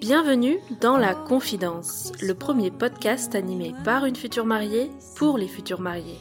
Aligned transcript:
Bienvenue 0.00 0.56
dans 0.80 0.96
La 0.96 1.14
Confidence, 1.14 2.12
le 2.22 2.32
premier 2.32 2.70
podcast 2.70 3.34
animé 3.34 3.74
par 3.84 4.06
une 4.06 4.16
future 4.16 4.46
mariée 4.46 4.90
pour 5.16 5.36
les 5.36 5.48
futurs 5.48 5.82
mariés. 5.82 6.18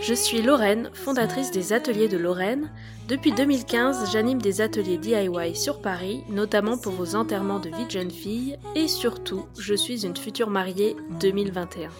Je 0.00 0.14
suis 0.14 0.42
Lorraine, 0.42 0.90
fondatrice 0.94 1.50
des 1.50 1.72
Ateliers 1.72 2.06
de 2.06 2.18
Lorraine. 2.18 2.70
Depuis 3.08 3.32
2015, 3.32 4.12
j'anime 4.12 4.40
des 4.40 4.60
ateliers 4.60 4.98
DIY 4.98 5.56
sur 5.56 5.82
Paris, 5.82 6.22
notamment 6.28 6.78
pour 6.78 6.92
vos 6.92 7.16
enterrements 7.16 7.58
de 7.58 7.70
vie 7.70 7.86
de 7.86 7.90
jeune 7.90 8.12
fille, 8.12 8.56
et 8.76 8.86
surtout, 8.86 9.46
je 9.58 9.74
suis 9.74 10.06
une 10.06 10.16
future 10.16 10.50
mariée 10.50 10.94
2021. 11.18 11.90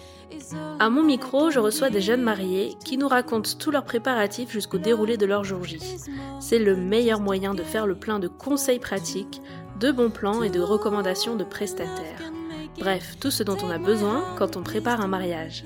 À 0.79 0.89
mon 0.89 1.03
micro, 1.03 1.51
je 1.51 1.59
reçois 1.59 1.89
des 1.89 2.01
jeunes 2.01 2.21
mariés 2.21 2.75
qui 2.83 2.97
nous 2.97 3.07
racontent 3.07 3.51
tous 3.57 3.71
leurs 3.71 3.85
préparatifs 3.85 4.51
jusqu'au 4.51 4.77
déroulé 4.77 5.17
de 5.17 5.25
leur 5.25 5.43
jour 5.43 5.63
J. 5.63 5.79
C'est 6.39 6.59
le 6.59 6.75
meilleur 6.75 7.19
moyen 7.19 7.53
de 7.53 7.63
faire 7.63 7.87
le 7.87 7.95
plein 7.95 8.19
de 8.19 8.27
conseils 8.27 8.79
pratiques, 8.79 9.41
de 9.79 9.91
bons 9.91 10.09
plans 10.09 10.43
et 10.43 10.49
de 10.49 10.59
recommandations 10.59 11.35
de 11.35 11.43
prestataires. 11.43 12.31
Bref, 12.79 13.15
tout 13.19 13.31
ce 13.31 13.43
dont 13.43 13.57
on 13.63 13.69
a 13.69 13.77
besoin 13.77 14.23
quand 14.37 14.57
on 14.57 14.63
prépare 14.63 15.01
un 15.01 15.07
mariage. 15.07 15.63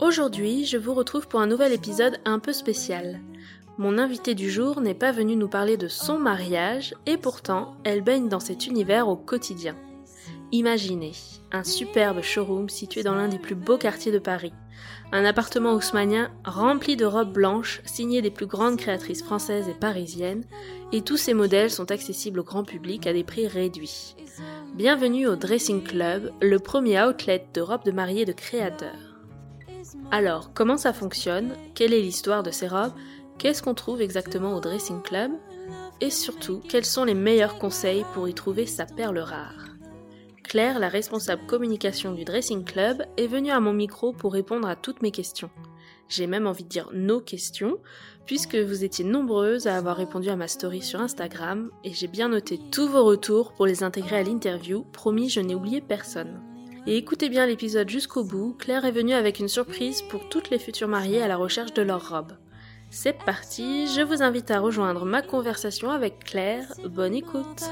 Aujourd'hui, 0.00 0.64
je 0.64 0.76
vous 0.76 0.94
retrouve 0.94 1.28
pour 1.28 1.40
un 1.40 1.46
nouvel 1.46 1.72
épisode 1.72 2.18
un 2.24 2.38
peu 2.38 2.52
spécial. 2.52 3.20
Mon 3.78 3.96
invitée 3.96 4.34
du 4.34 4.50
jour 4.50 4.80
n'est 4.80 4.92
pas 4.92 5.12
venue 5.12 5.36
nous 5.36 5.46
parler 5.46 5.76
de 5.76 5.86
son 5.86 6.18
mariage, 6.18 6.94
et 7.06 7.16
pourtant, 7.16 7.76
elle 7.84 8.02
baigne 8.02 8.28
dans 8.28 8.40
cet 8.40 8.66
univers 8.66 9.06
au 9.06 9.14
quotidien. 9.14 9.76
Imaginez 10.50 11.12
un 11.52 11.62
superbe 11.62 12.20
showroom 12.20 12.68
situé 12.68 13.04
dans 13.04 13.14
l'un 13.14 13.28
des 13.28 13.38
plus 13.38 13.54
beaux 13.54 13.78
quartiers 13.78 14.10
de 14.10 14.18
Paris. 14.18 14.52
Un 15.12 15.24
appartement 15.24 15.74
haussmanien 15.74 16.32
rempli 16.44 16.96
de 16.96 17.04
robes 17.04 17.32
blanches 17.32 17.80
signées 17.84 18.20
des 18.20 18.32
plus 18.32 18.46
grandes 18.46 18.78
créatrices 18.78 19.22
françaises 19.22 19.68
et 19.68 19.74
parisiennes, 19.74 20.42
et 20.90 21.02
tous 21.02 21.16
ces 21.16 21.32
modèles 21.32 21.70
sont 21.70 21.92
accessibles 21.92 22.40
au 22.40 22.44
grand 22.44 22.64
public 22.64 23.06
à 23.06 23.12
des 23.12 23.22
prix 23.22 23.46
réduits. 23.46 24.16
Bienvenue 24.74 25.28
au 25.28 25.36
Dressing 25.36 25.84
Club, 25.84 26.32
le 26.42 26.58
premier 26.58 27.00
outlet 27.00 27.46
de 27.54 27.60
robes 27.60 27.84
de 27.84 27.92
mariée 27.92 28.24
de 28.24 28.32
créateurs. 28.32 29.14
Alors, 30.10 30.52
comment 30.52 30.76
ça 30.76 30.92
fonctionne? 30.92 31.52
Quelle 31.74 31.92
est 31.92 32.00
l'histoire 32.00 32.42
de 32.42 32.50
ces 32.50 32.66
robes? 32.66 32.92
Qu'est-ce 33.38 33.62
qu'on 33.62 33.74
trouve 33.74 34.02
exactement 34.02 34.56
au 34.56 34.60
Dressing 34.60 35.00
Club 35.00 35.30
Et 36.00 36.10
surtout, 36.10 36.60
quels 36.68 36.84
sont 36.84 37.04
les 37.04 37.14
meilleurs 37.14 37.58
conseils 37.58 38.04
pour 38.12 38.28
y 38.28 38.34
trouver 38.34 38.66
sa 38.66 38.84
perle 38.84 39.20
rare 39.20 39.68
Claire, 40.42 40.80
la 40.80 40.88
responsable 40.88 41.46
communication 41.46 42.12
du 42.12 42.24
Dressing 42.24 42.64
Club, 42.64 43.04
est 43.16 43.28
venue 43.28 43.52
à 43.52 43.60
mon 43.60 43.72
micro 43.72 44.12
pour 44.12 44.32
répondre 44.32 44.66
à 44.66 44.74
toutes 44.74 45.02
mes 45.02 45.12
questions. 45.12 45.50
J'ai 46.08 46.26
même 46.26 46.48
envie 46.48 46.64
de 46.64 46.68
dire 46.68 46.90
nos 46.92 47.20
questions, 47.20 47.78
puisque 48.26 48.56
vous 48.56 48.82
étiez 48.82 49.04
nombreuses 49.04 49.68
à 49.68 49.76
avoir 49.76 49.98
répondu 49.98 50.30
à 50.30 50.36
ma 50.36 50.48
story 50.48 50.82
sur 50.82 51.00
Instagram, 51.00 51.70
et 51.84 51.92
j'ai 51.92 52.08
bien 52.08 52.30
noté 52.30 52.58
tous 52.72 52.88
vos 52.88 53.04
retours 53.04 53.52
pour 53.52 53.66
les 53.66 53.84
intégrer 53.84 54.16
à 54.16 54.22
l'interview, 54.24 54.84
promis 54.92 55.28
je 55.28 55.40
n'ai 55.40 55.54
oublié 55.54 55.80
personne. 55.80 56.42
Et 56.88 56.96
écoutez 56.96 57.28
bien 57.28 57.46
l'épisode 57.46 57.88
jusqu'au 57.88 58.24
bout, 58.24 58.56
Claire 58.58 58.84
est 58.84 58.90
venue 58.90 59.12
avec 59.12 59.38
une 59.38 59.48
surprise 59.48 60.02
pour 60.10 60.28
toutes 60.28 60.50
les 60.50 60.58
futures 60.58 60.88
mariées 60.88 61.22
à 61.22 61.28
la 61.28 61.36
recherche 61.36 61.74
de 61.74 61.82
leur 61.82 62.08
robe. 62.08 62.32
C'est 62.90 63.12
parti, 63.24 63.86
je 63.94 64.00
vous 64.00 64.22
invite 64.22 64.50
à 64.50 64.60
rejoindre 64.60 65.04
ma 65.04 65.22
conversation 65.22 65.90
avec 65.90 66.24
Claire. 66.24 66.66
Bonne 66.88 67.14
écoute. 67.14 67.62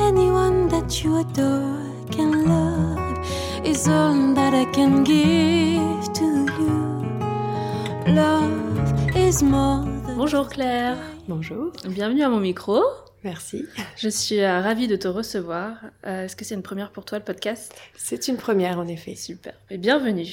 Anyone 0.00 0.68
that 0.68 1.02
you 1.02 1.16
adore 1.16 1.78
can 2.10 2.44
love 2.44 3.26
is 3.64 3.88
all 3.88 4.34
that 4.34 4.52
I 4.52 4.66
can 4.72 5.04
give 5.04 6.12
to 6.14 6.46
you. 6.58 8.14
Love 8.14 9.16
is 9.16 9.42
more 9.44 9.84
than 10.06 10.16
Bonjour 10.16 10.48
Claire, 10.48 10.96
Bonjour, 11.28 11.72
bienvenue 11.88 12.22
à 12.22 12.28
mon 12.28 12.40
micro. 12.40 12.82
merci. 13.22 13.64
Je 13.96 14.08
suis 14.08 14.40
euh, 14.40 14.60
ravie 14.60 14.88
de 14.88 14.96
te 14.96 15.08
recevoir. 15.08 15.76
Euh, 16.06 16.24
Est-ce 16.24 16.36
que 16.36 16.44
c'est 16.44 16.54
une 16.54 16.62
première 16.62 16.90
pour 16.90 17.04
toi 17.04 17.18
le 17.18 17.24
podcast? 17.24 17.74
C'est 17.96 18.28
une 18.28 18.36
première 18.36 18.78
en 18.78 18.86
effet. 18.88 19.14
Super, 19.14 19.54
et 19.70 19.78
bienvenue. 19.78 20.26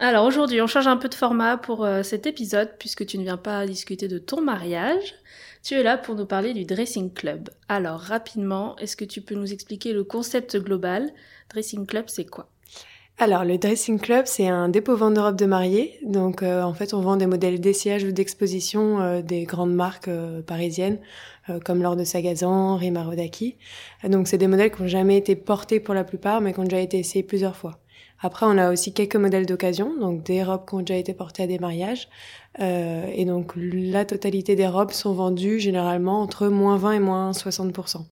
Alors 0.00 0.26
aujourd'hui, 0.26 0.62
on 0.62 0.68
change 0.68 0.86
un 0.86 0.96
peu 0.96 1.08
de 1.08 1.14
format 1.14 1.56
pour 1.56 1.84
euh, 1.84 2.04
cet 2.04 2.26
épisode 2.26 2.70
puisque 2.78 3.04
tu 3.04 3.18
ne 3.18 3.24
viens 3.24 3.36
pas 3.36 3.66
discuter 3.66 4.06
de 4.06 4.18
ton 4.18 4.40
mariage. 4.40 5.16
Tu 5.64 5.74
es 5.74 5.82
là 5.82 5.98
pour 5.98 6.14
nous 6.14 6.24
parler 6.24 6.54
du 6.54 6.64
Dressing 6.64 7.12
Club. 7.12 7.50
Alors 7.68 7.98
rapidement, 7.98 8.76
est-ce 8.76 8.96
que 8.96 9.04
tu 9.04 9.22
peux 9.22 9.34
nous 9.34 9.52
expliquer 9.52 9.92
le 9.92 10.04
concept 10.04 10.56
global? 10.56 11.10
Dressing 11.50 11.84
Club, 11.84 12.04
c'est 12.06 12.26
quoi? 12.26 12.48
Alors 13.18 13.44
le 13.44 13.58
Dressing 13.58 13.98
Club, 13.98 14.26
c'est 14.26 14.46
un 14.46 14.68
dépôt-vente 14.68 15.14
de 15.14 15.20
robes 15.20 15.36
de 15.36 15.46
mariée. 15.46 15.98
Donc 16.04 16.44
euh, 16.44 16.62
en 16.62 16.74
fait, 16.74 16.94
on 16.94 17.00
vend 17.00 17.16
des 17.16 17.26
modèles 17.26 17.60
d'essayage 17.60 18.04
ou 18.04 18.12
d'exposition 18.12 19.00
euh, 19.00 19.20
des 19.20 19.42
grandes 19.42 19.74
marques 19.74 20.10
parisiennes 20.46 21.00
comme 21.64 21.82
Laure 21.82 21.96
de 21.96 22.04
Sagazan, 22.04 22.76
Rima 22.76 23.02
Rodaki. 23.02 23.56
Donc 24.04 24.28
c'est 24.28 24.36
des 24.36 24.46
modèles 24.46 24.70
qui 24.70 24.82
n'ont 24.82 24.88
jamais 24.88 25.16
été 25.16 25.34
portés 25.34 25.80
pour 25.80 25.94
la 25.94 26.04
plupart, 26.04 26.42
mais 26.42 26.52
qui 26.52 26.60
ont 26.60 26.64
déjà 26.64 26.78
été 26.78 26.98
essayés 26.98 27.22
plusieurs 27.22 27.56
fois. 27.56 27.80
Après, 28.20 28.46
on 28.46 28.58
a 28.58 28.72
aussi 28.72 28.92
quelques 28.92 29.16
modèles 29.16 29.46
d'occasion, 29.46 29.96
donc 29.98 30.24
des 30.24 30.42
robes 30.42 30.66
qui 30.68 30.74
ont 30.74 30.80
déjà 30.80 30.96
été 30.96 31.14
portées 31.14 31.44
à 31.44 31.46
des 31.46 31.58
mariages. 31.58 32.08
Euh, 32.60 33.06
et 33.14 33.24
donc 33.24 33.52
la 33.56 34.04
totalité 34.04 34.56
des 34.56 34.66
robes 34.66 34.90
sont 34.90 35.12
vendues 35.12 35.60
généralement 35.60 36.20
entre 36.20 36.48
moins 36.48 36.76
20 36.76 36.92
et 36.92 36.98
moins 36.98 37.30
60%. 37.30 38.06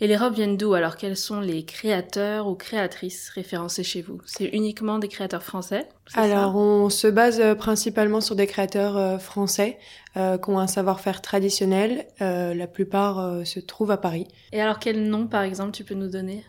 Et 0.00 0.06
les 0.06 0.16
robes 0.16 0.34
viennent 0.34 0.56
d'où 0.56 0.74
Alors? 0.74 0.96
Quels 0.96 1.16
sont 1.16 1.40
les 1.40 1.64
créateurs 1.64 2.48
ou 2.48 2.54
créatrices 2.54 3.30
référencés 3.30 3.84
chez 3.84 4.02
vous? 4.02 4.20
C'est 4.26 4.46
uniquement 4.46 4.98
des 4.98 5.08
créateurs 5.08 5.42
français 5.42 5.88
Alors, 6.14 6.56
on 6.56 6.90
se 6.90 7.06
base 7.06 7.40
euh, 7.40 7.54
principalement 7.54 8.20
sur 8.20 8.34
des 8.34 8.46
créateurs 8.46 8.96
euh, 8.96 9.18
français 9.18 9.78
euh, 10.16 10.36
qui 10.36 10.50
ont 10.50 10.58
un 10.58 10.66
savoir-faire 10.66 11.22
traditionnel. 11.22 12.06
Euh, 12.20 12.54
la 12.54 12.66
plupart 12.66 13.46
se 13.46 13.60
trouvent 13.60 13.92
à 13.92 13.96
Paris. 13.96 14.26
Et 14.52 14.60
alors 14.60 14.78
quel 14.78 15.08
nom 15.08 15.26
par 15.26 15.42
exemple 15.42 15.70
tu 15.72 15.84
peux 15.84 15.94
nous 15.94 16.08
donner? 16.08 16.44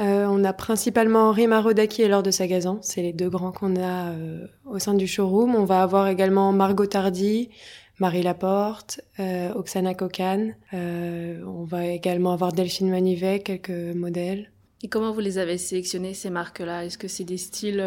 Euh, 0.00 0.26
on 0.28 0.44
a 0.44 0.52
principalement 0.54 1.30
Rima 1.30 1.60
Rodaki 1.60 2.02
et 2.02 2.08
Laure 2.08 2.22
de 2.22 2.30
Sagazan. 2.30 2.78
C'est 2.80 3.02
les 3.02 3.12
deux 3.12 3.28
grands 3.28 3.52
qu'on 3.52 3.76
a 3.76 4.12
euh, 4.12 4.46
au 4.64 4.78
sein 4.78 4.94
du 4.94 5.06
showroom. 5.06 5.54
On 5.54 5.64
va 5.64 5.82
avoir 5.82 6.08
également 6.08 6.52
Margot 6.52 6.86
Tardy, 6.86 7.50
Marie 7.98 8.22
Laporte, 8.22 9.02
euh, 9.18 9.52
Oksana 9.52 9.94
Kokan. 9.94 10.52
On 10.72 11.64
va 11.64 11.86
également 11.86 12.32
avoir 12.32 12.52
Delphine 12.52 12.88
Manivet, 12.88 13.40
quelques 13.40 13.70
modèles. 13.70 14.50
Et 14.82 14.88
comment 14.88 15.12
vous 15.12 15.20
les 15.20 15.36
avez 15.36 15.58
sélectionnés 15.58 16.14
ces 16.14 16.30
marques-là? 16.30 16.86
Est-ce 16.86 16.96
que 16.96 17.08
c'est 17.08 17.24
des 17.24 17.36
styles 17.36 17.84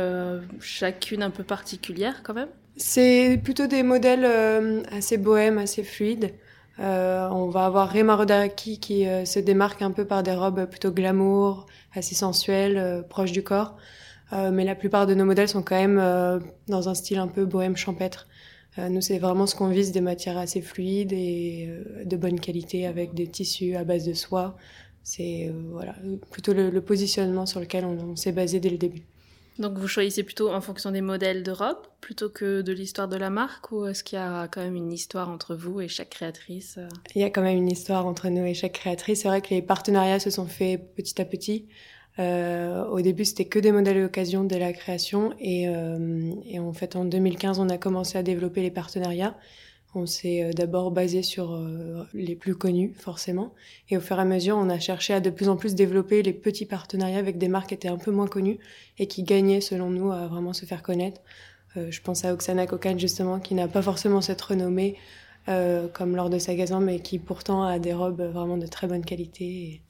chacune 0.59 1.23
un 1.23 1.31
peu 1.31 1.43
particulières 1.43 2.21
quand 2.21 2.35
même? 2.35 2.49
C'est 2.77 3.39
plutôt 3.43 3.65
des 3.65 3.81
modèles 3.81 4.25
assez 4.91 5.17
bohèmes, 5.17 5.57
assez 5.57 5.83
fluides. 5.83 6.31
Euh, 6.79 7.27
on 7.29 7.49
va 7.49 7.65
avoir 7.65 7.91
Rema 7.91 8.25
qui 8.49 9.07
euh, 9.07 9.25
se 9.25 9.39
démarque 9.39 9.81
un 9.81 9.91
peu 9.91 10.05
par 10.05 10.23
des 10.23 10.33
robes 10.33 10.65
plutôt 10.65 10.91
glamour, 10.91 11.67
assez 11.93 12.15
sensuelles, 12.15 12.77
euh, 12.77 13.01
proches 13.03 13.31
du 13.31 13.43
corps. 13.43 13.75
Mais 14.51 14.63
la 14.63 14.73
plupart 14.73 15.05
de 15.05 15.13
nos 15.13 15.25
modèles 15.25 15.47
sont 15.47 15.61
quand 15.61 15.75
même 15.75 16.41
dans 16.67 16.89
un 16.89 16.95
style 16.95 17.19
un 17.19 17.27
peu 17.27 17.45
bohème 17.45 17.77
champêtre. 17.77 18.27
Nous, 18.79 19.01
c'est 19.01 19.19
vraiment 19.19 19.45
ce 19.45 19.53
qu'on 19.53 19.67
vise, 19.67 19.91
des 19.91 20.01
matières 20.01 20.39
assez 20.39 20.59
fluides 20.59 21.13
et 21.13 21.69
de 22.03 22.17
bonne 22.17 22.39
qualité 22.39 22.87
avec 22.87 23.13
des 23.13 23.27
tissus 23.27 23.75
à 23.75 23.83
base 23.83 24.05
de 24.05 24.13
soie. 24.13 24.57
C'est 25.03 25.53
voilà 25.71 25.93
plutôt 26.31 26.53
le, 26.53 26.81
positionnement 26.81 27.45
sur 27.45 27.59
lequel 27.59 27.85
on 27.85 28.15
s'est 28.15 28.31
basé 28.31 28.59
dès 28.59 28.71
le 28.71 28.79
début. 28.79 29.03
Donc 29.59 29.77
vous 29.77 29.87
choisissez 29.87 30.23
plutôt 30.23 30.51
en 30.51 30.61
fonction 30.61 30.91
des 30.91 31.01
modèles 31.01 31.43
de 31.43 31.51
robes 31.51 31.85
plutôt 32.01 32.29
que 32.29 32.61
de 32.61 32.73
l'histoire 32.73 33.07
de 33.07 33.15
la 33.15 33.29
marque 33.29 33.71
ou 33.71 33.85
est-ce 33.85 34.03
qu'il 34.03 34.17
y 34.17 34.21
a 34.21 34.47
quand 34.47 34.61
même 34.61 34.75
une 34.75 34.91
histoire 34.91 35.29
entre 35.29 35.55
vous 35.55 35.79
et 35.79 35.87
chaque 35.87 36.09
créatrice 36.09 36.75
euh? 36.77 36.87
Il 37.15 37.21
y 37.21 37.23
a 37.23 37.29
quand 37.29 37.41
même 37.41 37.57
une 37.57 37.71
histoire 37.71 38.05
entre 38.05 38.29
nous 38.29 38.45
et 38.45 38.53
chaque 38.53 38.73
créatrice. 38.73 39.21
C'est 39.21 39.27
vrai 39.27 39.41
que 39.41 39.49
les 39.51 39.61
partenariats 39.61 40.19
se 40.19 40.29
sont 40.29 40.47
faits 40.47 40.95
petit 40.95 41.21
à 41.21 41.25
petit. 41.25 41.67
Euh, 42.19 42.85
au 42.85 43.01
début, 43.01 43.25
c'était 43.25 43.45
que 43.45 43.59
des 43.59 43.71
modèles 43.71 44.01
d'occasion 44.01 44.43
dès 44.43 44.59
la 44.59 44.73
création. 44.73 45.33
Et, 45.39 45.67
euh, 45.67 46.31
et 46.45 46.59
en 46.59 46.73
fait, 46.73 46.95
en 46.95 47.05
2015, 47.05 47.59
on 47.59 47.69
a 47.69 47.77
commencé 47.77 48.17
à 48.17 48.23
développer 48.23 48.61
les 48.61 48.71
partenariats. 48.71 49.35
On 49.95 50.05
s'est 50.07 50.43
euh, 50.43 50.53
d'abord 50.53 50.91
basé 50.91 51.21
sur 51.21 51.53
euh, 51.53 52.03
les 52.13 52.35
plus 52.35 52.55
connus, 52.55 52.93
forcément. 52.97 53.53
Et 53.89 53.97
au 53.97 54.01
fur 54.01 54.17
et 54.17 54.21
à 54.21 54.25
mesure, 54.25 54.57
on 54.57 54.69
a 54.69 54.79
cherché 54.79 55.13
à 55.13 55.19
de 55.19 55.29
plus 55.29 55.49
en 55.49 55.55
plus 55.55 55.75
développer 55.75 56.23
les 56.23 56.33
petits 56.33 56.65
partenariats 56.65 57.19
avec 57.19 57.37
des 57.37 57.47
marques 57.47 57.69
qui 57.69 57.75
étaient 57.75 57.89
un 57.89 57.97
peu 57.97 58.11
moins 58.11 58.27
connues 58.27 58.57
et 58.97 59.07
qui 59.07 59.23
gagnaient, 59.23 59.61
selon 59.61 59.89
nous, 59.89 60.11
à 60.11 60.27
vraiment 60.27 60.53
se 60.53 60.65
faire 60.65 60.81
connaître. 60.81 61.21
Euh, 61.77 61.91
je 61.91 62.01
pense 62.01 62.25
à 62.25 62.33
Oksana 62.33 62.65
Kokan, 62.65 62.97
justement, 62.97 63.39
qui 63.39 63.53
n'a 63.53 63.67
pas 63.67 63.81
forcément 63.81 64.21
cette 64.21 64.41
renommée 64.41 64.97
comme 65.91 66.15
Laure 66.15 66.29
de 66.29 66.39
Sagazan, 66.39 66.79
mais 66.79 67.01
qui 67.01 67.19
pourtant 67.19 67.63
a 67.63 67.77
des 67.77 67.91
robes 67.91 68.21
vraiment 68.21 68.55
de 68.55 68.65
très 68.65 68.87
bonne 68.87 69.03
qualité. 69.03 69.81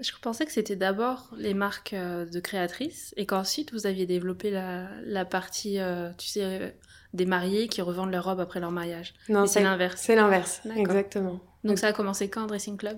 Je 0.00 0.10
pensais 0.20 0.44
que 0.44 0.50
c'était 0.50 0.74
d'abord 0.74 1.32
les 1.38 1.54
marques 1.54 1.94
de 1.94 2.40
créatrices 2.40 3.14
et 3.16 3.24
qu'ensuite 3.24 3.72
vous 3.72 3.86
aviez 3.86 4.06
développé 4.06 4.50
la, 4.50 5.24
partie, 5.24 5.78
tu 6.18 6.26
sais, 6.26 6.74
des 7.18 7.26
mariés 7.26 7.68
qui 7.68 7.82
revendent 7.82 8.10
leurs 8.10 8.24
robes 8.24 8.40
après 8.40 8.60
leur 8.60 8.70
mariage. 8.70 9.12
Non, 9.28 9.44
c'est 9.46 9.62
l'inverse. 9.62 10.00
C'est 10.02 10.16
l'inverse, 10.16 10.62
exactement. 10.76 11.40
Donc 11.64 11.78
ça 11.78 11.88
a 11.88 11.92
commencé 11.92 12.28
quand, 12.30 12.46
Dressing 12.46 12.78
Club? 12.78 12.96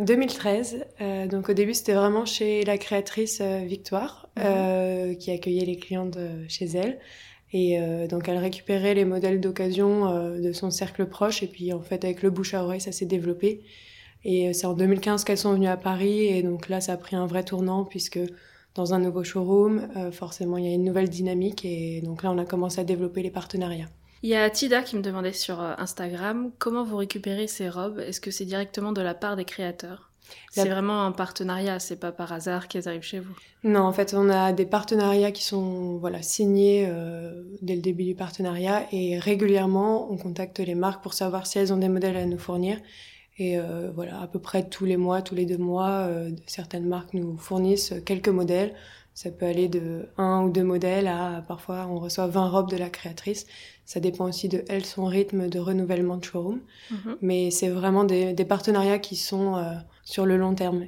2013. 0.00 0.84
donc 1.30 1.48
au 1.48 1.52
début, 1.52 1.74
c'était 1.74 1.94
vraiment 1.94 2.24
chez 2.24 2.64
la 2.64 2.78
créatrice 2.78 3.40
Victoire, 3.40 4.28
Mhm. 4.36 5.16
qui 5.18 5.30
accueillait 5.32 5.64
les 5.66 5.76
clientes 5.76 6.18
chez 6.48 6.66
elle. 6.66 6.98
Et 7.52 7.78
donc 8.08 8.28
elle 8.28 8.38
récupérait 8.38 8.94
les 8.94 9.04
modèles 9.04 9.40
d'occasion 9.40 10.36
de 10.38 10.52
son 10.52 10.70
cercle 10.70 11.06
proche. 11.06 11.42
Et 11.42 11.46
puis 11.48 11.72
en 11.72 11.80
fait, 11.80 12.04
avec 12.04 12.22
le 12.22 12.30
bouche 12.30 12.54
à 12.54 12.62
oreille, 12.64 12.80
ça 12.80 12.92
s'est 12.92 13.06
développé. 13.06 13.62
Et 14.24 14.52
c'est 14.52 14.66
en 14.66 14.74
2015 14.74 15.24
qu'elles 15.24 15.38
sont 15.38 15.52
venues 15.54 15.68
à 15.68 15.76
Paris. 15.76 16.26
Et 16.26 16.42
donc 16.42 16.68
là, 16.68 16.80
ça 16.80 16.92
a 16.92 16.96
pris 16.96 17.16
un 17.16 17.26
vrai 17.26 17.42
tournant 17.44 17.84
puisque 17.84 18.20
dans 18.78 18.94
un 18.94 18.98
nouveau 19.00 19.22
showroom, 19.24 19.88
euh, 19.96 20.10
forcément, 20.10 20.56
il 20.58 20.64
y 20.64 20.68
a 20.68 20.74
une 20.74 20.84
nouvelle 20.84 21.08
dynamique. 21.10 21.64
Et 21.64 22.00
donc 22.02 22.22
là, 22.22 22.30
on 22.30 22.38
a 22.38 22.44
commencé 22.44 22.80
à 22.80 22.84
développer 22.84 23.22
les 23.22 23.30
partenariats. 23.30 23.88
Il 24.22 24.30
y 24.30 24.34
a 24.34 24.48
Tida 24.50 24.82
qui 24.82 24.96
me 24.96 25.02
demandait 25.02 25.32
sur 25.32 25.60
euh, 25.60 25.74
Instagram 25.78 26.50
comment 26.58 26.84
vous 26.84 26.96
récupérez 26.96 27.46
ces 27.46 27.68
robes? 27.68 27.98
Est-ce 28.00 28.20
que 28.20 28.30
c'est 28.30 28.44
directement 28.44 28.92
de 28.92 29.00
la 29.02 29.14
part 29.14 29.36
des 29.36 29.44
créateurs? 29.44 30.10
La- 30.56 30.64
C'est 30.64 30.68
vraiment 30.68 31.04
un 31.04 31.12
partenariat, 31.12 31.78
c'est 31.78 31.96
pas 31.98 32.12
par 32.12 32.32
hasard 32.32 32.68
qu'elles 32.68 32.86
arrivent 32.88 33.02
chez 33.14 33.20
vous. 33.20 33.34
Non, 33.64 33.80
en 33.80 33.92
fait, 33.92 34.14
on 34.14 34.28
a 34.28 34.52
des 34.52 34.66
partenariats 34.66 35.30
qui 35.32 35.42
sont 35.44 35.96
voilà, 35.98 36.20
signés 36.22 36.86
euh, 36.88 37.44
dès 37.62 37.74
le 37.76 37.80
début 37.80 38.04
du 38.04 38.14
partenariat. 38.14 38.86
Et 38.92 39.18
régulièrement, 39.18 40.10
on 40.12 40.16
contacte 40.18 40.58
les 40.58 40.74
marques 40.74 41.02
pour 41.02 41.14
savoir 41.14 41.46
si 41.46 41.58
elles 41.58 41.72
ont 41.72 41.78
des 41.78 41.88
modèles 41.88 42.16
à 42.16 42.26
nous 42.26 42.38
fournir. 42.38 42.76
Et 43.38 43.58
euh, 43.58 43.90
voilà, 43.94 44.20
à 44.20 44.26
peu 44.26 44.40
près 44.40 44.68
tous 44.68 44.84
les 44.84 44.96
mois, 44.96 45.22
tous 45.22 45.34
les 45.34 45.46
deux 45.46 45.58
mois, 45.58 46.06
euh, 46.08 46.30
certaines 46.46 46.86
marques 46.86 47.14
nous 47.14 47.36
fournissent 47.36 47.94
quelques 48.04 48.28
modèles. 48.28 48.74
Ça 49.14 49.30
peut 49.30 49.46
aller 49.46 49.68
de 49.68 50.06
un 50.16 50.42
ou 50.42 50.50
deux 50.50 50.62
modèles 50.62 51.08
à 51.08 51.44
parfois 51.46 51.86
on 51.88 51.98
reçoit 51.98 52.28
20 52.28 52.48
robes 52.48 52.70
de 52.70 52.76
la 52.76 52.88
créatrice. 52.88 53.46
Ça 53.84 54.00
dépend 54.00 54.28
aussi 54.28 54.48
de 54.48 54.64
elle, 54.68 54.84
son 54.84 55.06
rythme 55.06 55.48
de 55.48 55.58
renouvellement 55.58 56.16
de 56.16 56.24
showroom. 56.24 56.60
Mhm. 56.90 57.16
Mais 57.20 57.50
c'est 57.50 57.68
vraiment 57.68 58.04
des, 58.04 58.32
des 58.32 58.44
partenariats 58.44 58.98
qui 58.98 59.16
sont 59.16 59.56
euh, 59.56 59.74
sur 60.04 60.26
le 60.26 60.36
long 60.36 60.54
terme. 60.54 60.86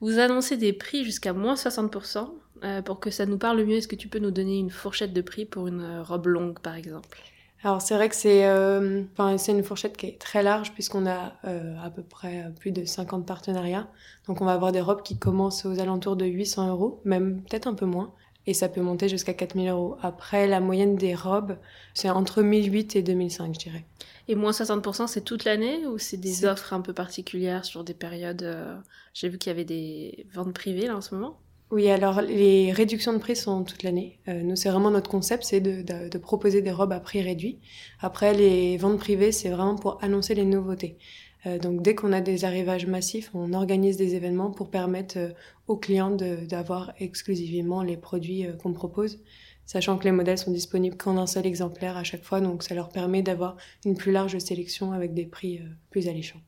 Vous 0.00 0.18
annoncez 0.18 0.56
des 0.56 0.72
prix 0.72 1.04
jusqu'à 1.04 1.32
moins 1.32 1.54
60%. 1.54 2.30
Euh, 2.64 2.82
pour 2.82 3.00
que 3.00 3.10
ça 3.10 3.26
nous 3.26 3.38
parle 3.38 3.64
mieux, 3.64 3.78
est-ce 3.78 3.88
que 3.88 3.96
tu 3.96 4.06
peux 4.06 4.20
nous 4.20 4.30
donner 4.30 4.58
une 4.58 4.70
fourchette 4.70 5.12
de 5.12 5.20
prix 5.20 5.44
pour 5.44 5.66
une 5.66 6.00
robe 6.02 6.26
longue, 6.26 6.60
par 6.60 6.76
exemple? 6.76 7.18
Alors 7.64 7.80
c'est 7.80 7.94
vrai 7.94 8.08
que 8.08 8.16
c'est 8.16 8.46
euh, 8.46 9.04
c'est 9.38 9.52
une 9.52 9.62
fourchette 9.62 9.96
qui 9.96 10.06
est 10.06 10.18
très 10.20 10.42
large 10.42 10.72
puisqu'on 10.72 11.06
a 11.06 11.34
euh, 11.44 11.76
à 11.82 11.90
peu 11.90 12.02
près 12.02 12.52
plus 12.58 12.72
de 12.72 12.84
50 12.84 13.24
partenariats. 13.24 13.88
Donc 14.26 14.40
on 14.40 14.44
va 14.44 14.52
avoir 14.52 14.72
des 14.72 14.80
robes 14.80 15.02
qui 15.02 15.18
commencent 15.18 15.64
aux 15.64 15.78
alentours 15.80 16.16
de 16.16 16.26
800 16.26 16.68
euros, 16.70 17.00
même 17.04 17.42
peut-être 17.42 17.68
un 17.68 17.74
peu 17.74 17.86
moins. 17.86 18.12
Et 18.46 18.54
ça 18.54 18.68
peut 18.68 18.80
monter 18.80 19.08
jusqu'à 19.08 19.34
4000 19.34 19.68
euros. 19.68 19.96
Après, 20.02 20.48
la 20.48 20.58
moyenne 20.60 20.96
des 20.96 21.14
robes, 21.14 21.56
c'est 21.94 22.10
entre 22.10 22.42
1008 22.42 22.96
et 22.96 23.02
2005, 23.02 23.54
je 23.54 23.58
dirais. 23.60 23.84
Et 24.26 24.34
moins 24.34 24.50
60%, 24.50 25.06
c'est 25.06 25.20
toute 25.24 25.44
l'année 25.44 25.86
ou 25.86 25.98
c'est 25.98 26.16
des 26.16 26.44
offres 26.44 26.72
un 26.72 26.80
peu 26.80 26.92
particulières 26.92 27.64
sur 27.64 27.84
des 27.84 27.94
périodes 27.94 28.42
euh, 28.42 28.76
J'ai 29.14 29.28
vu 29.28 29.38
qu'il 29.38 29.50
y 29.50 29.54
avait 29.54 29.64
des 29.64 30.26
ventes 30.34 30.54
privées 30.54 30.88
là 30.88 30.96
en 30.96 31.00
ce 31.00 31.14
moment? 31.14 31.41
Oui, 31.72 31.88
alors 31.90 32.20
les 32.20 32.70
réductions 32.70 33.12
de 33.14 33.18
prix 33.18 33.34
sont 33.34 33.64
toute 33.64 33.82
l'année. 33.82 34.20
Euh, 34.28 34.42
nous, 34.42 34.54
c'est 34.56 34.68
vraiment 34.70 34.90
notre 34.90 35.10
concept, 35.10 35.42
c'est 35.42 35.60
de, 35.60 35.82
de- 35.82 36.08
de 36.08 36.18
proposer 36.18 36.60
des 36.62 36.70
robes 36.70 36.92
à 36.92 37.00
prix 37.00 37.22
réduit. 37.22 37.60
Après, 38.00 38.34
les 38.34 38.76
ventes 38.76 38.98
privées, 38.98 39.32
c'est 39.32 39.48
vraiment 39.48 39.74
pour 39.76 39.98
annoncer 40.04 40.34
les 40.34 40.44
nouveautés. 40.44 40.98
Euh, 41.46 41.58
donc, 41.58 41.82
dès 41.82 41.94
qu'on 41.94 42.12
a 42.12 42.20
des 42.20 42.44
arrivages 42.44 42.86
massifs, 42.86 43.30
on 43.34 43.54
organise 43.54 43.96
des 43.96 44.14
événements 44.14 44.50
pour 44.50 44.70
permettre 44.70 45.16
euh, 45.18 45.30
aux 45.66 45.78
clients 45.78 46.10
d'avoir 46.14 46.92
exclusivement 47.00 47.82
les 47.82 47.96
produits 47.96 48.46
euh, 48.46 48.52
qu'on 48.52 48.74
propose, 48.74 49.20
sachant 49.64 49.96
que 49.96 50.04
les 50.04 50.12
modèles 50.12 50.38
sont 50.38 50.52
disponibles 50.52 50.98
qu'en 50.98 51.16
un 51.16 51.26
seul 51.26 51.46
exemplaire 51.46 51.96
à 51.96 52.04
chaque 52.04 52.22
fois, 52.24 52.40
donc 52.42 52.62
ça 52.64 52.74
leur 52.74 52.90
permet 52.90 53.22
d'avoir 53.22 53.56
une 53.86 53.96
plus 53.96 54.12
large 54.12 54.38
sélection 54.38 54.92
avec 54.92 55.14
des 55.14 55.24
prix 55.26 55.58
euh, 55.58 55.62
plus 55.90 56.06
alléchants. 56.08 56.40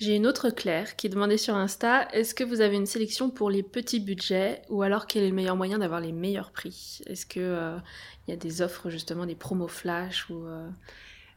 J'ai 0.00 0.16
une 0.16 0.26
autre 0.26 0.50
Claire 0.50 0.96
qui 0.96 1.08
demandait 1.08 1.38
sur 1.38 1.54
Insta 1.54 2.08
est-ce 2.12 2.34
que 2.34 2.42
vous 2.42 2.60
avez 2.60 2.76
une 2.76 2.86
sélection 2.86 3.30
pour 3.30 3.48
les 3.48 3.62
petits 3.62 4.00
budgets 4.00 4.62
ou 4.68 4.82
alors 4.82 5.06
quel 5.06 5.22
est 5.22 5.28
le 5.28 5.34
meilleur 5.34 5.56
moyen 5.56 5.78
d'avoir 5.78 6.00
les 6.00 6.12
meilleurs 6.12 6.50
prix? 6.50 7.00
Est-ce 7.06 7.26
que 7.26 7.40
euh, 7.40 7.76
il 8.26 8.32
y 8.32 8.34
a 8.34 8.36
des 8.36 8.60
offres 8.60 8.90
justement 8.90 9.24
des 9.24 9.36
promos 9.36 9.68
flash 9.68 10.26
euh, 10.30 10.68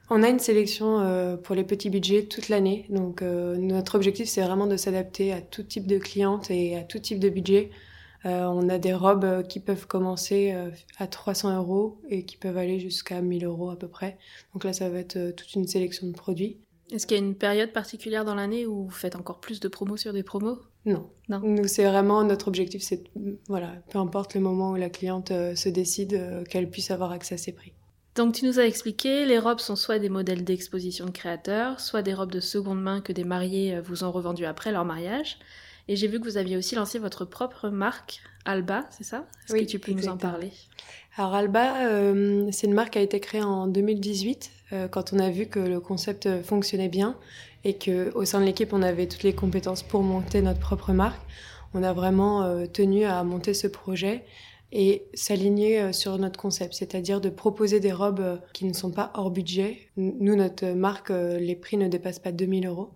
On 0.09 0.23
a 0.23 0.29
une 0.29 0.39
sélection 0.39 0.99
euh, 1.01 1.37
pour 1.37 1.55
les 1.55 1.63
petits 1.63 1.91
budgets 1.91 2.25
toute 2.25 2.49
l'année. 2.49 2.87
Donc 2.89 3.21
euh, 3.21 3.55
notre 3.57 3.95
objectif, 3.95 4.27
c'est 4.27 4.41
vraiment 4.41 4.67
de 4.67 4.75
s'adapter 4.75 5.33
à 5.33 5.41
tout 5.41 5.63
type 5.63 5.85
de 5.85 5.99
cliente 5.99 6.49
et 6.49 6.77
à 6.77 6.83
tout 6.83 6.99
type 6.99 7.19
de 7.19 7.29
budget. 7.29 7.69
Euh, 8.25 8.45
on 8.45 8.67
a 8.69 8.79
des 8.79 8.93
robes 8.93 9.23
euh, 9.23 9.43
qui 9.43 9.59
peuvent 9.59 9.87
commencer 9.87 10.51
euh, 10.53 10.71
à 10.97 11.07
300 11.07 11.55
euros 11.57 12.01
et 12.09 12.25
qui 12.25 12.37
peuvent 12.37 12.57
aller 12.57 12.79
jusqu'à 12.79 13.21
1000 13.21 13.45
euros 13.45 13.69
à 13.69 13.77
peu 13.77 13.87
près. 13.87 14.17
Donc 14.53 14.63
là, 14.63 14.73
ça 14.73 14.89
va 14.89 14.99
être 14.99 15.17
euh, 15.17 15.31
toute 15.31 15.53
une 15.53 15.67
sélection 15.67 16.07
de 16.07 16.13
produits. 16.13 16.57
Est-ce 16.91 17.05
qu'il 17.05 17.17
y 17.17 17.19
a 17.19 17.23
une 17.23 17.35
période 17.35 17.73
particulière 17.73 18.23
dans 18.23 18.35
l'année 18.35 18.65
où 18.65 18.85
vous 18.85 18.89
faites 18.89 19.15
encore 19.15 19.39
plus 19.39 19.59
de 19.59 19.67
promos 19.67 19.97
sur 19.97 20.13
des 20.13 20.23
promos? 20.23 20.59
Non. 20.85 21.09
Non. 21.27 21.41
Nous, 21.43 21.67
c'est 21.67 21.83
vraiment 21.83 22.23
notre 22.23 22.47
objectif, 22.47 22.81
c'est 22.81 23.03
voilà, 23.49 23.73
peu 23.89 23.99
importe 23.99 24.35
le 24.35 24.41
moment 24.41 24.71
où 24.71 24.75
la 24.75 24.89
cliente 24.89 25.31
euh, 25.31 25.55
se 25.55 25.67
décide, 25.67 26.13
euh, 26.13 26.43
qu'elle 26.45 26.69
puisse 26.69 26.91
avoir 26.91 27.11
accès 27.11 27.35
à 27.35 27.37
ses 27.37 27.51
prix. 27.51 27.73
Donc 28.15 28.33
tu 28.33 28.45
nous 28.45 28.59
as 28.59 28.65
expliqué, 28.65 29.25
les 29.25 29.37
robes 29.37 29.59
sont 29.59 29.75
soit 29.75 29.99
des 29.99 30.09
modèles 30.09 30.43
d'exposition 30.43 31.05
de 31.05 31.11
créateurs, 31.11 31.79
soit 31.79 32.01
des 32.01 32.13
robes 32.13 32.31
de 32.31 32.39
seconde 32.39 32.81
main 32.81 33.01
que 33.01 33.11
des 33.11 33.25
mariés 33.25 33.75
euh, 33.75 33.81
vous 33.81 34.05
ont 34.05 34.11
revendues 34.11 34.45
après 34.45 34.71
leur 34.71 34.85
mariage. 34.85 35.37
Et 35.89 35.95
j'ai 35.95 36.07
vu 36.07 36.19
que 36.19 36.25
vous 36.25 36.37
aviez 36.37 36.57
aussi 36.57 36.75
lancé 36.75 36.99
votre 36.99 37.23
propre 37.23 37.69
marque, 37.69 38.19
Alba, 38.45 38.85
c'est 38.89 39.03
ça? 39.03 39.25
Est-ce 39.45 39.53
Oui, 39.53 39.65
que 39.65 39.71
tu 39.71 39.79
peux 39.79 39.93
nous 39.93 40.07
en 40.07 40.17
parler? 40.17 40.51
Alors 41.15 41.33
Alba, 41.33 41.87
euh, 41.87 42.47
c'est 42.51 42.67
une 42.67 42.73
marque 42.73 42.93
qui 42.93 42.99
a 42.99 43.01
été 43.01 43.19
créée 43.19 43.41
en 43.41 43.67
2018 43.67 44.51
euh, 44.73 44.87
quand 44.87 45.13
on 45.13 45.19
a 45.19 45.29
vu 45.29 45.47
que 45.47 45.59
le 45.59 45.79
concept 45.79 46.29
fonctionnait 46.43 46.89
bien 46.89 47.15
et 47.63 47.73
que 47.73 48.13
au 48.15 48.25
sein 48.25 48.39
de 48.39 48.45
l'équipe 48.45 48.71
on 48.73 48.81
avait 48.81 49.07
toutes 49.07 49.23
les 49.23 49.33
compétences 49.33 49.81
pour 49.81 50.03
monter 50.03 50.41
notre 50.41 50.59
propre 50.59 50.91
marque. 50.91 51.21
On 51.73 51.83
a 51.83 51.93
vraiment 51.93 52.43
euh, 52.43 52.65
tenu 52.65 53.05
à 53.05 53.23
monter 53.23 53.53
ce 53.53 53.67
projet 53.67 54.25
et 54.73 55.05
s'aligner 55.13 55.93
sur 55.93 56.17
notre 56.17 56.37
concept, 56.37 56.73
c'est-à-dire 56.73 57.21
de 57.21 57.29
proposer 57.29 57.79
des 57.79 57.93
robes 57.93 58.41
qui 58.51 58.65
ne 58.65 58.73
sont 58.73 58.91
pas 58.91 59.11
hors 59.13 59.31
budget. 59.31 59.77
Nous, 59.95 60.35
notre 60.35 60.65
marque, 60.73 61.09
les 61.09 61.55
prix 61.55 61.77
ne 61.77 61.87
dépassent 61.87 62.19
pas 62.19 62.33
2000 62.33 62.67
euros 62.67 62.89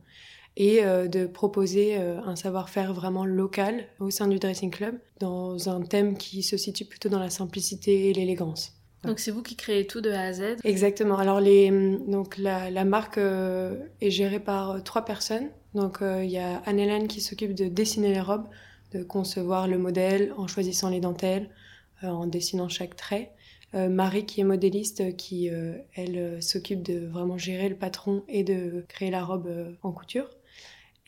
et 0.57 0.83
euh, 0.83 1.07
de 1.07 1.25
proposer 1.25 1.97
euh, 1.97 2.19
un 2.21 2.35
savoir-faire 2.35 2.93
vraiment 2.93 3.25
local 3.25 3.85
au 3.99 4.09
sein 4.09 4.27
du 4.27 4.37
dressing 4.37 4.69
club 4.69 4.95
dans 5.19 5.69
un 5.69 5.81
thème 5.81 6.17
qui 6.17 6.43
se 6.43 6.57
situe 6.57 6.85
plutôt 6.85 7.09
dans 7.09 7.19
la 7.19 7.29
simplicité 7.29 8.09
et 8.09 8.13
l'élégance. 8.13 8.73
Donc 9.03 9.19
c'est 9.19 9.31
vous 9.31 9.41
qui 9.41 9.55
créez 9.55 9.87
tout 9.87 9.99
de 10.01 10.11
A 10.11 10.21
à 10.21 10.33
Z? 10.33 10.57
Exactement. 10.63 11.17
Alors 11.17 11.39
les, 11.39 11.71
donc 12.07 12.37
la, 12.37 12.69
la 12.69 12.85
marque 12.85 13.17
euh, 13.17 13.79
est 13.99 14.11
gérée 14.11 14.39
par 14.39 14.83
trois 14.83 15.05
personnes. 15.05 15.49
Donc 15.73 16.01
euh, 16.01 16.23
il 16.23 16.29
y 16.29 16.37
a 16.37 16.61
Anne-Hélène 16.65 17.07
qui 17.07 17.21
s'occupe 17.21 17.55
de 17.55 17.65
dessiner 17.65 18.13
les 18.13 18.21
robes, 18.21 18.45
de 18.91 19.01
concevoir 19.01 19.67
le 19.67 19.79
modèle 19.79 20.33
en 20.37 20.45
choisissant 20.45 20.89
les 20.89 20.99
dentelles, 20.99 21.49
euh, 22.03 22.09
en 22.09 22.27
dessinant 22.27 22.69
chaque 22.69 22.95
trait. 22.95 23.31
Marie 23.73 24.25
qui 24.25 24.41
est 24.41 24.43
modéliste, 24.43 25.15
qui 25.15 25.49
elle 25.95 26.43
s'occupe 26.43 26.83
de 26.83 27.07
vraiment 27.07 27.37
gérer 27.37 27.69
le 27.69 27.77
patron 27.77 28.21
et 28.27 28.43
de 28.43 28.83
créer 28.89 29.09
la 29.09 29.23
robe 29.23 29.49
en 29.81 29.93
couture. 29.93 30.27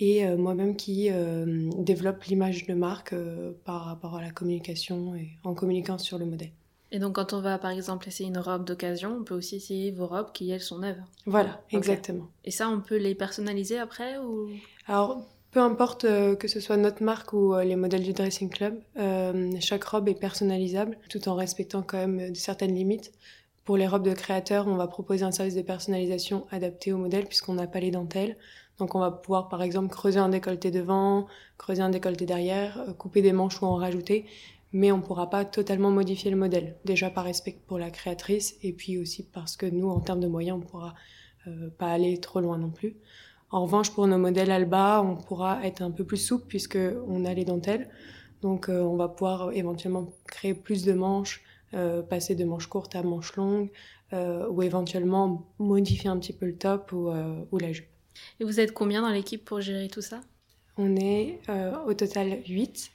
Et 0.06 0.26
euh, 0.26 0.36
moi-même 0.36 0.76
qui 0.76 1.08
euh, 1.10 1.70
développe 1.78 2.24
l'image 2.24 2.68
de 2.68 2.74
marque 2.74 3.14
euh, 3.14 3.54
par 3.64 3.86
rapport 3.86 4.18
à 4.18 4.22
la 4.22 4.32
communication 4.32 5.16
et 5.16 5.30
en 5.46 5.54
communiquant 5.54 5.98
sur 5.98 6.18
le 6.18 6.26
modèle. 6.26 6.52
Et 6.92 7.00
donc 7.00 7.16
quand 7.16 7.32
on 7.32 7.40
va 7.40 7.58
par 7.58 7.72
exemple 7.72 8.10
essayer 8.10 8.28
une 8.28 8.38
robe 8.38 8.66
d'occasion, 8.66 9.16
on 9.22 9.24
peut 9.24 9.34
aussi 9.34 9.56
essayer 9.56 9.92
vos 9.92 10.08
robes 10.08 10.34
qui 10.34 10.52
elles 10.52 10.60
sont 10.60 10.80
neuves. 10.80 11.00
Voilà, 11.26 11.62
exactement. 11.72 12.28
Et 12.44 12.52
ça 12.52 12.68
on 12.68 12.82
peut 12.82 12.98
les 12.98 13.16
personnaliser 13.16 13.80
après 13.80 14.18
ou? 14.18 14.50
Alors, 14.88 15.26
peu 15.52 15.62
importe 15.62 16.04
euh, 16.04 16.36
que 16.36 16.50
ce 16.50 16.60
soit 16.60 16.76
notre 16.76 17.02
marque 17.02 17.32
ou 17.32 17.54
euh, 17.54 17.64
les 17.64 17.78
modèles 17.78 18.04
du 18.04 18.12
dressing 18.12 18.50
club, 18.50 18.82
euh, 19.00 19.52
chaque 19.62 19.86
robe 19.86 20.10
est 20.10 20.20
personnalisable 20.20 20.98
tout 21.10 21.30
en 21.30 21.36
respectant 21.36 21.82
quand 21.82 22.06
même 22.06 22.36
certaines 22.36 22.76
limites. 22.76 23.14
Pour 23.64 23.78
les 23.78 23.88
robes 23.88 24.04
de 24.04 24.14
créateurs, 24.14 24.68
on 24.68 24.76
va 24.76 24.88
proposer 24.88 25.24
un 25.24 25.32
service 25.32 25.56
de 25.56 25.62
personnalisation 25.62 26.46
adapté 26.52 26.92
au 26.92 26.98
modèle 26.98 27.26
puisqu'on 27.26 27.54
n'a 27.54 27.68
pas 27.68 27.80
les 27.80 27.92
dentelles. 27.92 28.36
Donc 28.80 28.96
on 28.96 29.00
va 29.00 29.12
pouvoir 29.12 29.50
par 29.50 29.62
exemple 29.62 29.90
creuser 29.90 30.20
un 30.20 30.30
décolleté 30.30 30.72
devant, 30.72 31.28
creuser 31.58 31.82
un 31.82 31.90
décolleté 31.90 32.26
derrière, 32.26 32.80
euh, 32.80 32.94
couper 32.94 33.22
des 33.22 33.34
manches 33.34 33.62
ou 33.62 33.66
en 33.66 33.76
rajouter, 33.76 34.26
mais 34.72 34.92
on 34.92 34.98
ne 34.98 35.04
pourra 35.04 35.30
pas 35.30 35.46
totalement 35.46 35.92
modifier 35.92 36.32
le 36.32 36.38
modèle. 36.38 36.78
Déjà 36.84 37.10
par 37.10 37.26
respect 37.26 37.58
pour 37.68 37.78
la 37.78 37.92
créatrice 37.92 38.56
et 38.64 38.74
puis 38.74 38.98
aussi 38.98 39.24
parce 39.24 39.56
que 39.56 39.66
nous, 39.66 39.90
en 39.90 40.00
termes 40.00 40.20
de 40.20 40.28
moyens, 40.28 40.58
on 40.58 40.62
ne 40.62 40.66
pourra 40.66 40.96
euh, 41.48 41.70
pas 41.78 41.88
aller 41.88 42.20
trop 42.20 42.40
loin 42.40 42.58
non 42.58 42.72
plus. 42.72 42.98
En 43.52 43.64
revanche, 43.64 43.92
pour 43.92 44.08
nos 44.08 44.18
modèles 44.18 44.50
Alba, 44.50 45.04
on 45.04 45.16
pourra 45.16 45.64
être 45.64 45.84
un 45.84 45.92
peu 45.92 46.04
plus 46.04 46.18
souple 46.18 46.46
puisque 46.48 46.80
on 47.08 47.24
a 47.26 47.34
les 47.36 47.46
dentelles. 47.46 47.90
Donc, 48.42 48.68
euh, 48.68 48.82
on 48.82 48.96
va 48.96 49.08
pouvoir 49.08 49.52
éventuellement 49.54 50.10
créer 50.26 50.56
plus 50.56 50.84
de 50.84 50.94
manches, 50.94 51.44
passer 52.10 52.36
de 52.36 52.46
manches 52.46 52.68
courtes 52.68 52.96
à 52.96 53.02
manches 53.02 53.36
longues, 53.36 53.72
ou 54.12 54.62
éventuellement 54.62 55.48
modifier 55.58 56.08
un 56.08 56.20
petit 56.20 56.34
peu 56.34 56.46
le 56.46 56.56
top 56.56 56.92
ou, 56.92 57.10
ou 57.52 57.58
la 57.58 57.72
jupe. 57.72 57.93
Et 58.40 58.44
vous 58.44 58.60
êtes 58.60 58.74
combien 58.74 59.02
dans 59.02 59.10
l'équipe 59.10 59.44
pour 59.44 59.62
gérer 59.62 59.88
tout 59.88 60.02
ça? 60.02 60.22
On 60.78 60.96
est 60.96 61.40
euh, 61.50 61.74
au 61.86 61.94
total 61.94 62.40
8. 62.48 62.92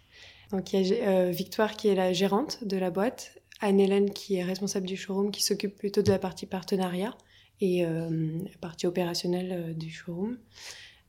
Donc, 0.53 0.73
il 0.73 0.87
y 0.87 1.01
a 1.01 1.09
euh, 1.09 1.31
Victoire 1.31 1.77
qui 1.77 1.89
est 1.89 1.95
la 1.95 2.13
gérante 2.13 2.65
de 2.65 2.77
la 2.77 2.91
boîte, 2.91 3.39
Anne-Hélène 3.61 4.11
qui 4.11 4.37
est 4.37 4.45
responsable 4.45 4.87
du 4.87 4.97
showroom, 4.97 5.31
qui 5.31 5.43
s'occupe 5.43 5.77
plutôt 5.77 6.03
de 6.03 6.11
la 6.11 6.19
partie 6.19 6.47
partenariat 6.47 7.17
et 7.61 7.85
euh, 7.85 8.09
la 8.45 8.59
partie 8.61 8.87
opérationnelle 8.87 9.77
du 9.77 9.91
showroom. 9.91 10.39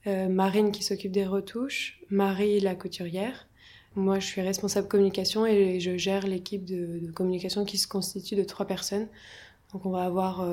Marine 0.05 0.71
qui 0.71 0.81
s'occupe 0.81 1.11
des 1.11 1.25
retouches, 1.25 2.01
Marie 2.09 2.59
la 2.59 2.73
couturière. 2.73 3.47
Moi, 3.95 4.19
je 4.19 4.25
suis 4.25 4.41
responsable 4.41 4.87
communication 4.87 5.45
et 5.45 5.79
je 5.79 5.97
gère 5.97 6.25
l'équipe 6.27 6.63
de, 6.63 7.11
communication 7.11 7.65
qui 7.65 7.77
se 7.77 7.87
constitue 7.87 8.35
de 8.35 8.43
trois 8.43 8.65
personnes. 8.65 9.07
Donc, 9.73 9.85
on 9.85 9.91
va 9.91 10.03
avoir 10.03 10.43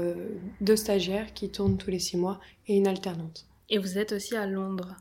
deux 0.61 0.77
stagiaires 0.77 1.33
qui 1.33 1.49
tournent 1.49 1.79
tous 1.79 1.91
les 1.91 1.99
six 1.99 2.17
mois 2.17 2.39
et 2.69 2.77
une 2.77 2.87
alternante. 2.87 3.47
Et 3.71 3.79
vous 3.79 3.99
êtes 3.99 4.13
aussi 4.13 4.37
à 4.37 4.47
Londres 4.47 4.97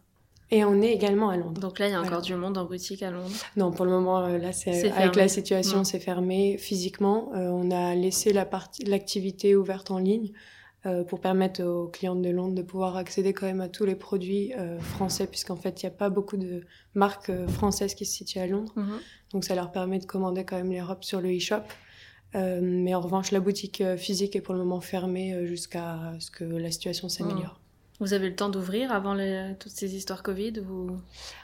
et 0.51 0.63
on 0.63 0.81
est 0.81 0.91
également 0.91 1.29
à 1.29 1.37
Londres. 1.37 1.59
Donc 1.59 1.79
là, 1.79 1.87
il 1.87 1.91
y 1.91 1.95
a 1.95 2.01
encore 2.01 2.21
du 2.21 2.35
monde 2.35 2.57
en 2.57 2.65
boutique 2.65 3.01
à 3.01 3.09
Londres 3.09 3.31
Non, 3.57 3.71
pour 3.71 3.85
le 3.85 3.91
moment, 3.91 4.19
euh, 4.19 4.37
là, 4.37 4.51
c'est 4.51 4.91
avec 4.91 5.15
la 5.15 5.27
situation, 5.27 5.83
c'est 5.83 5.99
fermé 5.99 6.57
physiquement. 6.57 7.31
Euh, 7.33 7.49
on 7.49 7.71
a 7.71 7.95
laissé 7.95 8.31
l'activité 8.31 9.55
ouverte 9.55 9.89
en 9.89 9.97
ligne 9.97 10.31
euh, 10.85 11.03
pour 11.03 11.19
permettre 11.19 11.63
aux 11.63 11.87
clientes 11.87 12.21
de 12.21 12.29
Londres 12.29 12.53
de 12.53 12.61
pouvoir 12.61 12.95
accéder 12.95 13.33
quand 13.33 13.47
même 13.47 13.61
à 13.61 13.69
tous 13.69 13.85
les 13.85 13.95
produits 13.95 14.53
français, 14.79 15.25
puisqu'en 15.25 15.55
fait, 15.55 15.81
il 15.81 15.87
n'y 15.87 15.91
a 15.91 15.97
pas 15.97 16.09
beaucoup 16.09 16.37
de 16.37 16.61
marques 16.93 17.31
françaises 17.47 17.95
qui 17.95 18.05
se 18.05 18.15
situent 18.15 18.39
à 18.39 18.47
Londres. 18.47 18.73
Mhm. 18.75 18.99
Donc 19.31 19.45
ça 19.45 19.55
leur 19.55 19.71
permet 19.71 19.97
de 19.97 20.05
commander 20.05 20.45
quand 20.45 20.57
même 20.57 20.71
les 20.71 20.81
robes 20.81 21.03
sur 21.03 21.21
le 21.21 21.35
e-shop. 21.35 21.63
Mais 22.35 22.93
en 22.93 23.01
revanche, 23.01 23.31
la 23.31 23.39
boutique 23.39 23.83
physique 23.97 24.35
est 24.35 24.41
pour 24.41 24.53
le 24.53 24.59
moment 24.59 24.81
fermée 24.81 25.45
jusqu'à 25.45 26.13
ce 26.19 26.29
que 26.31 26.43
la 26.43 26.71
situation 26.71 27.09
s'améliore. 27.09 27.59
Vous 27.99 28.13
avez 28.13 28.27
eu 28.27 28.29
le 28.31 28.35
temps 28.35 28.49
d'ouvrir 28.49 28.91
avant 28.91 29.15
toutes 29.57 29.71
ces 29.71 29.95
histoires 29.95 30.21
Covid 30.21 30.53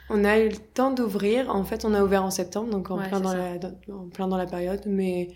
On 0.09 0.25
a 0.25 0.39
eu 0.39 0.49
le 0.49 0.57
temps 0.57 0.91
d'ouvrir. 0.91 1.49
En 1.49 1.63
fait, 1.63 1.85
on 1.85 1.93
a 1.93 2.03
ouvert 2.03 2.25
en 2.25 2.31
septembre, 2.31 2.69
donc 2.69 2.91
en, 2.91 2.97
plein 2.97 3.21
dans 3.21 3.33
la, 3.33 3.53
en, 3.89 4.09
plein 4.09 4.27
dans 4.27 4.37
la, 4.37 4.45
période. 4.45 4.81
Mais 4.85 5.29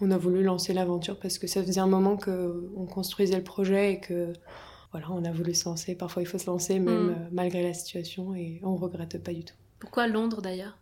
on 0.00 0.10
a 0.10 0.18
voulu 0.18 0.42
lancer 0.42 0.72
l'aventure 0.72 1.20
parce 1.20 1.38
que 1.38 1.46
ça 1.46 1.62
faisait 1.62 1.80
un 1.80 1.86
moment 1.86 2.16
qu'on 2.16 2.86
construisait 2.86 3.36
le 3.36 3.44
projet 3.44 3.92
et 3.92 4.00
que 4.00 4.32
voilà, 4.90 5.06
on 5.10 5.24
a 5.24 5.30
voulu 5.30 5.54
se 5.54 5.68
lancer. 5.68 5.94
Parfois, 5.94 6.22
il 6.22 6.26
faut 6.26 6.38
se 6.38 6.46
lancer, 6.46 6.80
même 6.80 7.06
mm. 7.06 7.10
euh, 7.10 7.28
malgré 7.30 7.62
la 7.62 7.74
situation, 7.74 8.34
et 8.34 8.60
on 8.64 8.74
regrette 8.76 9.22
pas 9.22 9.32
du 9.32 9.44
tout. 9.44 9.54
Pourquoi 9.78 10.08
Londres 10.08 10.42
d'ailleurs? 10.42 10.76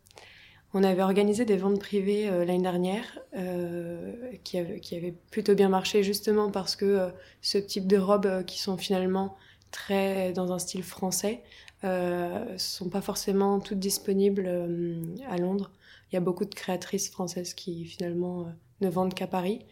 On 0.75 0.83
avait 0.83 1.03
organisé 1.03 1.45
des 1.45 1.57
ventes 1.57 1.81
privées 1.81 2.29
euh, 2.29 2.45
l'année 2.45 2.63
dernière 2.63 3.05
euh, 3.37 4.13
qui, 4.43 4.59
avaient, 4.59 4.81
qui 4.81 4.97
avaient 4.97 5.15
plutôt 5.31 5.55
bien 5.55 5.69
marché 5.69 6.03
justement 6.03 6.51
parce 6.51 6.77
que 6.77 7.11
ce 7.41 7.59
type 7.59 7.87
de 7.87 7.97
robes 7.97 8.45
qui 8.45 8.61
sont 8.61 8.77
finalement 8.77 9.37
très 9.71 10.33
dans 10.33 10.53
un 10.53 10.59
style 10.59 10.83
français 10.83 11.43
euh, 11.85 12.57
sont 12.57 12.89
pas 12.89 13.03
forcément 13.03 13.61
toutes 13.61 13.79
disponibles 13.79 14.47
euh, 14.47 15.03
à 15.29 15.37
Londres. 15.37 15.71
Il 16.11 16.15
y 16.15 16.17
a 16.17 16.21
beaucoup 16.21 16.47
de 16.47 16.55
créatrices 16.55 17.11
françaises 17.11 17.53
qui 17.53 17.85
finalement 17.85 18.43
euh, 18.43 18.45
ne 18.81 18.89
vendent 18.89 19.13
qu'à 19.13 19.27
Paris. 19.27 19.67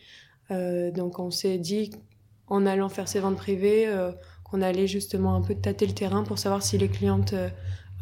Euh, 0.50 0.90
donc 0.90 1.18
on 1.18 1.30
s'est 1.30 1.56
dit 1.56 1.90
en 2.48 2.66
allant 2.66 2.90
faire 2.90 3.08
ces 3.08 3.20
ventes 3.20 3.36
privées 3.36 3.88
qu'on 4.44 4.60
allait 4.60 4.86
justement 4.86 5.34
un 5.36 5.40
peu 5.40 5.54
tâter 5.54 5.86
le 5.86 5.94
terrain 5.94 6.22
pour 6.22 6.38
savoir 6.38 6.62
si 6.62 6.76
les 6.76 6.88
clientes 6.88 7.34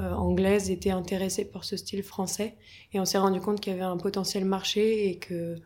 anglaises 0.01 0.71
étaient 0.71 0.91
intéressées 0.91 1.45
par 1.45 1.65
ce 1.65 1.77
style 1.77 2.03
français. 2.03 2.57
Et 2.93 3.01
on 3.01 3.05
s'est 3.05 3.19
rendu 3.19 3.41
compte 3.41 3.61
qu'il 3.61 3.73
y 3.73 3.77
avait 3.77 3.85
un 3.85 3.97
potentiel 3.97 4.45
marché 4.45 5.09
et 5.09 5.19
que 5.19 5.57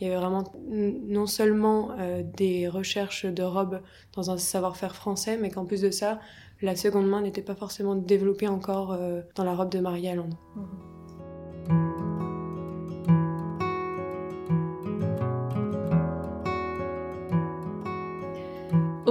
il 0.00 0.08
y 0.08 0.10
avait 0.10 0.20
vraiment 0.20 0.44
non 0.66 1.26
seulement 1.26 1.92
euh, 1.98 2.22
des 2.36 2.68
recherches 2.68 3.26
de 3.26 3.42
robes 3.42 3.80
dans 4.12 4.30
un 4.30 4.38
savoir-faire 4.38 4.94
français, 4.94 5.38
mais 5.40 5.50
qu'en 5.50 5.64
plus 5.64 5.82
de 5.82 5.90
ça, 5.90 6.20
la 6.62 6.74
seconde 6.74 7.06
main 7.06 7.20
n'était 7.20 7.42
pas 7.42 7.54
forcément 7.54 7.94
développée 7.94 8.48
encore 8.48 8.92
euh, 8.92 9.20
dans 9.36 9.44
la 9.44 9.54
robe 9.54 9.70
de 9.70 9.78
mariée 9.78 10.10
à 10.10 10.14
Londres. 10.16 10.38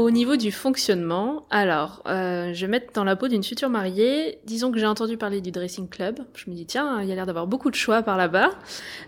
Au 0.04 0.12
niveau 0.12 0.36
du 0.36 0.52
fonctionnement, 0.52 1.46
alors, 1.50 2.04
euh, 2.08 2.54
je 2.54 2.66
vais 2.66 2.70
mettre 2.70 2.92
dans 2.92 3.06
la 3.06 3.16
peau 3.16 3.30
d'une 3.30 3.42
future 3.42 3.70
mariée. 3.70 4.38
Disons 4.44 4.70
que 4.70 4.78
j'ai 4.78 4.86
entendu 4.86 5.16
parler 5.16 5.40
du 5.40 5.50
dressing 5.50 5.88
club. 5.88 6.20
Je 6.36 6.50
me 6.50 6.56
dis, 6.56 6.66
tiens, 6.66 7.02
il 7.02 7.08
y 7.08 7.14
a 7.14 7.16
l'air 7.16 7.26
d'avoir 7.26 7.48
beaucoup 7.48 7.70
de 7.70 7.76
choix 7.76 8.04
par 8.04 8.18
là-bas. 8.18 8.50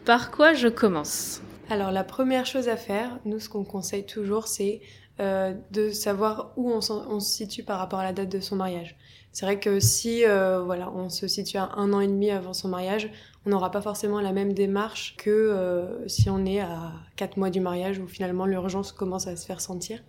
Par 0.06 0.32
quoi 0.32 0.54
je 0.54 0.70
commence 0.70 1.42
alors 1.68 1.92
la 1.92 2.04
première 2.04 2.46
chose 2.46 2.70
à 2.70 2.78
faire, 2.78 3.18
nous 3.26 3.40
ce 3.40 3.50
qu'on 3.50 3.64
conseille 3.64 4.06
toujours, 4.06 4.48
c'est 4.48 4.82
euh, 5.20 5.56
de 5.72 5.90
savoir 5.90 6.54
où 6.58 6.72
on, 6.72 6.80
se 6.80 6.94
situe 7.20 7.64
par 7.64 7.80
rapport 7.80 7.98
à 7.98 8.04
la 8.04 8.14
date 8.14 8.30
de 8.30 8.40
son 8.40 8.56
mariage. 8.56 8.96
C'est 9.32 9.48
vrai 9.48 9.60
que 9.60 9.80
si 9.80 10.24
euh, 10.26 10.62
voilà, 10.62 10.92
on 10.92 11.10
se 11.10 11.28
situe 11.28 11.58
à 11.58 11.72
un 11.76 11.92
an 11.92 12.02
et 12.02 12.08
demi 12.08 12.30
avant 12.30 12.54
son 12.54 12.68
mariage, 12.68 13.10
on 13.48 13.50
n'aura 13.50 13.72
pas 13.72 13.82
forcément 13.82 14.22
la 14.22 14.32
même 14.32 14.54
démarche 14.54 15.16
que 15.18 15.88
si 16.06 16.30
on 16.30 16.46
est 16.46 16.60
à 16.60 16.92
quatre 17.16 17.38
mois 17.38 17.50
du 17.50 17.62
mariage 17.62 17.98
où 17.98 18.08
finalement 18.08 18.46
l'urgence 18.46 18.92
commence 18.92 19.26
à 19.26 19.36
se 19.36 19.48
faire 19.48 19.60
sentir. 19.60 20.02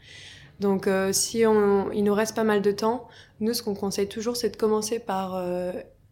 Donc 0.61 0.89
si 1.13 1.45
on, 1.45 1.93
il 1.93 2.03
nous 2.05 2.15
reste 2.15 2.35
pas 2.35 2.45
mal 2.45 2.63
de 2.63 2.71
temps, 2.71 3.09
nous 3.41 3.53
ce 3.53 3.63
qu'on 3.63 3.75
conseille 3.75 4.09
toujours 4.09 4.37
c'est 4.37 4.51
de 4.51 4.57
commencer 4.57 4.99
par 4.99 5.35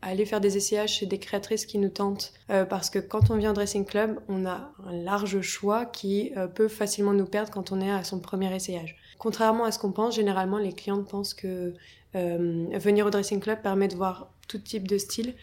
aller 0.04 0.26
faire 0.26 0.40
des 0.40 0.56
essayages 0.56 0.94
chez 0.94 1.06
des 1.06 1.18
créatrices 1.18 1.66
qui 1.66 1.78
nous 1.78 1.88
tentent 1.88 2.32
euh, 2.50 2.64
parce 2.64 2.90
que 2.90 2.98
quand 2.98 3.30
on 3.30 3.36
vient 3.36 3.50
au 3.50 3.54
dressing 3.54 3.84
club, 3.84 4.20
on 4.28 4.44
a 4.46 4.72
un 4.86 4.92
large 4.92 5.40
choix 5.40 5.86
qui 5.86 6.32
euh, 6.36 6.46
peut 6.46 6.68
facilement 6.68 7.12
nous 7.12 7.24
perdre 7.24 7.50
quand 7.50 7.72
on 7.72 7.80
est 7.80 7.90
à 7.90 8.04
son 8.04 8.20
premier 8.20 8.54
essayage. 8.54 8.96
Contrairement 9.18 9.64
à 9.64 9.72
ce 9.72 9.78
qu'on 9.78 9.92
pense, 9.92 10.16
généralement 10.16 10.58
les 10.58 10.72
clientes 10.72 11.08
pensent 11.08 11.34
que 11.34 11.74
euh, 12.14 12.66
venir 12.74 13.06
au 13.06 13.10
dressing 13.10 13.40
club 13.40 13.62
permet 13.62 13.88
de 13.88 13.96
voir 13.96 14.30
tout 14.46 14.58
type 14.58 14.86
de 14.86 14.98
style. 14.98 15.34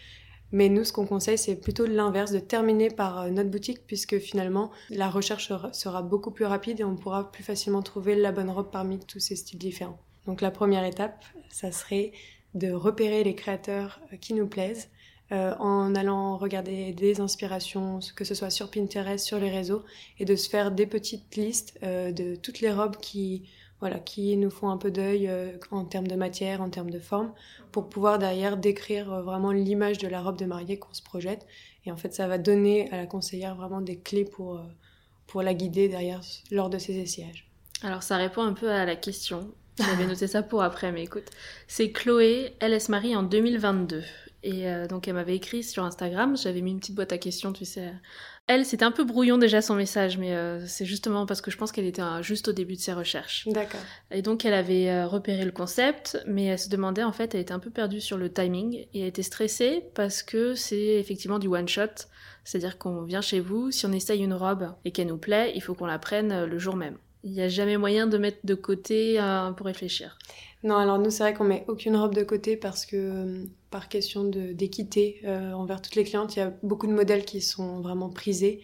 Mais 0.51 0.69
nous, 0.69 0.83
ce 0.83 0.91
qu'on 0.93 1.05
conseille, 1.05 1.37
c'est 1.37 1.55
plutôt 1.55 1.85
l'inverse, 1.85 2.31
de 2.31 2.39
terminer 2.39 2.89
par 2.89 3.29
notre 3.29 3.49
boutique, 3.49 3.85
puisque 3.87 4.19
finalement, 4.19 4.71
la 4.89 5.09
recherche 5.09 5.51
sera 5.71 6.01
beaucoup 6.01 6.31
plus 6.31 6.45
rapide 6.45 6.81
et 6.81 6.83
on 6.83 6.95
pourra 6.95 7.31
plus 7.31 7.43
facilement 7.43 7.81
trouver 7.81 8.15
la 8.15 8.31
bonne 8.31 8.49
robe 8.49 8.69
parmi 8.71 8.99
tous 8.99 9.19
ces 9.19 9.35
styles 9.35 9.59
différents. 9.59 9.99
Donc 10.25 10.41
la 10.41 10.51
première 10.51 10.83
étape, 10.83 11.23
ça 11.49 11.71
serait 11.71 12.11
de 12.53 12.71
repérer 12.71 13.23
les 13.23 13.35
créateurs 13.35 14.01
euh, 14.11 14.17
qui 14.17 14.33
nous 14.33 14.47
plaisent 14.47 14.89
euh, 15.31 15.55
en 15.59 15.95
allant 15.95 16.37
regarder 16.37 16.91
des 16.91 17.21
inspirations, 17.21 17.99
que 18.15 18.25
ce 18.25 18.35
soit 18.35 18.49
sur 18.49 18.69
Pinterest, 18.69 19.25
sur 19.25 19.39
les 19.39 19.49
réseaux, 19.49 19.83
et 20.19 20.25
de 20.25 20.35
se 20.35 20.49
faire 20.49 20.71
des 20.71 20.85
petites 20.85 21.35
listes 21.37 21.79
euh, 21.83 22.11
de 22.11 22.35
toutes 22.35 22.59
les 22.59 22.71
robes 22.71 22.97
qui, 22.97 23.49
voilà, 23.81 23.99
qui 23.99 24.37
nous 24.37 24.49
font 24.49 24.69
un 24.69 24.77
peu 24.77 24.91
d'œil 24.91 25.29
en 25.71 25.83
termes 25.83 26.07
de 26.07 26.15
matière, 26.15 26.61
en 26.61 26.69
termes 26.69 26.91
de 26.91 26.99
forme, 26.99 27.33
pour 27.71 27.89
pouvoir 27.89 28.19
derrière 28.19 28.55
décrire 28.55 29.21
vraiment 29.21 29.51
l'image 29.51 29.97
de 29.97 30.07
la 30.07 30.21
robe 30.21 30.37
de 30.37 30.45
mariée 30.45 30.77
qu'on 30.77 30.93
se 30.93 31.01
projette. 31.01 31.45
Et 31.85 31.91
en 31.91 31.97
fait, 31.97 32.13
ça 32.13 32.27
va 32.27 32.37
donner 32.37 32.89
à 32.91 32.97
la 32.97 33.07
conseillère 33.07 33.55
vraiment 33.55 33.81
des 33.81 33.97
clés 33.97 34.23
pour, 34.23 34.61
pour 35.27 35.41
la 35.41 35.53
guider 35.53 35.87
derrière 35.87 36.21
lors 36.51 36.69
de 36.69 36.77
ses 36.77 36.97
essayages. 36.97 37.49
Alors 37.83 38.03
ça 38.03 38.17
répond 38.17 38.43
un 38.43 38.53
peu 38.53 38.69
à 38.69 38.85
la 38.85 38.95
question. 38.95 39.51
J'avais 39.77 40.05
noté 40.05 40.27
ça 40.27 40.43
pour 40.43 40.61
après, 40.61 40.91
mais 40.91 41.03
écoute. 41.03 41.29
C'est 41.67 41.91
Chloé, 41.91 42.53
elle, 42.59 42.79
se 42.79 42.91
marie 42.91 43.15
en 43.15 43.23
2022. 43.23 44.03
Et 44.43 44.67
euh, 44.67 44.87
donc 44.87 45.07
elle 45.07 45.13
m'avait 45.13 45.35
écrit 45.35 45.63
sur 45.63 45.83
Instagram, 45.83 46.35
j'avais 46.35 46.61
mis 46.61 46.71
une 46.71 46.79
petite 46.79 46.95
boîte 46.95 47.13
à 47.13 47.17
questions, 47.17 47.53
tu 47.53 47.65
sais. 47.65 47.93
Elle, 48.47 48.65
c'était 48.65 48.83
un 48.83 48.91
peu 48.91 49.05
brouillon 49.05 49.37
déjà 49.37 49.61
son 49.61 49.75
message, 49.75 50.17
mais 50.17 50.33
euh, 50.33 50.65
c'est 50.67 50.85
justement 50.85 51.25
parce 51.25 51.39
que 51.39 51.51
je 51.51 51.57
pense 51.57 51.71
qu'elle 51.71 51.85
était 51.85 52.01
juste 52.21 52.49
au 52.49 52.51
début 52.51 52.75
de 52.75 52.81
ses 52.81 52.91
recherches. 52.91 53.47
D'accord. 53.47 53.79
Et 54.09 54.21
donc 54.21 54.43
elle 54.43 54.53
avait 54.53 54.89
euh, 54.89 55.07
repéré 55.07 55.45
le 55.45 55.51
concept, 55.51 56.21
mais 56.27 56.45
elle 56.45 56.59
se 56.59 56.67
demandait 56.67 57.03
en 57.03 57.13
fait, 57.13 57.33
elle 57.33 57.41
était 57.41 57.53
un 57.53 57.59
peu 57.59 57.69
perdue 57.69 58.01
sur 58.01 58.17
le 58.17 58.31
timing 58.31 58.87
et 58.93 59.01
elle 59.01 59.07
était 59.07 59.23
stressée 59.23 59.85
parce 59.95 60.21
que 60.21 60.53
c'est 60.55 60.99
effectivement 60.99 61.39
du 61.39 61.47
one 61.47 61.67
shot. 61.67 62.07
C'est-à-dire 62.43 62.77
qu'on 62.77 63.03
vient 63.03 63.21
chez 63.21 63.39
vous, 63.39 63.71
si 63.71 63.85
on 63.85 63.91
essaye 63.93 64.21
une 64.21 64.33
robe 64.33 64.73
et 64.83 64.91
qu'elle 64.91 65.07
nous 65.07 65.17
plaît, 65.17 65.53
il 65.55 65.61
faut 65.61 65.75
qu'on 65.75 65.85
la 65.85 65.99
prenne 65.99 66.45
le 66.45 66.59
jour 66.59 66.75
même. 66.75 66.97
Il 67.23 67.31
n'y 67.31 67.41
a 67.41 67.49
jamais 67.49 67.77
moyen 67.77 68.07
de 68.07 68.17
mettre 68.17 68.39
de 68.43 68.55
côté 68.55 69.19
euh, 69.19 69.51
pour 69.51 69.67
réfléchir. 69.67 70.17
Non, 70.63 70.75
alors 70.77 70.99
nous, 70.99 71.09
c'est 71.09 71.23
vrai 71.23 71.33
qu'on 71.33 71.43
met 71.43 71.65
aucune 71.67 71.95
robe 71.95 72.15
de 72.15 72.23
côté 72.23 72.57
parce 72.57 72.85
que, 72.85 72.95
euh, 72.95 73.45
par 73.69 73.89
question 73.89 74.23
d'équité 74.23 75.21
euh, 75.25 75.53
envers 75.53 75.81
toutes 75.81 75.95
les 75.95 76.03
clientes, 76.03 76.35
il 76.35 76.39
y 76.39 76.41
a 76.41 76.53
beaucoup 76.63 76.87
de 76.87 76.93
modèles 76.93 77.25
qui 77.25 77.41
sont 77.41 77.81
vraiment 77.81 78.09
prisés. 78.09 78.61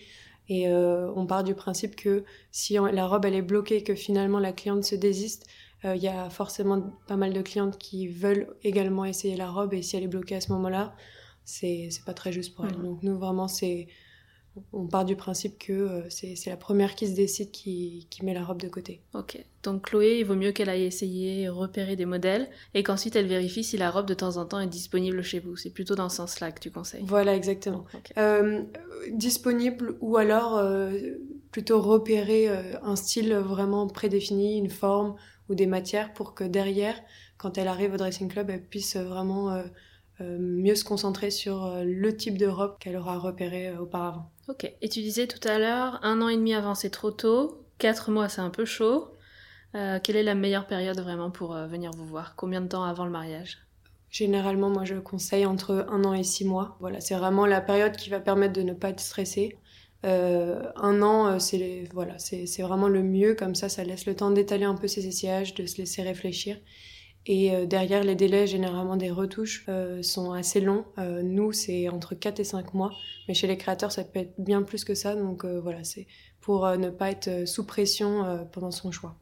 Et 0.50 0.70
on 0.70 1.26
part 1.26 1.44
du 1.44 1.56
principe 1.56 1.98
que 1.98 2.24
si 2.54 2.76
la 2.76 3.06
robe 3.06 3.26
elle 3.26 3.36
est 3.36 3.42
bloquée, 3.42 3.84
que 3.84 3.96
finalement 3.96 4.40
la 4.40 4.54
cliente 4.54 4.86
se 4.86 4.96
désiste, 4.96 5.46
il 5.84 6.02
y 6.02 6.08
a 6.08 6.30
forcément 6.30 6.82
pas 7.06 7.18
mal 7.18 7.34
de 7.34 7.42
clientes 7.42 7.78
qui 7.78 8.08
veulent 8.08 8.56
également 8.64 9.04
essayer 9.04 9.36
la 9.36 9.50
robe. 9.50 9.74
Et 9.74 9.82
si 9.82 9.98
elle 9.98 10.04
est 10.04 10.08
bloquée 10.08 10.36
à 10.36 10.40
ce 10.40 10.54
moment-là, 10.54 10.96
c'est 11.44 11.90
pas 12.06 12.14
très 12.14 12.32
juste 12.32 12.56
pour 12.56 12.66
elle. 12.66 12.82
Donc 12.82 13.04
nous, 13.04 13.20
vraiment, 13.20 13.50
c'est 13.50 13.90
on 14.74 14.88
part 14.88 15.06
du 15.06 15.16
principe 15.16 15.58
que 15.58 15.74
euh, 15.74 16.10
c'est 16.10 16.50
la 16.50 16.58
première 16.58 16.96
qui 16.96 17.08
se 17.08 17.16
décide 17.16 17.52
qui, 17.52 18.08
met 18.24 18.34
la 18.34 18.44
robe 18.44 18.62
de 18.62 18.68
côté. 18.68 19.02
Ok. 19.14 19.38
Donc 19.64 19.90
Chloé, 19.90 20.20
il 20.20 20.26
vaut 20.26 20.36
mieux 20.36 20.52
qu'elle 20.52 20.70
aille 20.70 20.84
essayer, 20.84 21.50
repérer 21.50 21.96
des 21.96 22.06
modèles, 22.06 22.50
et 22.74 22.84
qu'ensuite 22.84 23.16
elle 23.16 23.28
vérifie 23.28 23.64
si 23.64 23.78
la 23.78 23.92
robe 23.92 24.06
de 24.06 24.14
temps 24.14 24.38
en 24.38 24.46
temps 24.46 24.60
est 24.60 24.68
disponible 24.68 25.22
chez 25.22 25.40
vous. 25.40 25.56
C'est 25.56 25.70
plutôt 25.70 25.96
dans 25.96 26.10
ce 26.10 26.18
sens-là 26.18 26.52
que 26.52 26.60
tu 26.60 26.72
conseilles. 26.72 27.04
Voilà, 27.06 27.36
exactement. 27.36 27.86
Euh, 28.18 28.64
disponible 29.12 29.96
ou 30.00 30.18
alors 30.18 30.58
euh, 30.58 30.92
plutôt 31.52 31.82
repérer 31.82 32.50
un 32.82 32.96
style 32.96 33.34
vraiment 33.34 33.88
prédéfini, 33.88 34.58
une 34.58 34.70
forme 34.70 35.16
ou 35.50 35.56
des 35.56 35.68
matières 35.68 36.14
pour 36.14 36.34
que 36.34 36.44
derrière, 36.44 37.00
quand 37.38 37.58
elle 37.58 37.68
arrive 37.68 37.94
au 37.94 37.98
dressing 37.98 38.30
club, 38.30 38.50
elle 38.50 38.64
puisse 38.64 38.96
vraiment 38.96 39.64
mieux 40.20 40.76
se 40.76 40.84
concentrer 40.84 41.30
sur 41.30 41.82
le 41.84 42.16
type 42.16 42.38
de 42.38 42.48
robe 42.48 42.78
qu'elle 42.80 42.98
aura 42.98 43.18
repéré 43.18 43.76
auparavant. 43.78 44.32
Ok. 44.48 44.72
Et 44.82 44.90
tu 44.90 45.02
disais 45.02 45.28
tout 45.28 45.46
à 45.48 45.60
l'heure, 45.60 46.00
un 46.04 46.22
an 46.22 46.30
et 46.30 46.38
demi 46.38 46.54
avant 46.54 46.76
c'est 46.76 46.90
trop 46.90 47.12
tôt, 47.12 47.66
quatre 47.78 48.12
mois 48.12 48.30
c'est 48.30 48.42
un 48.42 48.50
peu 48.50 48.66
chaud. 48.66 49.08
quelle 49.74 50.16
est 50.16 50.24
la 50.24 50.36
meilleure 50.36 50.68
période 50.68 51.00
vraiment 51.00 51.32
pour 51.32 51.54
venir 51.54 51.92
vous 51.92 52.06
voir? 52.06 52.36
Combien 52.36 52.62
de 52.62 52.68
temps 52.68 52.84
avant 52.84 53.06
le 53.06 53.12
mariage? 53.12 53.58
Généralement, 54.10 54.70
moi, 54.70 54.86
je 54.86 54.96
conseille 54.96 55.46
entre 55.46 55.86
un 55.90 56.04
an 56.06 56.14
et 56.14 56.24
six 56.24 56.46
mois. 56.46 56.78
Voilà, 56.80 57.02
c'est 57.02 57.16
vraiment 57.16 57.46
la 57.46 57.62
période 57.62 57.96
qui 57.96 58.10
va 58.10 58.20
permettre 58.20 58.54
de 58.54 58.62
ne 58.62 58.74
pas 58.74 58.90
être 58.90 59.00
stressé. 59.00 59.58
Euh, 60.06 60.64
un 60.76 61.02
an, 61.02 61.28
euh, 61.28 61.40
c'est 61.40 61.84
voilà, 61.94 62.18
c'est 62.18 62.62
vraiment 62.62 62.88
le 62.88 63.04
mieux. 63.04 63.36
Comme 63.36 63.56
ça, 63.56 63.70
ça 63.70 63.84
laisse 63.84 64.06
le 64.06 64.16
temps 64.16 64.32
d'étaler 64.32 64.64
un 64.66 64.76
peu 64.76 64.88
ses 64.88 65.08
essayages, 65.08 65.54
de 65.56 65.66
se 65.66 65.78
laisser 65.78 66.02
réfléchir. 66.02 66.58
Et 67.26 67.54
euh, 67.54 67.66
derrière, 67.66 68.04
les 68.04 68.16
délais, 68.16 68.48
généralement, 68.48 68.96
des 68.96 69.12
retouches 69.12 69.66
sont 70.02 70.32
assez 70.34 70.62
longs. 70.62 70.86
nous, 70.98 71.52
c'est 71.52 71.90
entre 71.90 72.16
4 72.16 72.40
et 72.40 72.44
5 72.44 72.74
mois. 72.74 72.92
Mais 73.28 73.34
chez 73.34 73.48
les 73.48 73.58
créateurs, 73.58 73.92
ça 73.92 74.04
peut 74.04 74.20
être 74.20 74.34
bien 74.38 74.64
plus 74.64 74.84
que 74.84 74.96
ça. 74.96 75.16
Donc 75.16 75.46
voilà, 75.46 75.84
c'est 75.84 76.08
pour 76.42 76.66
ne 76.78 76.90
pas 76.90 77.12
être 77.12 77.48
sous 77.48 77.66
pression 77.66 78.48
pendant 78.52 78.72
son 78.72 78.92
choix. 78.92 79.16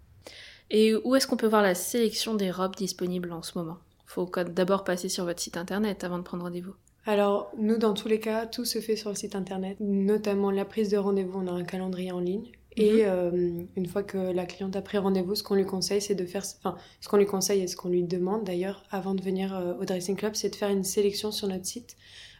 Et 0.70 0.94
où 0.96 1.16
est-ce 1.16 1.28
qu'on 1.28 1.38
peut 1.38 1.48
voir 1.48 1.62
la 1.62 1.76
sélection 1.76 2.36
des 2.36 2.52
robes 2.52 2.76
disponibles 2.76 3.32
en 3.32 3.44
ce 3.44 3.58
moment? 3.58 3.78
Faut 4.06 4.30
d'abord 4.48 4.84
passer 4.84 5.10
sur 5.10 5.26
votre 5.26 5.40
site 5.40 5.58
internet 5.58 6.04
avant 6.04 6.18
de 6.18 6.24
prendre 6.24 6.44
rendez-vous. 6.44 6.76
Alors, 7.08 7.52
nous, 7.58 7.78
dans 7.78 7.94
tous 7.94 8.08
les 8.08 8.20
cas, 8.20 8.48
tout 8.48 8.66
se 8.66 8.80
fait 8.80 8.96
sur 8.96 9.10
le 9.10 9.16
site 9.16 9.36
internet, 9.36 9.78
notamment 9.80 10.50
la 10.50 10.66
prise 10.66 10.90
de 10.90 10.98
rendez-vous. 10.98 11.40
On 11.40 11.48
a 11.48 11.52
un 11.52 11.64
calendrier 11.64 12.12
en 12.12 12.20
ligne. 12.20 12.52
Et 12.78 13.04
mhm. 13.04 13.08
euh, 13.08 13.64
une 13.76 13.86
fois 13.86 14.04
que 14.04 14.18
la 14.18 14.46
cliente 14.46 14.76
a 14.76 14.82
pris 14.82 14.98
rendez-vous, 14.98 15.36
ce 15.36 15.44
qu'on 15.44 15.56
lui 15.56 15.66
conseille, 15.66 16.02
c'est 16.02 16.16
de 16.16 16.26
faire. 16.26 16.44
Enfin, 16.60 16.76
ce 17.00 17.08
qu'on 17.08 17.18
lui 17.18 17.26
conseille 17.26 17.62
et 17.62 17.68
ce 17.68 17.76
qu'on 17.76 17.90
lui 17.90 18.04
demande 18.04 18.44
d'ailleurs 18.44 18.84
avant 18.92 19.16
de 19.16 19.22
venir 19.22 19.56
euh, 19.56 19.74
au 19.80 19.86
dressing 19.86 20.16
club, 20.16 20.36
c'est 20.36 20.50
de 20.50 20.56
faire 20.56 20.70
une 20.70 20.84
sélection 20.84 21.32
sur 21.32 21.48
notre 21.48 21.66
site. 21.66 21.96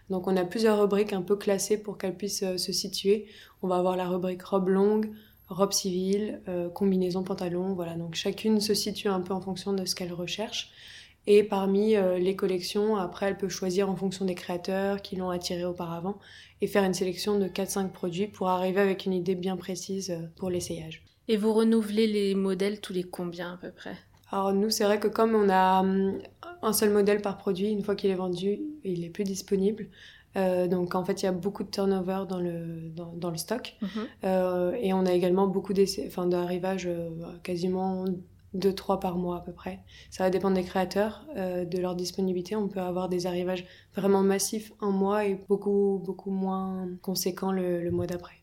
Donc, 0.10 0.28
on 0.28 0.38
a 0.38 0.44
plusieurs 0.44 0.80
rubriques 0.80 1.14
un 1.14 1.22
peu 1.22 1.36
classées 1.36 1.78
pour 1.78 1.98
qu'elle 1.98 2.16
puisse 2.16 2.44
euh, 2.44 2.58
se 2.58 2.72
situer. 2.72 3.28
On 3.62 3.68
va 3.68 3.78
avoir 3.78 3.96
la 3.96 4.08
rubrique 4.08 4.44
robe 4.44 4.70
longue, 4.70 5.10
robe 5.48 5.72
civile, 5.72 6.42
combinaison 6.74 7.24
pantalon. 7.24 7.74
Voilà. 7.74 7.96
Donc, 7.96 8.16
chacune 8.16 8.60
se 8.60 8.74
situe 8.74 9.08
un 9.08 9.22
peu 9.22 9.34
en 9.34 9.42
fonction 9.42 9.74
de 9.74 9.86
ce 9.86 9.96
qu'elle 9.96 10.14
recherche. 10.14 10.72
Et 11.28 11.44
parmi 11.44 11.96
euh, 11.96 12.20
les 12.20 12.36
collections, 12.36 12.98
après, 12.98 13.28
elle 13.28 13.38
peut 13.38 13.50
choisir 13.50 13.90
en 13.90 13.96
fonction 13.96 14.26
des 14.26 14.36
créateurs 14.36 15.02
qui 15.02 15.16
l'ont 15.16 15.30
attiré 15.30 15.66
auparavant 15.66 16.20
et 16.62 16.68
faire 16.68 16.84
une 16.84 16.94
sélection 16.94 17.40
de 17.40 17.48
4-5 17.48 17.90
produits 17.90 18.28
pour 18.28 18.50
arriver 18.50 18.80
avec 18.80 19.06
une 19.06 19.14
idée 19.14 19.36
bien 19.36 19.58
précise 19.58 20.12
euh, 20.12 20.28
pour 20.36 20.50
l'essayage. 20.50 21.04
Et 21.28 21.38
vous 21.38 21.54
renouvelez 21.54 22.06
les 22.06 22.36
modèles 22.36 22.80
tous 22.80 22.94
les 22.94 23.04
combien 23.04 23.54
à 23.54 23.58
peu 23.58 23.72
près? 23.72 23.96
Alors 24.32 24.54
nous, 24.54 24.70
c'est 24.70 24.84
vrai 24.84 25.00
que 25.00 25.08
comme 25.08 25.34
on 25.34 25.50
a 25.50 25.82
hum, 25.82 26.20
un 26.62 26.74
seul 26.74 26.92
modèle 26.92 27.22
par 27.22 27.38
produit, 27.38 27.72
une 27.72 27.84
fois 27.84 27.96
qu'il 27.96 28.12
est 28.12 28.16
vendu, 28.16 28.60
il 28.84 29.04
est 29.04 29.10
plus 29.10 29.24
disponible. 29.24 29.88
Euh, 30.36 30.68
donc 30.68 30.94
en 30.94 31.04
fait, 31.04 31.24
il 31.24 31.26
y 31.26 31.30
a 31.30 31.32
beaucoup 31.32 31.64
de 31.64 31.70
turnover 31.70 32.24
dans 32.28 32.40
le, 32.40 32.92
dans, 32.92 33.32
le 33.32 33.38
stock. 33.38 33.76
Mhm. 33.82 34.76
et 34.82 34.94
on 34.94 35.06
a 35.06 35.14
également 35.14 35.48
beaucoup 35.48 35.74
d'arrivages 35.74 36.90
quasiment 37.42 38.06
deux, 38.56 38.74
trois 38.74 39.00
par 39.00 39.18
mois 39.18 39.38
à 39.38 39.42
peu 39.42 39.52
près. 39.52 39.82
Ça 40.10 40.24
va 40.24 40.30
dépendre 40.30 40.56
des 40.56 40.64
créateurs, 40.64 41.26
euh, 41.36 41.66
de 41.66 41.78
leur 41.78 41.96
disponibilité. 41.96 42.56
On 42.56 42.68
peut 42.68 42.80
avoir 42.80 43.10
des 43.10 43.28
arrivages 43.28 43.66
vraiment 43.94 44.22
massifs 44.22 44.72
un 44.82 44.92
mois 44.92 45.26
et 45.26 45.36
beaucoup, 45.48 46.02
beaucoup 46.04 46.32
moins 46.32 46.88
conséquents 47.02 47.52
le, 47.52 47.92
mois 47.92 48.08
d'après. 48.08 48.36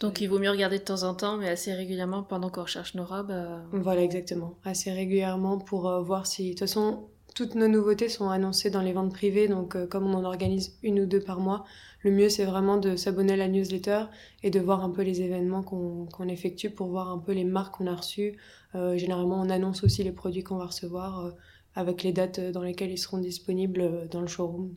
Donc 0.00 0.22
il 0.22 0.28
vaut 0.28 0.38
mieux 0.38 0.50
regarder 0.50 0.78
de 0.78 0.84
temps 0.84 1.02
en 1.02 1.14
temps, 1.14 1.36
mais 1.36 1.48
assez 1.48 1.74
régulièrement 1.74 2.22
pendant 2.22 2.48
qu'on 2.48 2.62
recherche 2.62 2.94
nos 2.94 3.04
robes. 3.04 3.30
Euh. 3.30 3.60
Voilà, 3.72 4.02
exactement. 4.02 4.54
Assez 4.64 4.90
régulièrement 4.90 5.58
pour 5.58 5.88
euh, 5.88 6.00
voir 6.00 6.26
si... 6.26 6.44
De 6.44 6.50
toute 6.50 6.60
façon, 6.60 7.10
toutes 7.34 7.54
nos 7.54 7.68
nouveautés 7.68 8.08
sont 8.08 8.28
annoncées 8.28 8.70
dans 8.70 8.82
les 8.82 8.92
ventes 8.92 9.12
privées, 9.12 9.48
donc 9.48 9.76
comme 9.88 10.06
on 10.06 10.14
en 10.14 10.24
organise 10.24 10.76
une 10.82 11.00
ou 11.00 11.06
deux 11.06 11.20
par 11.20 11.40
mois, 11.40 11.64
le 12.00 12.10
mieux 12.10 12.28
c'est 12.28 12.44
vraiment 12.44 12.76
de 12.76 12.96
s'abonner 12.96 13.34
à 13.34 13.36
la 13.36 13.48
newsletter 13.48 14.04
et 14.42 14.50
de 14.50 14.60
voir 14.60 14.84
un 14.84 14.90
peu 14.90 15.02
les 15.02 15.22
événements 15.22 15.62
qu'on 15.62 16.28
effectue 16.28 16.70
pour 16.70 16.88
voir 16.88 17.10
un 17.10 17.18
peu 17.18 17.32
les 17.32 17.44
marques 17.44 17.76
qu'on 17.76 17.86
a 17.86 17.94
reçues, 17.94 18.36
euh, 18.74 18.96
généralement, 18.96 19.40
on 19.40 19.50
annonce 19.50 19.84
aussi 19.84 20.02
les 20.02 20.12
produits 20.12 20.42
qu'on 20.42 20.56
va 20.56 20.66
recevoir 20.66 21.26
euh, 21.26 21.30
avec 21.74 22.02
les 22.02 22.12
dates 22.12 22.40
dans 22.40 22.62
lesquelles 22.62 22.90
ils 22.90 22.98
seront 22.98 23.18
disponibles 23.18 23.80
euh, 23.80 24.06
dans 24.08 24.20
le 24.20 24.26
showroom. 24.26 24.74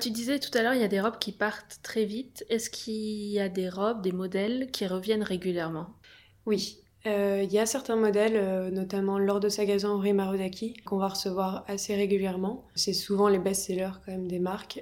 tu 0.00 0.10
disais 0.10 0.38
tout 0.38 0.56
à 0.56 0.62
l'heure, 0.62 0.74
il 0.74 0.80
y 0.80 0.84
a 0.84 0.88
des 0.88 1.00
robes 1.00 1.18
qui 1.18 1.32
partent 1.32 1.78
très 1.82 2.04
vite. 2.04 2.44
Est-ce 2.48 2.70
qu'il 2.70 3.28
y 3.28 3.40
a 3.40 3.48
des 3.48 3.68
robes, 3.68 4.02
des 4.02 4.12
modèles 4.12 4.70
qui 4.70 4.86
reviennent 4.86 5.22
régulièrement? 5.22 5.86
Oui. 6.44 6.78
Il 7.06 7.52
y 7.52 7.58
a 7.58 7.66
certains 7.66 7.94
modèles, 7.94 8.70
notamment 8.72 9.18
lors 9.18 9.38
de 9.38 9.48
Sagazan 9.48 9.94
Henri 9.94 10.12
Marudaki, 10.12 10.74
qu'on 10.84 10.98
va 10.98 11.08
recevoir 11.08 11.64
assez 11.68 11.94
régulièrement. 11.94 12.64
C'est 12.74 12.92
souvent 12.92 13.28
les 13.28 13.38
best-sellers 13.38 13.92
quand 14.04 14.10
même 14.10 14.26
des 14.26 14.40
marques 14.40 14.80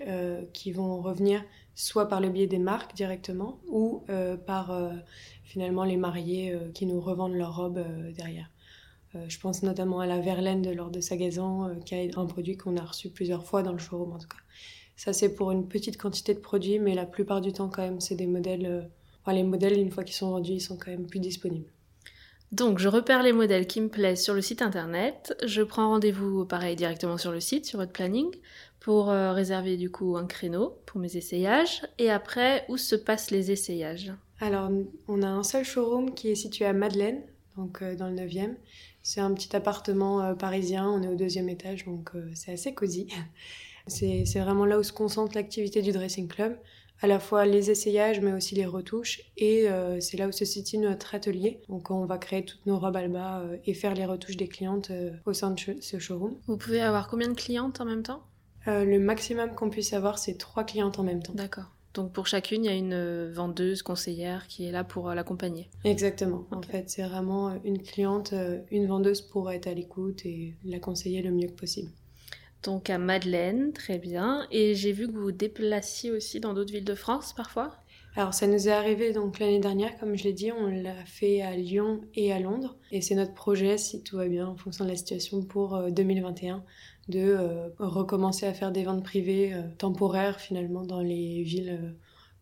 qui 0.54 0.72
vont 0.72 1.02
revenir 1.02 1.44
soit 1.74 2.08
par 2.08 2.20
le 2.20 2.30
biais 2.30 2.46
des 2.46 2.58
marques 2.58 2.94
directement 2.94 3.58
ou 3.68 4.04
par 4.46 4.72
finalement 5.54 5.84
les 5.84 5.96
mariés 5.96 6.52
euh, 6.52 6.72
qui 6.72 6.84
nous 6.84 7.00
revendent 7.00 7.34
leurs 7.34 7.54
robes 7.54 7.78
euh, 7.78 8.10
derrière. 8.10 8.50
Euh, 9.14 9.24
je 9.28 9.38
pense 9.38 9.62
notamment 9.62 10.00
à 10.00 10.06
la 10.06 10.18
Verlaine 10.18 10.62
de 10.62 10.70
Lord 10.70 10.90
de 10.90 11.00
Sagazan, 11.00 11.76
qui 11.86 11.94
est 11.94 12.18
un 12.18 12.26
produit 12.26 12.56
qu'on 12.56 12.76
a 12.76 12.84
reçu 12.84 13.08
plusieurs 13.08 13.44
fois 13.46 13.62
dans 13.62 13.70
le 13.70 13.78
showroom 13.78 14.14
en 14.14 14.18
tout 14.18 14.26
cas. 14.26 14.42
Ça 14.96 15.12
c'est 15.12 15.32
pour 15.32 15.52
une 15.52 15.68
petite 15.68 15.96
quantité 15.96 16.34
de 16.34 16.40
produits, 16.40 16.80
mais 16.80 16.94
la 16.94 17.06
plupart 17.06 17.40
du 17.40 17.52
temps 17.52 17.68
quand 17.68 17.82
même 17.82 18.00
c'est 18.00 18.16
des 18.16 18.26
modèles. 18.26 18.90
Les 19.28 19.44
modèles 19.44 19.78
une 19.78 19.92
fois 19.92 20.02
qu'ils 20.02 20.16
sont 20.16 20.30
vendus, 20.30 20.54
ils 20.54 20.60
sont 20.60 20.76
quand 20.76 20.90
même 20.90 21.06
plus 21.06 21.20
disponibles. 21.20 21.70
Donc 22.54 22.78
je 22.78 22.88
repère 22.88 23.22
les 23.22 23.32
modèles 23.32 23.66
qui 23.66 23.80
me 23.80 23.88
plaisent 23.88 24.22
sur 24.22 24.34
le 24.34 24.40
site 24.40 24.62
internet, 24.62 25.36
je 25.44 25.62
prends 25.62 25.88
rendez-vous 25.88 26.44
pareil 26.44 26.76
directement 26.76 27.18
sur 27.18 27.32
le 27.32 27.40
site, 27.40 27.66
sur 27.66 27.78
votre 27.78 27.92
planning, 27.92 28.30
pour 28.78 29.08
réserver 29.08 29.76
du 29.76 29.90
coup 29.90 30.16
un 30.16 30.26
créneau 30.26 30.78
pour 30.86 31.00
mes 31.00 31.16
essayages. 31.16 31.82
Et 31.98 32.10
après, 32.10 32.64
où 32.68 32.76
se 32.76 32.94
passent 32.94 33.30
les 33.30 33.50
essayages? 33.50 34.12
Alors, 34.40 34.70
on 35.08 35.22
a 35.22 35.28
un 35.28 35.42
seul 35.42 35.64
showroom 35.64 36.12
qui 36.14 36.28
est 36.28 36.34
situé 36.34 36.64
à 36.64 36.72
Madeleine, 36.72 37.22
donc 37.56 37.82
euh, 37.82 37.94
dans 37.94 38.08
le 38.08 38.16
9e. 38.16 38.54
C'est 39.02 39.20
un 39.20 39.32
petit 39.32 39.54
appartement 39.54 40.22
euh, 40.22 40.34
parisien, 40.34 40.88
on 40.88 41.02
est 41.02 41.08
au 41.08 41.14
deuxième 41.14 41.48
étage, 41.48 41.84
donc 41.84 42.10
euh, 42.14 42.30
c'est 42.34 42.52
assez 42.52 42.74
cosy. 42.74 43.08
C'est 43.86 44.40
vraiment 44.40 44.64
là 44.64 44.78
où 44.78 44.82
se 44.82 44.94
concentre 44.94 45.34
l'activité 45.34 45.82
du 45.82 45.92
dressing 45.92 46.26
club, 46.26 46.56
à 47.00 47.06
la 47.06 47.18
fois 47.18 47.44
les 47.44 47.70
essayages, 47.70 48.20
mais 48.20 48.32
aussi 48.32 48.54
les 48.54 48.66
retouches, 48.66 49.20
et 49.36 49.66
c'est 50.00 50.16
là 50.16 50.28
où 50.28 50.32
se 50.32 50.44
situe 50.44 50.78
notre 50.78 51.14
atelier. 51.14 51.60
Donc 51.68 51.90
on 51.90 52.06
va 52.06 52.18
créer 52.18 52.44
toutes 52.44 52.64
nos 52.66 52.78
robes 52.78 52.96
Alba 52.96 53.42
et 53.66 53.74
faire 53.74 53.94
les 53.94 54.06
retouches 54.06 54.36
des 54.36 54.48
clientes 54.48 54.90
au 55.26 55.32
sein 55.32 55.50
de 55.50 55.60
ce 55.80 55.98
showroom. 55.98 56.36
Vous 56.46 56.56
pouvez 56.56 56.80
avoir 56.80 57.08
combien 57.08 57.28
de 57.28 57.34
clientes 57.34 57.80
en 57.80 57.84
même 57.84 58.02
temps? 58.02 58.22
Le 58.66 58.98
maximum 58.98 59.54
qu'on 59.54 59.70
puisse 59.70 59.92
avoir, 59.92 60.18
c'est 60.18 60.38
trois 60.38 60.64
clientes 60.64 60.98
en 60.98 61.02
même 61.02 61.22
temps. 61.22 61.34
D'accord. 61.34 61.74
Donc 61.94 62.12
pour 62.12 62.26
chacune, 62.26 62.64
il 62.64 62.66
y 62.66 62.70
a 62.70 62.76
une 62.76 62.92
euh, 62.92 63.30
vendeuse, 63.32 63.82
conseillère 63.82 64.48
qui 64.48 64.66
est 64.66 64.72
là 64.72 64.82
pour 64.82 65.08
euh, 65.08 65.14
l'accompagner. 65.14 65.70
Exactement. 65.84 66.44
En 66.50 66.60
fait, 66.60 66.90
c'est 66.90 67.04
vraiment 67.04 67.50
euh, 67.50 67.54
une 67.64 67.80
cliente, 67.80 68.34
une 68.72 68.86
vendeuse 68.86 69.20
pour 69.20 69.50
être 69.52 69.68
à 69.68 69.74
l'écoute 69.74 70.26
et 70.26 70.54
la 70.64 70.80
conseiller 70.80 71.22
le 71.22 71.30
mieux 71.30 71.46
que 71.46 71.52
possible. 71.52 71.90
Donc 72.64 72.90
à 72.90 72.98
Madeleine, 72.98 73.72
très 73.72 73.98
bien. 73.98 74.46
Et 74.50 74.74
j'ai 74.74 74.92
vu 74.92 75.06
que 75.06 75.12
vous 75.12 75.24
vous 75.24 75.32
déplaciez 75.32 76.10
aussi 76.10 76.40
dans 76.40 76.54
d'autres 76.54 76.72
villes 76.72 76.84
de 76.84 76.94
France 76.94 77.32
parfois? 77.34 77.76
Alors 78.16 78.32
ça 78.32 78.46
nous 78.46 78.68
est 78.68 78.72
arrivé 78.72 79.12
donc 79.12 79.40
l'année 79.40 79.58
dernière, 79.58 79.98
comme 79.98 80.16
je 80.16 80.24
l'ai 80.24 80.32
dit, 80.32 80.52
on 80.52 80.68
l'a 80.68 81.04
fait 81.04 81.42
à 81.42 81.56
Lyon 81.56 82.00
et 82.14 82.32
à 82.32 82.38
Londres. 82.38 82.76
Et 82.92 83.00
c'est 83.00 83.16
notre 83.16 83.34
projet, 83.34 83.76
si 83.76 84.02
tout 84.04 84.16
va 84.16 84.28
bien, 84.28 84.46
en 84.46 84.56
fonction 84.56 84.84
de 84.84 84.90
la 84.90 84.96
situation, 84.96 85.42
pour 85.42 85.76
2021, 85.90 86.62
de 87.08 87.20
euh, 87.20 87.68
recommencer 87.78 88.46
à 88.46 88.54
faire 88.54 88.72
des 88.72 88.84
ventes 88.84 89.02
privées 89.02 89.52
euh, 89.52 89.62
temporaires 89.78 90.40
finalement 90.40 90.84
dans 90.84 91.00
les 91.00 91.42
villes 91.42 91.78
euh, 91.82 91.90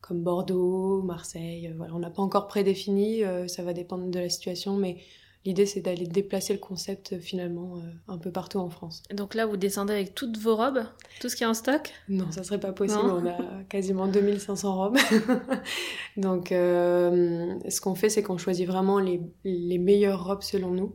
comme 0.01 0.23
Bordeaux, 0.23 1.03
Marseille. 1.03 1.73
voilà, 1.77 1.95
on 1.95 2.01
n'a 2.01 2.11
pas 2.11 2.23
encore 2.23 2.49
prédéfini, 2.49 3.23
ça 3.47 3.63
va 3.63 3.73
dépendre 3.73 4.11
de 4.11 4.19
la 4.19 4.29
situation, 4.29 4.77
mais 4.77 4.97
L'idée, 5.45 5.67
c'est 5.67 5.81
d'aller 5.81 6.07
déplacer 6.07 6.53
le 6.53 6.61
concept 6.61 7.19
finalement 7.19 7.83
un 8.07 8.17
peu 8.17 8.31
partout 8.31 8.59
en 8.59 8.71
France. 8.71 9.03
Donc 9.13 9.35
là, 9.35 9.45
vous 9.45 9.57
descendez 9.57 9.93
avec 9.93 10.15
toutes 10.15 10.39
vos 10.39 10.55
robes 10.55 10.85
Tout 11.21 11.29
ce 11.29 11.35
qui 11.35 11.43
est 11.43 11.47
en 11.47 11.55
stock? 11.55 11.91
Non, 12.09 12.31
ça 12.31 12.45
serait 12.45 12.61
pas 12.61 12.73
possible. 12.73 13.01
On 13.03 13.27
a 13.27 13.65
quasiment 13.69 14.07
2500 14.07 14.77
robes. 14.77 14.99
Donc, 16.17 16.51
ce 16.51 17.81
qu'on 17.81 17.97
fait, 17.97 18.09
c'est 18.09 18.23
qu'on 18.23 18.39
choisit 18.39 18.69
vraiment 18.69 19.01
les, 19.01 19.21
les, 19.45 19.79
meilleures 19.79 20.25
robes 20.25 20.43
selon 20.43 20.71
nous. 20.71 20.95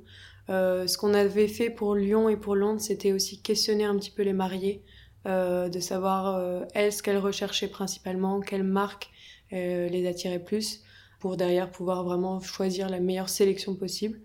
Euh, 0.49 0.87
ce 0.87 0.97
qu'on 0.97 1.13
avait 1.13 1.47
fait 1.47 1.69
pour 1.69 1.95
Lyon 1.95 2.29
et 2.29 2.37
pour 2.37 2.55
Londres, 2.55 2.79
c'était 2.79 3.11
aussi 3.11 3.41
questionner 3.41 3.83
un 3.83 3.97
petit 3.97 4.11
peu 4.11 4.23
les 4.23 4.33
mariés, 4.33 4.83
euh, 5.25 5.67
de 5.67 5.79
savoir 5.79 6.35
euh, 6.37 6.63
elles 6.73 6.93
ce 6.93 7.03
qu'elles 7.03 7.17
recherchaient 7.17 7.67
principalement, 7.67 8.39
quelles 8.39 8.63
marques 8.63 9.09
les 9.49 10.05
attiraient 10.07 10.43
plus, 10.43 10.81
pour 11.19 11.37
derrière 11.37 11.71
pouvoir 11.71 12.03
vraiment 12.03 12.39
choisir 12.39 12.89
la 12.89 12.99
meilleure 12.99 13.29
sélection 13.29 13.75
possible. 13.75 14.19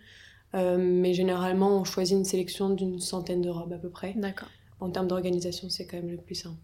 mais 0.54 1.14
généralement, 1.14 1.78
on 1.80 1.84
choisit 1.84 2.16
une 2.16 2.24
sélection 2.24 2.70
d'une 2.70 3.00
centaine 3.00 3.40
de 3.40 3.48
robes 3.48 3.72
à 3.72 3.78
peu 3.78 3.88
près. 3.88 4.14
D'accord. 4.16 4.48
En 4.80 4.90
termes 4.90 5.08
d'organisation, 5.08 5.70
c'est 5.70 5.86
quand 5.86 5.96
même 5.96 6.10
le 6.10 6.18
plus 6.18 6.34
simple. 6.34 6.58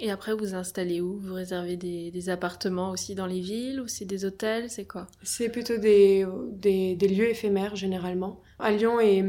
Et 0.00 0.10
après, 0.10 0.34
vous 0.34 0.54
installez 0.54 1.00
où? 1.00 1.20
Vous 1.20 1.34
réservez 1.34 1.76
des, 1.76 2.28
appartements 2.28 2.90
aussi 2.90 3.14
dans 3.14 3.26
les 3.26 3.40
villes 3.40 3.80
ou 3.80 3.86
c'est 3.86 4.04
des 4.04 4.24
hôtels? 4.24 4.68
C'est 4.68 4.86
quoi? 4.86 5.06
C'est 5.22 5.48
plutôt 5.48 5.76
des, 5.76 6.26
des, 6.52 7.08
lieux 7.08 7.30
éphémères 7.30 7.76
généralement. 7.76 8.40
À 8.58 8.72
Lyon 8.72 9.00
et, 9.00 9.24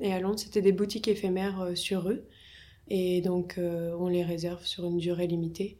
et 0.00 0.12
à 0.12 0.20
Londres, 0.20 0.38
c'était 0.38 0.62
des 0.62 0.72
boutiques 0.72 1.08
éphémères 1.08 1.60
euh, 1.60 1.74
sur 1.74 2.04
rue. 2.04 2.20
Et 2.88 3.20
donc, 3.20 3.58
euh, 3.58 3.94
on 3.98 4.08
les 4.08 4.24
réserve 4.24 4.64
sur 4.64 4.84
une 4.86 4.98
durée 4.98 5.26
limitée. 5.26 5.78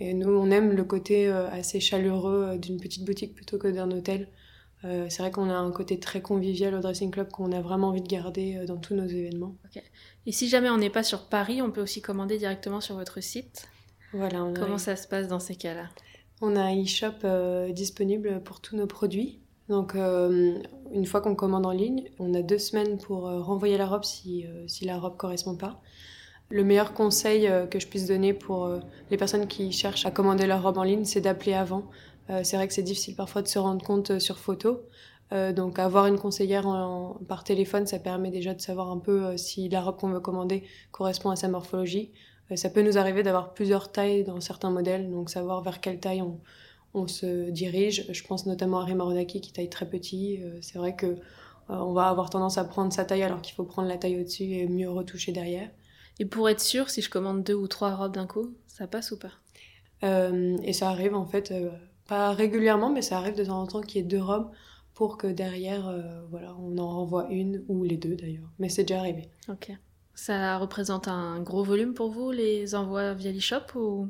Et 0.00 0.14
nous, 0.14 0.30
on 0.30 0.50
aime 0.50 0.72
le 0.72 0.84
côté 0.84 1.28
euh, 1.28 1.48
assez 1.50 1.78
chaleureux 1.78 2.58
d'une 2.58 2.80
petite 2.80 3.04
boutique 3.04 3.34
plutôt 3.34 3.58
que 3.58 3.68
d'un 3.68 3.90
hôtel. 3.90 4.28
c'est 4.82 5.18
vrai 5.18 5.30
qu'on 5.30 5.50
a 5.50 5.54
un 5.54 5.70
côté 5.72 6.00
très 6.00 6.22
convivial 6.22 6.74
au 6.74 6.80
dressing 6.80 7.10
club 7.10 7.28
qu'on 7.30 7.52
a 7.52 7.60
vraiment 7.60 7.88
envie 7.88 8.00
de 8.00 8.08
garder 8.08 8.64
dans 8.66 8.78
tous 8.78 8.94
nos 8.94 9.06
événements. 9.06 9.54
Et 10.24 10.32
si 10.32 10.48
jamais 10.48 10.70
on 10.70 10.78
n'est 10.78 10.90
pas 10.90 11.02
sur 11.02 11.28
Paris, 11.28 11.60
on 11.60 11.70
peut 11.70 11.82
aussi 11.82 12.00
commander 12.00 12.38
directement 12.38 12.80
sur 12.80 12.96
votre 12.96 13.20
site? 13.20 13.68
Voilà. 14.14 14.50
Comment 14.56 14.78
ça 14.78 14.96
se 14.96 15.06
passe 15.06 15.28
dans 15.28 15.38
ces 15.38 15.54
cas-là? 15.54 15.90
On 16.40 16.56
a 16.56 16.62
un 16.62 16.82
e-shop 16.82 17.72
disponible 17.72 18.42
pour 18.42 18.60
tous 18.60 18.74
nos 18.74 18.86
produits. 18.86 19.40
Donc, 19.70 19.94
euh, 19.94 20.58
une 20.92 21.06
fois 21.06 21.20
qu'on 21.20 21.36
commande 21.36 21.64
en 21.64 21.70
ligne, 21.70 22.10
on 22.18 22.34
a 22.34 22.42
deux 22.42 22.58
semaines 22.58 22.98
pour 22.98 23.28
euh, 23.28 23.40
renvoyer 23.40 23.78
la 23.78 23.86
robe 23.86 24.02
si, 24.02 24.44
euh, 24.44 24.66
si 24.66 24.84
la 24.84 24.98
robe 24.98 25.16
correspond 25.16 25.54
pas. 25.56 25.80
Le 26.50 26.64
meilleur 26.64 26.92
conseil 26.92 27.48
que 27.70 27.78
je 27.78 27.86
puisse 27.86 28.06
donner 28.06 28.34
pour 28.34 28.68
les 29.10 29.16
personnes 29.16 29.46
qui 29.46 29.70
cherchent 29.70 30.04
à 30.04 30.10
commander 30.10 30.46
leur 30.46 30.62
robe 30.62 30.78
en 30.78 30.82
ligne, 30.82 31.04
c'est 31.04 31.20
d'appeler 31.20 31.54
avant. 31.54 31.84
c'est 32.42 32.56
vrai 32.56 32.66
que 32.66 32.74
c'est 32.74 32.82
difficile 32.82 33.14
parfois 33.14 33.40
de 33.42 33.46
se 33.46 33.60
rendre 33.60 33.84
compte 33.84 34.18
sur 34.18 34.36
photo. 34.36 34.80
donc 35.30 35.78
avoir 35.78 36.06
une 36.06 36.18
conseillère 36.18 36.66
par 37.28 37.44
téléphone, 37.44 37.86
ça 37.86 38.00
permet 38.00 38.32
déjà 38.32 38.52
de 38.52 38.60
savoir 38.60 38.90
un 38.90 38.98
peu 38.98 39.36
si 39.36 39.68
la 39.68 39.80
robe 39.80 39.96
qu'on 39.96 40.08
veut 40.08 40.18
commander 40.18 40.64
correspond 40.90 41.30
à 41.30 41.36
sa 41.36 41.46
morphologie. 41.46 42.10
ça 42.56 42.68
peut 42.68 42.82
nous 42.82 42.98
arriver 42.98 43.22
d'avoir 43.22 43.54
plusieurs 43.54 43.92
tailles 43.92 44.24
dans 44.24 44.40
certains 44.40 44.70
modèles, 44.70 45.08
donc 45.08 45.30
savoir 45.30 45.62
vers 45.62 45.80
quelle 45.80 46.00
taille 46.00 46.22
on, 46.94 47.06
se 47.06 47.50
dirige. 47.50 48.06
Je 48.10 48.24
pense 48.24 48.46
notamment 48.46 48.80
à 48.80 48.84
Rimarodaki 48.84 49.40
qui 49.40 49.52
taille 49.52 49.70
très 49.70 49.88
petit. 49.88 50.40
Euh, 50.42 50.58
c'est 50.60 50.78
vrai 50.78 50.96
que 50.96 51.06
euh, 51.06 51.16
on 51.68 51.92
va 51.92 52.08
avoir 52.08 52.30
tendance 52.30 52.58
à 52.58 52.64
prendre 52.64 52.92
sa 52.92 53.04
taille 53.04 53.22
alors 53.22 53.40
qu'il 53.40 53.54
faut 53.54 53.64
prendre 53.64 53.88
la 53.88 53.96
taille 53.96 54.20
au-dessus 54.20 54.44
et 54.44 54.66
mieux 54.66 54.90
retoucher 54.90 55.32
derrière. 55.32 55.68
Et 56.20 56.26
pour 56.26 56.48
être 56.48 56.60
sûr, 56.60 56.88
si 56.88 57.02
je 57.02 57.10
commande 57.10 57.42
deux 57.42 57.54
ou 57.54 57.66
trois 57.66 57.96
robes 57.96 58.14
d'un 58.14 58.28
coup, 58.28 58.54
ça 58.68 58.86
passe 58.86 59.10
ou 59.10 59.18
pas? 59.18 59.32
Euh, 60.04 60.56
Et 60.62 60.72
ça 60.72 60.90
arrive 60.90 61.16
en 61.16 61.26
fait, 61.26 61.52
pas 62.06 62.30
régulièrement, 62.32 62.92
mais 62.92 63.02
ça 63.02 63.18
arrive 63.18 63.34
de 63.34 63.44
temps 63.44 63.60
en 63.60 63.66
temps 63.66 63.80
qu'il 63.80 64.00
y 64.00 64.04
ait 64.04 64.06
deux 64.06 64.22
robes 64.22 64.52
pour 64.94 65.18
que 65.18 65.26
derrière, 65.26 65.92
voilà, 66.30 66.54
on 66.60 66.78
en 66.78 66.88
renvoie 66.88 67.28
une 67.30 67.64
ou 67.66 67.82
les 67.82 67.96
deux 67.96 68.14
d'ailleurs. 68.14 68.48
Mais 68.60 68.68
c'est 68.68 68.84
déjà 68.84 69.00
arrivé. 69.00 69.28
Ok. 69.48 69.72
Ça 70.14 70.58
représente 70.58 71.08
un 71.08 71.40
gros 71.40 71.64
volume 71.64 71.94
pour 71.94 72.10
vous, 72.10 72.30
les 72.30 72.74
envois 72.74 73.14
via 73.14 73.32
l'e-shop 73.32 73.74
ou? 73.74 74.08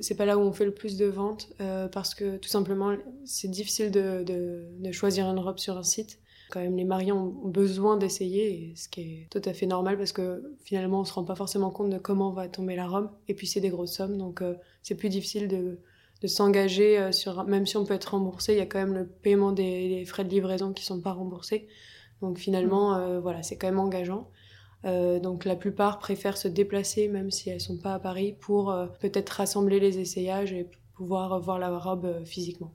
C'est 0.00 0.16
pas 0.16 0.24
là 0.24 0.38
où 0.38 0.40
on 0.40 0.52
fait 0.52 0.64
le 0.64 0.74
plus 0.74 0.96
de 0.96 1.06
ventes 1.06 1.48
euh, 1.60 1.86
parce 1.86 2.14
que 2.14 2.38
tout 2.38 2.48
simplement 2.48 2.96
c'est 3.24 3.50
difficile 3.50 3.90
de, 3.90 4.24
de, 4.24 4.90
choisir 4.90 5.26
une 5.26 5.38
robe 5.38 5.58
sur 5.58 5.76
un 5.76 5.82
site. 5.82 6.18
Quand 6.52 6.60
même, 6.60 6.76
les 6.76 6.84
mariés 6.84 7.12
ont 7.12 7.32
besoin 7.44 7.96
d'essayer, 7.96 8.74
ce 8.76 8.88
qui 8.88 9.00
est 9.00 9.28
tout 9.30 9.40
à 9.44 9.54
fait 9.54 9.66
normal 9.66 9.96
parce 9.96 10.12
que 10.12 10.54
finalement 10.62 11.00
on 11.00 11.04
se 11.04 11.12
rend 11.14 11.24
pas 11.24 11.34
forcément 11.34 11.70
compte 11.70 11.90
de 11.90 11.98
comment 11.98 12.30
va 12.30 12.48
tomber 12.48 12.76
la 12.76 12.86
robe. 12.86 13.10
Et 13.28 13.34
puis 13.34 13.46
c'est 13.46 13.60
des 13.60 13.70
grosses 13.70 13.94
sommes, 13.94 14.18
donc 14.18 14.42
euh, 14.42 14.54
c'est 14.82 14.94
plus 14.94 15.08
difficile 15.08 15.48
de, 15.48 15.78
de 16.20 16.26
s'engager 16.26 16.98
euh, 16.98 17.12
sur. 17.12 17.44
Même 17.44 17.66
si 17.66 17.76
on 17.76 17.84
peut 17.84 17.94
être 17.94 18.12
remboursé, 18.12 18.52
il 18.52 18.58
y 18.58 18.62
a 18.62 18.66
quand 18.66 18.78
même 18.78 18.94
le 18.94 19.06
paiement 19.06 19.52
des, 19.52 20.04
frais 20.04 20.24
de 20.24 20.30
livraison 20.30 20.72
qui 20.72 20.84
sont 20.84 21.00
pas 21.00 21.12
remboursés. 21.12 21.68
Donc 22.20 22.38
finalement, 22.38 22.98
mmh. 22.98 23.18
voilà, 23.18 23.42
c'est 23.42 23.56
quand 23.56 23.66
même 23.66 23.80
engageant. 23.80 24.28
Euh, 24.84 25.20
donc 25.20 25.44
la 25.44 25.54
plupart 25.54 25.98
préfèrent 25.98 26.36
se 26.36 26.48
déplacer 26.48 27.06
même 27.06 27.30
si 27.30 27.50
elles 27.50 27.60
sont 27.60 27.78
pas 27.78 27.94
à 27.94 27.98
Paris 28.00 28.36
pour 28.40 28.72
euh, 28.72 28.86
peut-être 29.00 29.30
rassembler 29.30 29.78
les 29.78 29.98
essayages 30.00 30.52
et 30.52 30.68
pouvoir 30.94 31.38
voir 31.40 31.58
la 31.58 31.76
robe 31.78 32.04
euh, 32.04 32.24
physiquement. 32.24 32.72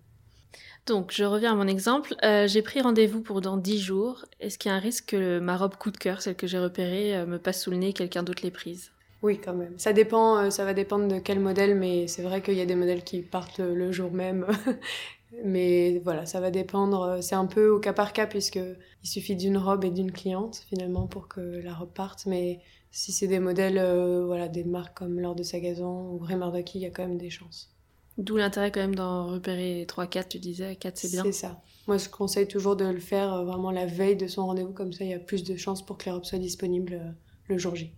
Donc 0.88 1.12
je 1.14 1.24
reviens 1.24 1.52
à 1.52 1.56
mon 1.56 1.68
exemple, 1.68 2.16
j'ai 2.22 2.62
pris 2.62 2.82
rendez-vous 2.82 3.22
pour 3.22 3.42
dans 3.42 3.58
10 3.58 3.80
jours. 3.80 4.26
Est-ce 4.40 4.58
qu'il 4.58 4.70
y 4.70 4.74
a 4.74 4.78
un 4.78 4.80
risque 4.80 5.10
que 5.10 5.40
ma 5.40 5.58
robe 5.58 5.76
coup 5.76 5.92
de 5.92 5.98
cœur, 5.98 6.22
celle 6.22 6.36
que 6.36 6.48
j'ai 6.48 6.60
repérée, 6.60 7.26
me 7.26 7.38
passe 7.38 7.62
sous 7.62 7.72
le 7.72 7.78
nez 7.78 7.90
et 7.90 7.94
quelqu'un 7.94 8.24
d'autre 8.24 8.44
l'ait 8.44 8.52
prise? 8.52 8.92
Oui, 9.22 9.40
quand 9.44 9.54
même. 9.54 9.74
Ça 9.78 9.94
dépend, 9.94 10.50
ça 10.52 10.64
va 10.64 10.74
dépendre 10.74 11.08
de 11.08 11.20
quel 11.20 11.40
modèle, 11.40 11.76
mais 11.76 12.08
c'est 12.08 12.22
vrai 12.22 12.42
qu'il 12.42 12.54
y 12.54 12.62
a 12.62 12.66
des 12.66 12.76
modèles 12.76 13.04
qui 13.04 13.22
partent 13.22 13.60
le 13.60 13.92
jour 13.92 14.12
même 14.12 14.46
Mais 15.44 16.00
voilà, 16.04 16.26
ça 16.26 16.40
va 16.40 16.52
dépendre. 16.52 17.20
C'est 17.22 17.36
un 17.36 17.46
peu 17.46 17.70
au 17.70 17.80
cas 17.80 17.94
par 17.94 18.14
cas, 18.14 18.28
puisqu'il 18.28 18.78
suffit 19.04 19.36
d'une 19.36 19.58
robe 19.58 19.84
et 19.84 19.92
d'une 19.92 20.12
cliente, 20.12 20.64
finalement, 20.70 21.08
pour 21.08 21.28
que 21.28 21.42
la 21.42 21.74
robe 21.74 21.94
parte. 21.94 22.26
Mais 22.26 22.62
si 22.92 23.12
c'est 23.12 23.28
des 23.28 23.40
modèles, 23.40 23.78
euh, 23.78 24.26
voilà, 24.26 24.48
des 24.48 24.64
marques 24.64 24.98
comme 24.98 25.20
Lord 25.20 25.36
de 25.36 25.44
Sagazan 25.44 26.12
ou 26.12 26.20
Remardaki, 26.20 26.80
il 26.80 26.82
y 26.82 26.86
a 26.86 26.92
quand 26.92 27.04
même 27.04 27.18
des 27.18 27.30
chances. 27.30 27.77
D'où 28.18 28.36
l'intérêt 28.36 28.72
quand 28.72 28.80
même 28.80 28.96
d'en 28.96 29.28
repérer 29.28 29.86
3-4, 29.88 30.28
tu 30.30 30.40
disais, 30.40 30.76
4 30.76 30.98
c'est 30.98 31.12
bien. 31.12 31.24
C'est 31.24 31.32
ça. 31.32 31.62
Moi, 31.88 31.98
je 31.98 32.10
conseille 32.10 32.48
toujours 32.48 32.76
de 32.76 32.86
le 32.86 33.00
faire 33.00 33.34
euh, 33.34 33.44
vraiment 33.46 33.72
la 33.72 33.86
veille 33.86 34.16
de 34.16 34.28
son 34.28 34.48
rendez-vous, 34.48 34.74
comme 34.74 34.92
ça 34.92 35.04
il 35.04 35.12
y 35.12 35.14
a 35.14 35.20
plus 35.20 35.44
de 35.44 35.56
chances 35.56 35.86
pour 35.86 35.98
que 35.98 36.06
les 36.06 36.12
robes 36.12 36.26
soient 36.26 36.40
disponibles 36.40 36.94
euh, 36.94 37.12
le 37.48 37.58
jour 37.58 37.76
J. 37.76 37.94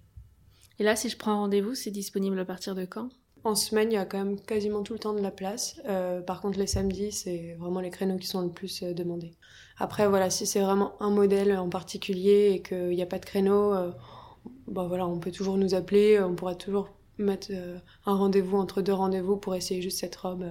Et 0.77 0.83
là, 0.83 0.95
si 0.95 1.09
je 1.09 1.17
prends 1.17 1.37
rendez-vous, 1.37 1.73
c'est 1.73 1.91
disponible 1.91 2.39
à 2.39 2.45
partir 2.45 2.75
de 2.75 2.85
quand? 2.85 3.09
En 3.45 3.55
semaine, 3.55 3.91
il 3.91 3.95
y 3.95 3.97
a 3.97 4.05
quand 4.05 4.17
même 4.17 4.39
quasiment 4.39 4.83
tout 4.83 4.93
le 4.93 4.99
temps 4.99 5.13
de 5.13 5.21
la 5.21 5.31
place. 5.31 5.81
Euh, 5.87 6.21
par 6.21 6.41
contre, 6.41 6.59
les 6.59 6.67
samedis, 6.67 7.13
c'est 7.13 7.55
vraiment 7.57 7.79
les 7.79 7.89
créneaux 7.89 8.17
qui 8.17 8.27
sont 8.27 8.41
le 8.41 8.49
plus 8.49 8.83
demandés. 8.83 9.31
Après, 9.77 10.07
voilà, 10.07 10.29
si 10.29 10.45
c'est 10.45 10.59
vraiment 10.59 11.01
un 11.01 11.09
modèle 11.09 11.57
en 11.57 11.69
particulier 11.69 12.51
et 12.53 12.61
qu'il 12.61 12.89
n'y 12.89 13.01
a 13.01 13.05
pas 13.05 13.19
de 13.19 13.25
créneau, 13.25 13.73
euh, 13.73 13.91
bah 14.67 14.85
voilà, 14.87 15.07
on 15.07 15.19
peut 15.19 15.31
toujours 15.31 15.57
nous 15.57 15.73
appeler. 15.73 16.19
On 16.19 16.35
pourra 16.35 16.55
toujours 16.55 16.89
mettre 17.21 17.51
un 18.05 18.15
rendez-vous 18.15 18.57
entre 18.57 18.81
deux 18.81 18.93
rendez-vous 18.93 19.37
pour 19.37 19.55
essayer 19.55 19.81
juste 19.81 19.99
cette 19.99 20.15
robe. 20.15 20.45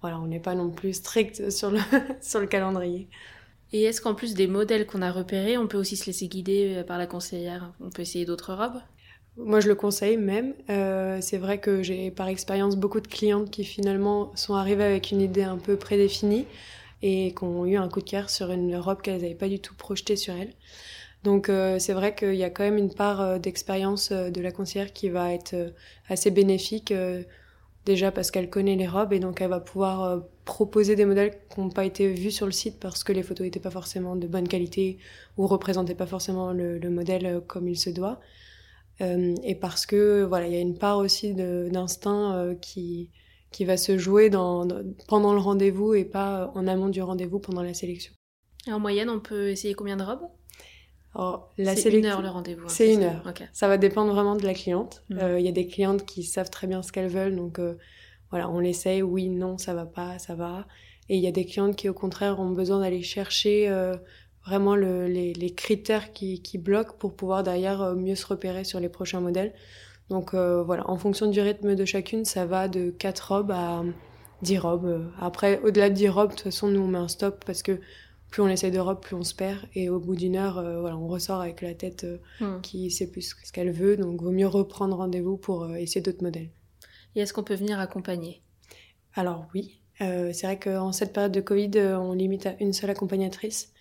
voilà, 0.00 0.18
on 0.18 0.26
n'est 0.26 0.40
pas 0.40 0.54
non 0.54 0.70
plus 0.70 0.94
strict 0.94 1.50
sur 1.50 1.70
le, 1.70 1.78
sur 2.20 2.40
le 2.40 2.46
calendrier. 2.46 3.08
Et 3.72 3.82
est-ce 3.84 4.00
qu'en 4.00 4.14
plus 4.14 4.34
des 4.34 4.46
modèles 4.46 4.86
qu'on 4.86 5.02
a 5.02 5.12
repérés, 5.12 5.58
on 5.58 5.66
peut 5.66 5.76
aussi 5.76 5.96
se 5.96 6.06
laisser 6.06 6.28
guider 6.28 6.82
par 6.86 6.98
la 6.98 7.06
conseillère? 7.06 7.72
On 7.80 7.90
peut 7.90 8.02
essayer 8.02 8.24
d'autres 8.24 8.54
robes? 8.54 8.80
Moi, 9.38 9.60
je 9.60 9.68
le 9.68 9.76
conseille 9.76 10.16
même. 10.16 10.52
Euh, 10.68 11.18
c'est 11.20 11.38
vrai 11.38 11.58
que 11.58 11.82
j'ai 11.82 12.10
par 12.10 12.26
expérience 12.26 12.76
beaucoup 12.76 13.00
de 13.00 13.06
clientes 13.06 13.50
qui 13.50 13.62
finalement 13.64 14.32
sont 14.34 14.54
arrivées 14.54 14.82
avec 14.82 15.12
une 15.12 15.20
idée 15.20 15.44
un 15.44 15.58
peu 15.58 15.76
prédéfinie 15.76 16.44
et 17.02 17.32
qui 17.32 17.44
ont 17.44 17.64
eu 17.64 17.76
un 17.76 17.88
coup 17.88 18.00
de 18.00 18.10
cœur 18.10 18.30
sur 18.30 18.50
une 18.50 18.74
robe 18.76 19.00
qu'elles 19.00 19.22
n'avaient 19.22 19.36
pas 19.36 19.48
du 19.48 19.60
tout 19.60 19.74
projetée 19.76 20.16
sur 20.16 20.34
elles. 20.34 20.52
Donc 21.28 21.48
euh, 21.48 21.78
c'est 21.78 21.92
vrai 21.92 22.14
qu'il 22.14 22.34
y 22.34 22.44
a 22.44 22.50
quand 22.50 22.64
même 22.64 22.78
une 22.78 22.94
part 22.94 23.20
euh, 23.20 23.38
d'expérience 23.38 24.10
de 24.12 24.40
la 24.40 24.50
conseillère 24.50 24.92
qui 24.92 25.08
va 25.08 25.32
être 25.32 25.54
assez 26.08 26.30
bénéfique, 26.30 26.92
déjà 27.84 28.10
parce 28.10 28.30
qu'elle 28.30 28.50
connaît 28.50 28.76
les 28.76 28.88
robes 28.88 29.12
et 29.12 29.20
donc 29.20 29.40
elle 29.40 29.50
va 29.50 29.60
pouvoir 29.60 30.22
proposer 30.44 30.96
des 30.96 31.04
modèles 31.04 31.32
qui 31.52 31.60
n'ont 31.60 31.70
pas 31.70 31.84
été 31.84 32.12
vus 32.12 32.30
sur 32.30 32.46
le 32.46 32.52
site 32.52 32.80
parce 32.80 33.04
que 33.04 33.12
les 33.12 33.22
photos 33.22 33.44
n'étaient 33.44 33.60
pas 33.60 33.70
forcément 33.70 34.16
de 34.16 34.26
bonne 34.26 34.48
qualité 34.48 34.98
ou 35.36 35.46
représentaient 35.46 35.94
pas 35.94 36.06
forcément 36.06 36.52
le 36.52 36.90
modèle 36.90 37.42
comme 37.46 37.68
il 37.68 37.78
se 37.78 37.90
doit. 37.90 38.20
Euh, 39.00 39.34
et 39.44 39.54
parce 39.54 39.86
que 39.86 40.24
voilà, 40.24 40.46
il 40.46 40.52
y 40.52 40.56
a 40.56 40.60
une 40.60 40.78
part 40.78 40.98
aussi 40.98 41.34
d'instinct 41.34 42.34
euh, 42.34 42.54
qui 42.54 43.10
qui 43.50 43.64
va 43.64 43.78
se 43.78 43.96
jouer 43.96 44.28
pendant 44.28 45.32
le 45.32 45.38
rendez-vous 45.38 45.94
et 45.94 46.04
pas 46.04 46.52
en 46.54 46.66
amont 46.66 46.90
du 46.90 47.00
rendez-vous 47.00 47.38
pendant 47.38 47.62
la 47.62 47.72
sélection. 47.72 48.12
en 48.66 48.78
moyenne, 48.78 49.08
on 49.08 49.20
peut 49.20 49.48
essayer 49.48 49.72
combien 49.72 49.96
de 49.96 50.02
robes? 50.02 50.28
C'est 51.56 51.92
une 51.92 52.06
heure 52.06 52.22
le 52.22 52.28
rendez-vous. 52.28 52.66
Hein, 52.66 52.68
c'est 52.68 52.92
une 52.94 53.02
heure. 53.02 53.22
Ça 53.52 53.68
va 53.68 53.78
dépendre 53.78 54.12
vraiment 54.12 54.36
de 54.36 54.44
la 54.44 54.54
cliente. 54.54 55.02
Mmh. 55.08 55.18
Euh, 55.18 55.40
il 55.40 55.44
y 55.44 55.48
a 55.48 55.52
des 55.52 55.66
clientes 55.66 56.04
qui 56.04 56.22
savent 56.22 56.50
très 56.50 56.66
bien 56.66 56.82
ce 56.82 56.92
qu'elles 56.92 57.08
veulent, 57.08 57.36
donc 57.36 57.60
voilà, 58.30 58.48
on 58.50 58.58
l'essaye. 58.58 59.02
Oui, 59.02 59.28
non, 59.28 59.58
ça 59.58 59.74
va 59.74 59.86
pas, 59.86 60.18
ça 60.18 60.34
va. 60.34 60.66
Et 61.08 61.16
il 61.16 61.22
y 61.22 61.26
a 61.26 61.32
des 61.32 61.46
clientes 61.46 61.76
qui, 61.76 61.88
au 61.88 61.94
contraire, 61.94 62.38
ont 62.38 62.50
besoin 62.50 62.80
d'aller 62.80 63.02
chercher 63.02 63.68
vraiment 64.48 64.74
les, 64.74 65.54
critères 65.54 66.12
qui, 66.12 66.58
bloquent 66.58 66.94
pour 66.98 67.14
pouvoir 67.14 67.42
derrière 67.42 67.82
euh, 67.82 67.94
mieux 67.94 68.14
se 68.14 68.26
repérer 68.26 68.64
sur 68.64 68.80
les 68.80 68.88
prochains 68.88 69.20
modèles. 69.20 69.52
Donc 70.08 70.32
euh, 70.32 70.62
voilà, 70.62 70.88
en 70.88 70.96
fonction 70.96 71.26
du 71.26 71.40
rythme 71.40 71.74
de 71.74 71.84
chacune, 71.84 72.24
ça 72.24 72.46
va 72.46 72.66
de 72.66 72.90
4 72.90 73.32
robes 73.32 73.50
à 73.50 73.84
10 74.42 74.58
robes. 74.58 75.10
Après, 75.20 75.60
au-delà 75.62 75.90
de 75.90 75.94
10 75.94 76.08
robes, 76.08 76.30
de 76.30 76.34
toute 76.34 76.44
façon, 76.44 76.68
nous 76.68 76.80
on 76.80 76.86
met 76.86 76.98
un 76.98 77.08
stop 77.08 77.44
parce 77.44 77.62
que 77.62 77.78
plus 78.30 78.42
on 78.42 78.48
essaie 78.48 78.70
de 78.70 78.78
robes, 78.78 79.00
plus 79.00 79.16
on 79.16 79.24
se 79.24 79.34
perd. 79.34 79.60
Et 79.74 79.88
au 79.88 79.98
bout 79.98 80.16
d'une 80.16 80.36
heure, 80.36 80.58
euh, 80.58 80.80
voilà, 80.80 80.96
on 80.96 81.08
ressort 81.08 81.40
avec 81.40 81.62
la 81.62 81.74
tête 81.74 82.06
hmm. 82.40 82.60
qui 82.62 82.90
sait 82.90 83.10
plus 83.10 83.34
ce 83.42 83.52
qu'elle 83.52 83.72
veut. 83.72 83.96
Donc 83.96 84.22
vaut 84.22 84.32
mieux 84.32 84.46
reprendre 84.46 84.96
rendez-vous 84.96 85.36
pour 85.36 85.74
essayer 85.76 86.00
d'autres 86.00 86.22
modèles. 86.22 86.50
Et 87.14 87.20
est-ce 87.20 87.32
qu'on 87.32 87.44
peut 87.44 87.54
venir 87.54 87.80
accompagner? 87.80 88.42
Alors 89.14 89.46
oui. 89.54 89.80
c'est 89.98 90.42
vrai 90.44 90.58
qu'en 90.58 90.92
cette 90.92 91.12
période 91.12 91.32
de 91.32 91.40
Covid, 91.40 91.70
on 91.98 92.12
limite 92.12 92.46
à 92.46 92.54
une 92.60 92.72
seule 92.72 92.90
accompagnatrice. 92.90 93.72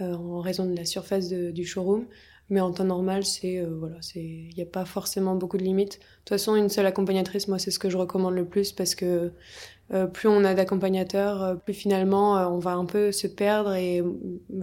Euh, 0.00 0.14
en 0.14 0.40
raison 0.40 0.64
de 0.64 0.74
la 0.74 0.84
surface 0.84 1.28
du 1.28 1.64
showroom. 1.64 2.06
Mais 2.48 2.60
en 2.60 2.72
temps 2.72 2.84
normal, 2.84 3.24
c'est 3.24 3.58
euh, 3.58 3.76
voilà, 3.78 3.96
c'est 4.00 4.22
il 4.22 4.54
n'y 4.56 4.62
a 4.62 4.66
pas 4.66 4.84
forcément 4.84 5.36
beaucoup 5.36 5.58
de 5.58 5.62
limites. 5.62 5.98
De 6.00 6.04
toute 6.18 6.28
façon, 6.30 6.56
une 6.56 6.68
seule 6.68 6.86
accompagnatrice, 6.86 7.46
moi, 7.48 7.58
c'est 7.58 7.70
ce 7.70 7.78
que 7.78 7.88
je 7.90 7.96
recommande 7.96 8.34
le 8.34 8.44
plus 8.44 8.72
parce 8.72 8.94
que 8.94 9.04
euh, 9.04 9.30
plus 10.12 10.28
on 10.28 10.44
a 10.44 10.54
d'accompagnateurs, 10.54 11.60
plus 11.64 11.74
finalement 11.74 12.34
on 12.48 12.58
va 12.58 12.72
un 12.72 12.86
peu 12.86 13.12
se 13.12 13.26
perdre. 13.26 13.74
Et 13.74 14.02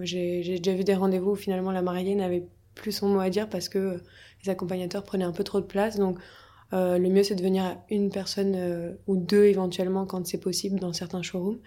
j'ai 0.02 0.42
déjà 0.58 0.76
vu 0.76 0.84
des 0.84 0.96
rendez-vous 0.96 1.32
où 1.32 1.36
finalement 1.36 1.72
la 1.72 1.82
mariée 1.82 2.15
n'avait 2.15 2.48
plus 2.76 2.92
son 2.92 3.10
mot 3.10 3.20
à 3.20 3.30
dire 3.30 3.50
parce 3.50 3.70
que 3.70 4.02
les 4.44 4.50
accompagnateurs 4.50 5.04
prenaient 5.04 5.26
un 5.26 5.32
peu 5.32 5.44
trop 5.44 5.60
de 5.60 5.65
place. 5.65 5.98
Donc 5.98 6.18
le 6.72 7.08
mieux 7.10 7.24
c'est 7.24 7.36
de 7.36 7.44
venir 7.44 7.63
à 7.63 7.78
une 7.89 8.10
personne 8.10 8.98
ou 9.08 9.18
deux 9.18 9.46
éventuellement 9.46 10.06
quand 10.06 10.26
c'est 10.26 10.39
possible 10.39 10.80
dans 10.80 10.94
certains 10.94 11.22
showrooms 11.22 11.60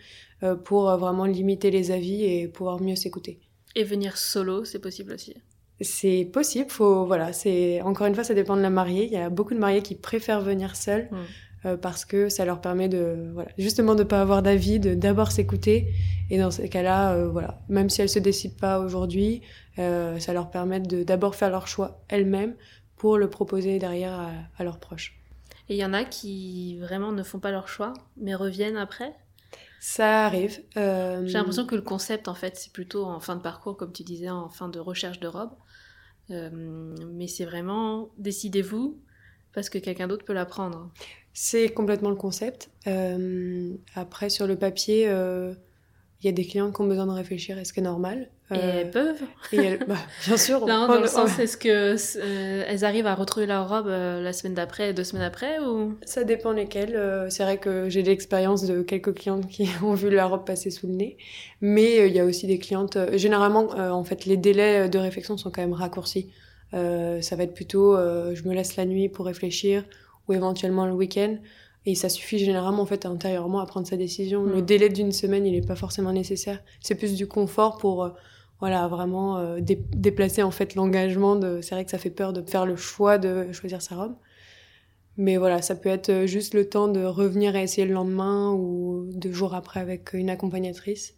pour 0.65 0.91
vraiment 0.97 1.25
limiter 1.25 1.71
les 1.71 1.93
avis 1.93 2.25
et 2.25 2.49
pouvoir 2.49 2.81
mieux 2.81 2.97
s'écouter. 2.97 3.39
Et 3.77 3.85
venir 3.85 4.17
solo, 4.17 4.65
c'est 4.65 4.81
possible 4.81 5.13
aussi? 5.13 5.35
C'est 5.81 6.29
possible, 6.33 6.71
faut 6.71 7.07
voilà, 7.07 7.33
c'est 7.33 7.81
encore 7.83 8.07
une 8.07 8.15
fois 8.15 8.23
ça 8.23 8.35
dépend 8.35 8.57
de 8.57 8.63
la 8.63 8.71
mariée. 8.71 9.07
Il 9.07 9.13
y 9.13 9.17
a 9.17 9.31
beaucoup 9.31 9.55
de 9.55 9.59
mariés 9.59 9.83
qui 9.83 9.95
préfèrent 9.95 10.41
venir 10.41 10.77
seuls. 10.77 11.09
Mm. 11.11 11.17
Euh, 11.65 11.77
parce 11.77 12.05
que 12.05 12.29
ça 12.29 12.45
leur 12.45 12.61
permet 12.61 12.89
de, 12.89 13.31
voilà, 13.33 13.51
justement 13.57 13.95
de 13.95 14.03
pas 14.03 14.21
avoir 14.21 14.43
d'avis, 14.43 14.81
de 14.81 14.95
d'abord 14.95 15.31
s'écouter. 15.31 15.93
Et 16.29 16.39
dans 16.39 16.51
ces 16.51 16.69
cas-là, 16.69 17.13
euh, 17.13 17.29
voilà, 17.29 17.61
même 17.69 17.89
si 17.89 18.03
elles 18.03 18.09
se 18.09 18.19
décident 18.19 18.57
pas 18.59 18.81
aujourd'hui, 18.81 19.43
euh, 19.79 20.19
ça 20.19 20.33
leur 20.33 20.51
permet 20.51 20.81
de 20.81 21.05
d'abord 21.05 21.37
faire 21.37 21.51
leur 21.51 21.69
choix 21.69 22.03
elles-mêmes 22.09 22.57
pour 22.97 23.17
le 23.17 23.31
proposer 23.31 23.79
derrière 23.79 24.13
à, 24.13 24.31
à 24.59 24.65
leurs 24.65 24.81
proches. 24.81 25.19
Et 25.69 25.75
il 25.75 25.79
y 25.79 25.85
en 25.85 25.93
a 25.93 26.05
qui 26.05 26.79
vraiment 26.81 27.13
ne 27.13 27.23
font 27.23 27.39
pas 27.39 27.53
leur 27.53 27.69
choix, 27.69 27.93
mais 28.17 28.35
reviennent 28.35 28.77
après? 28.77 29.15
Ça 29.81 30.27
arrive. 30.27 30.63
J'ai 30.75 31.33
l'impression 31.33 31.67
que 31.67 31.75
le 31.75 31.83
concept, 31.83 32.29
en 32.29 32.35
fait, 32.35 32.57
c'est 32.57 32.73
plutôt 32.73 33.05
en 33.05 33.21
fin 33.21 33.37
de 33.37 33.41
parcours, 33.41 33.77
comme 33.77 33.93
tu 33.93 34.03
disais, 34.05 34.31
en 34.31 34.49
fin 34.49 34.69
de 34.69 34.79
recherche 34.79 35.19
de 35.19 35.27
robe. 35.27 35.51
Mais 36.29 37.27
c'est 37.27 37.45
vraiment 37.45 38.11
décidez-vous 38.19 39.01
parce 39.53 39.69
que 39.69 39.79
quelqu'un 39.79 40.07
d'autre 40.07 40.25
peut 40.25 40.33
la 40.33 40.47
prendre. 40.47 40.91
C'est 41.35 41.69
complètement 41.71 42.11
le 42.11 42.17
concept. 42.17 42.71
Euh, 42.87 43.71
après, 43.95 44.29
sur 44.29 44.47
le 44.47 44.57
papier, 44.57 45.07
euh, 45.09 45.55
il 46.23 46.27
y 46.27 46.29
a 46.29 46.33
des 46.33 46.45
clients 46.45 46.71
qui 46.71 46.81
ont 46.81 46.87
besoin 46.87 47.07
de 47.07 47.13
réfléchir, 47.13 47.59
est-ce 47.59 47.73
que 47.73 47.77
c'est 47.77 47.81
normal? 47.83 48.29
Et 48.51 48.55
Euh, 48.59 48.81
elles 48.83 48.91
peuvent. 48.91 49.23
et 49.53 49.57
elles- 49.57 49.79
bah, 49.89 49.97
Bien 50.27 50.37
sûr. 50.37 50.61
Non, 50.67 50.85
on- 50.85 50.89
dans 50.89 51.01
le 51.01 51.07
sens, 51.07 51.39
est-ce 51.39 51.57
que 51.57 51.97
euh, 52.19 52.65
elles 52.69 52.85
arrivent 52.85 53.07
à 53.07 53.15
retrouver 53.15 53.47
leur 53.47 53.67
robe 53.67 53.87
la 53.89 54.33
semaine 54.35 54.53
d'après, 54.53 54.93
deux 54.93 55.05
semaines 55.05 55.25
après 55.25 55.59
ou? 55.61 55.95
Ça 56.05 56.23
dépend 56.23 56.53
lesquels. 56.53 56.95
Euh, 56.95 57.31
c'est 57.31 57.45
vrai 57.45 57.57
que 57.57 57.89
j'ai 57.89 58.03
l'expérience 58.03 58.67
de 58.67 58.83
quelques 58.83 59.15
clientes 59.15 59.49
qui 59.49 59.67
ont 59.83 59.95
vu 59.95 60.11
la 60.11 60.27
robe 60.27 60.45
passer 60.45 60.71
sous 60.71 60.87
le 60.87 60.93
nez. 60.93 61.17
Mais 61.63 62.07
il 62.09 62.15
y 62.15 62.21
a 62.21 62.27
aussi 62.27 62.47
des 62.47 62.59
clientes... 62.59 62.99
généralement, 63.15 63.71
en 63.71 64.05
fait, 64.05 64.27
les 64.27 64.37
délais 64.37 64.91
de 64.91 64.99
réflexion 64.99 65.39
sont 65.39 65.51
quand 65.51 65.63
même 65.63 65.73
raccourcis. 65.73 66.31
Ça 66.73 67.37
va 67.37 67.43
être 67.45 67.55
plutôt, 67.55 67.97
je 67.97 68.43
me 68.47 68.53
laisse 68.53 68.77
la 68.77 68.85
nuit 68.85 69.09
pour 69.09 69.25
réfléchir 69.27 69.83
ou 70.33 70.35
éventuellement 70.35 70.87
le 70.87 70.93
week-end. 70.93 71.37
Et 71.85 71.95
ça 71.95 72.09
suffit 72.09 72.39
généralement, 72.39 72.83
en 72.83 72.87
fait, 72.87 73.07
intérieurement 73.07 73.61
à 73.61 73.67
prendre 73.67 73.87
sa 73.87 73.97
décision. 73.97 74.45
Le 74.45 74.59
Mm. 74.63 74.67
délai 74.67 74.89
d'une 74.89 75.13
semaine, 75.13 75.45
il 75.47 75.53
n'est 75.53 75.67
pas 75.67 75.75
forcément 75.77 76.13
nécessaire. 76.13 76.63
C'est 76.81 76.95
plus 76.95 77.15
du 77.17 77.27
confort 77.27 77.79
pour... 77.79 78.05
euh, 78.05 78.11
voilà, 78.61 78.87
vraiment 78.87 79.39
euh, 79.39 79.59
dé- 79.61 79.83
déplacer 79.97 80.45
en 80.45 80.53
fait 80.53 80.77
l'engagement 80.77 81.35
de. 81.35 81.61
C'est 81.63 81.75
vrai 81.75 81.85
que 81.85 81.91
ça 81.91 81.99
fait 81.99 82.11
peur 82.11 82.33
de 82.33 82.43
faire 82.49 82.65
le 82.67 82.77
choix 82.77 83.19
de 83.19 83.51
choisir 83.51 83.83
sa 83.83 83.97
robe. 83.97 84.15
Mais 85.17 85.37
voilà, 85.37 85.61
ça 85.61 85.75
peut 85.75 85.89
être 85.89 86.09
euh, 86.11 86.27
juste 86.27 86.55
le 86.55 86.69
temps 86.69 86.89
de 86.89 87.05
revenir 87.05 87.55
et 87.57 87.63
essayer 87.65 87.87
le 87.87 87.93
lendemain 87.95 88.53
ou 88.53 89.11
deux 89.15 89.33
jours 89.33 89.55
après 89.55 89.81
avec 89.81 90.13
une 90.15 90.31
accompagnatrice. 90.31 91.15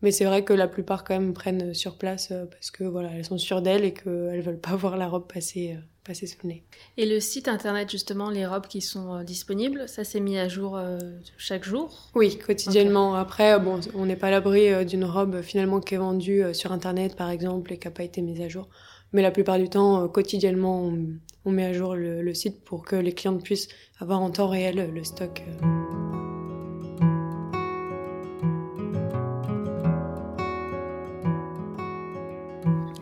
Mais 0.00 0.12
c'est 0.12 0.24
vrai 0.24 0.44
que 0.44 0.52
la 0.52 0.68
plupart 0.68 1.02
quand 1.02 1.14
même 1.18 1.34
prennent 1.34 1.74
sur 1.74 1.98
place 1.98 2.32
parce 2.52 2.70
que 2.70 2.84
voilà, 2.84 3.10
elles 3.12 3.24
sont 3.24 3.38
sûres 3.38 3.60
d'elles 3.62 3.84
et 3.84 3.92
qu'elles 3.92 4.40
veulent 4.42 4.60
pas 4.60 4.76
voir 4.76 4.96
la 4.96 5.08
robe 5.08 5.26
passer, 5.26 5.76
passer 6.08 6.26
sous 6.26 6.38
le 6.42 6.48
nez. 6.48 6.62
Et 6.96 7.06
le 7.06 7.20
site 7.20 7.46
internet, 7.46 7.88
justement, 7.90 8.30
les 8.30 8.46
robes 8.46 8.66
qui 8.66 8.80
sont 8.80 9.14
euh, 9.14 9.22
disponibles, 9.22 9.88
ça 9.88 10.02
s'est 10.02 10.18
mis 10.20 10.38
à 10.38 10.48
jour 10.48 10.76
euh, 10.76 10.98
chaque 11.36 11.64
jour? 11.64 12.10
Oui, 12.14 12.38
quotidiennement. 12.38 13.14
Après, 13.14 13.60
bon, 13.60 13.78
on 13.94 14.06
n'est 14.06 14.16
pas 14.16 14.28
à 14.28 14.30
l'abri 14.30 14.72
euh, 14.72 14.84
d'une 14.84 15.04
robe 15.04 15.42
finalement 15.42 15.80
qui 15.80 15.94
est 15.94 15.98
vendue 15.98 16.42
sur 16.52 16.72
internet 16.72 17.14
par 17.14 17.30
exemple 17.30 17.72
et 17.72 17.78
qui 17.78 17.86
n'a 17.86 17.92
pas 17.92 18.04
été 18.04 18.22
mise 18.22 18.40
à 18.40 18.48
jour. 18.48 18.66
Mais 19.12 19.22
la 19.22 19.30
plupart 19.30 19.58
du 19.58 19.68
temps, 19.68 20.08
quotidiennement, 20.08 20.82
on, 20.82 20.98
on 21.44 21.50
met 21.50 21.66
à 21.66 21.72
jour 21.72 21.94
le, 21.94 22.22
le 22.22 22.34
site 22.34 22.64
pour 22.64 22.84
que 22.84 22.96
les 22.96 23.12
clientes 23.12 23.42
puissent 23.44 23.68
avoir 24.00 24.20
en 24.20 24.30
temps 24.30 24.48
réel 24.48 24.90
le 24.92 25.04
stock. 25.04 25.42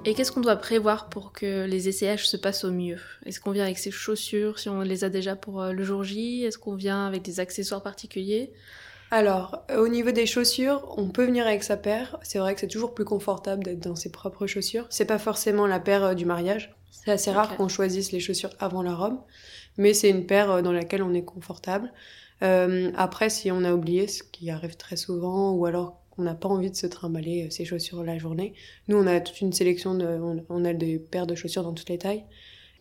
Et 0.08 0.14
qu'est-ce 0.14 0.30
qu'on 0.30 0.40
doit 0.40 0.54
prévoir 0.54 1.08
pour 1.08 1.32
que 1.32 1.66
les 1.66 1.88
essayages 1.88 2.28
se 2.28 2.36
passent 2.36 2.62
au 2.62 2.70
mieux? 2.70 3.00
Est-ce 3.24 3.40
qu'on 3.40 3.50
vient 3.50 3.64
avec 3.64 3.76
ses 3.76 3.90
chaussures 3.90 4.60
si 4.60 4.68
on 4.68 4.82
les 4.82 5.02
a 5.02 5.08
déjà 5.08 5.34
pour 5.34 5.60
euh, 5.60 5.72
le 5.72 5.82
jour 5.82 6.04
J? 6.04 6.44
Est-ce 6.44 6.58
qu'on 6.58 6.76
vient 6.76 7.08
avec 7.08 7.22
des 7.22 7.40
accessoires 7.40 7.82
particuliers? 7.82 8.52
Alors, 9.10 9.64
euh, 9.68 9.82
au 9.82 9.88
niveau 9.88 10.12
des 10.12 10.26
chaussures, 10.26 10.94
on 10.96 11.08
peut 11.08 11.24
venir 11.24 11.44
avec 11.44 11.64
sa 11.64 11.76
paire. 11.76 12.18
C'est 12.22 12.38
vrai 12.38 12.54
que 12.54 12.60
c'est 12.60 12.68
toujours 12.68 12.94
plus 12.94 13.04
confortable 13.04 13.64
d'être 13.64 13.80
dans 13.80 13.96
ses 13.96 14.12
propres 14.12 14.46
chaussures. 14.46 14.86
C'est 14.90 15.06
pas 15.06 15.18
forcément 15.18 15.66
la 15.66 15.80
paire 15.80 16.04
euh, 16.04 16.14
du 16.14 16.24
mariage. 16.24 16.72
C'est 16.92 17.10
assez 17.10 17.32
rare 17.32 17.56
qu'on 17.56 17.66
choisisse 17.66 18.12
les 18.12 18.20
chaussures 18.20 18.54
avant 18.60 18.82
la 18.82 18.94
robe, 18.94 19.18
mais 19.76 19.92
c'est 19.92 20.08
une 20.08 20.24
paire 20.24 20.62
dans 20.62 20.72
laquelle 20.72 21.02
on 21.02 21.14
est 21.14 21.24
confortable. 21.24 21.92
Euh, 22.42 22.92
après, 22.96 23.28
si 23.28 23.50
on 23.50 23.64
a 23.64 23.72
oublié, 23.72 24.06
ce 24.06 24.22
qui 24.22 24.50
arrive 24.50 24.76
très 24.76 24.96
souvent, 24.96 25.52
ou 25.52 25.66
alors 25.66 26.00
qu'on 26.16 26.22
n'a 26.22 26.34
pas 26.34 26.48
envie 26.48 26.70
de 26.70 26.76
se 26.76 26.86
trimballer 26.86 27.46
euh, 27.46 27.50
ses 27.50 27.64
chaussures 27.64 28.02
la 28.02 28.18
journée, 28.18 28.54
nous 28.88 28.96
on 28.96 29.06
a 29.06 29.20
toute 29.20 29.40
une 29.40 29.52
sélection 29.52 29.94
de, 29.94 30.06
on, 30.06 30.42
on 30.48 30.64
a 30.64 30.72
des 30.72 30.98
paires 30.98 31.26
de 31.26 31.34
chaussures 31.34 31.62
dans 31.62 31.74
toutes 31.74 31.90
les 31.90 31.98
tailles. 31.98 32.24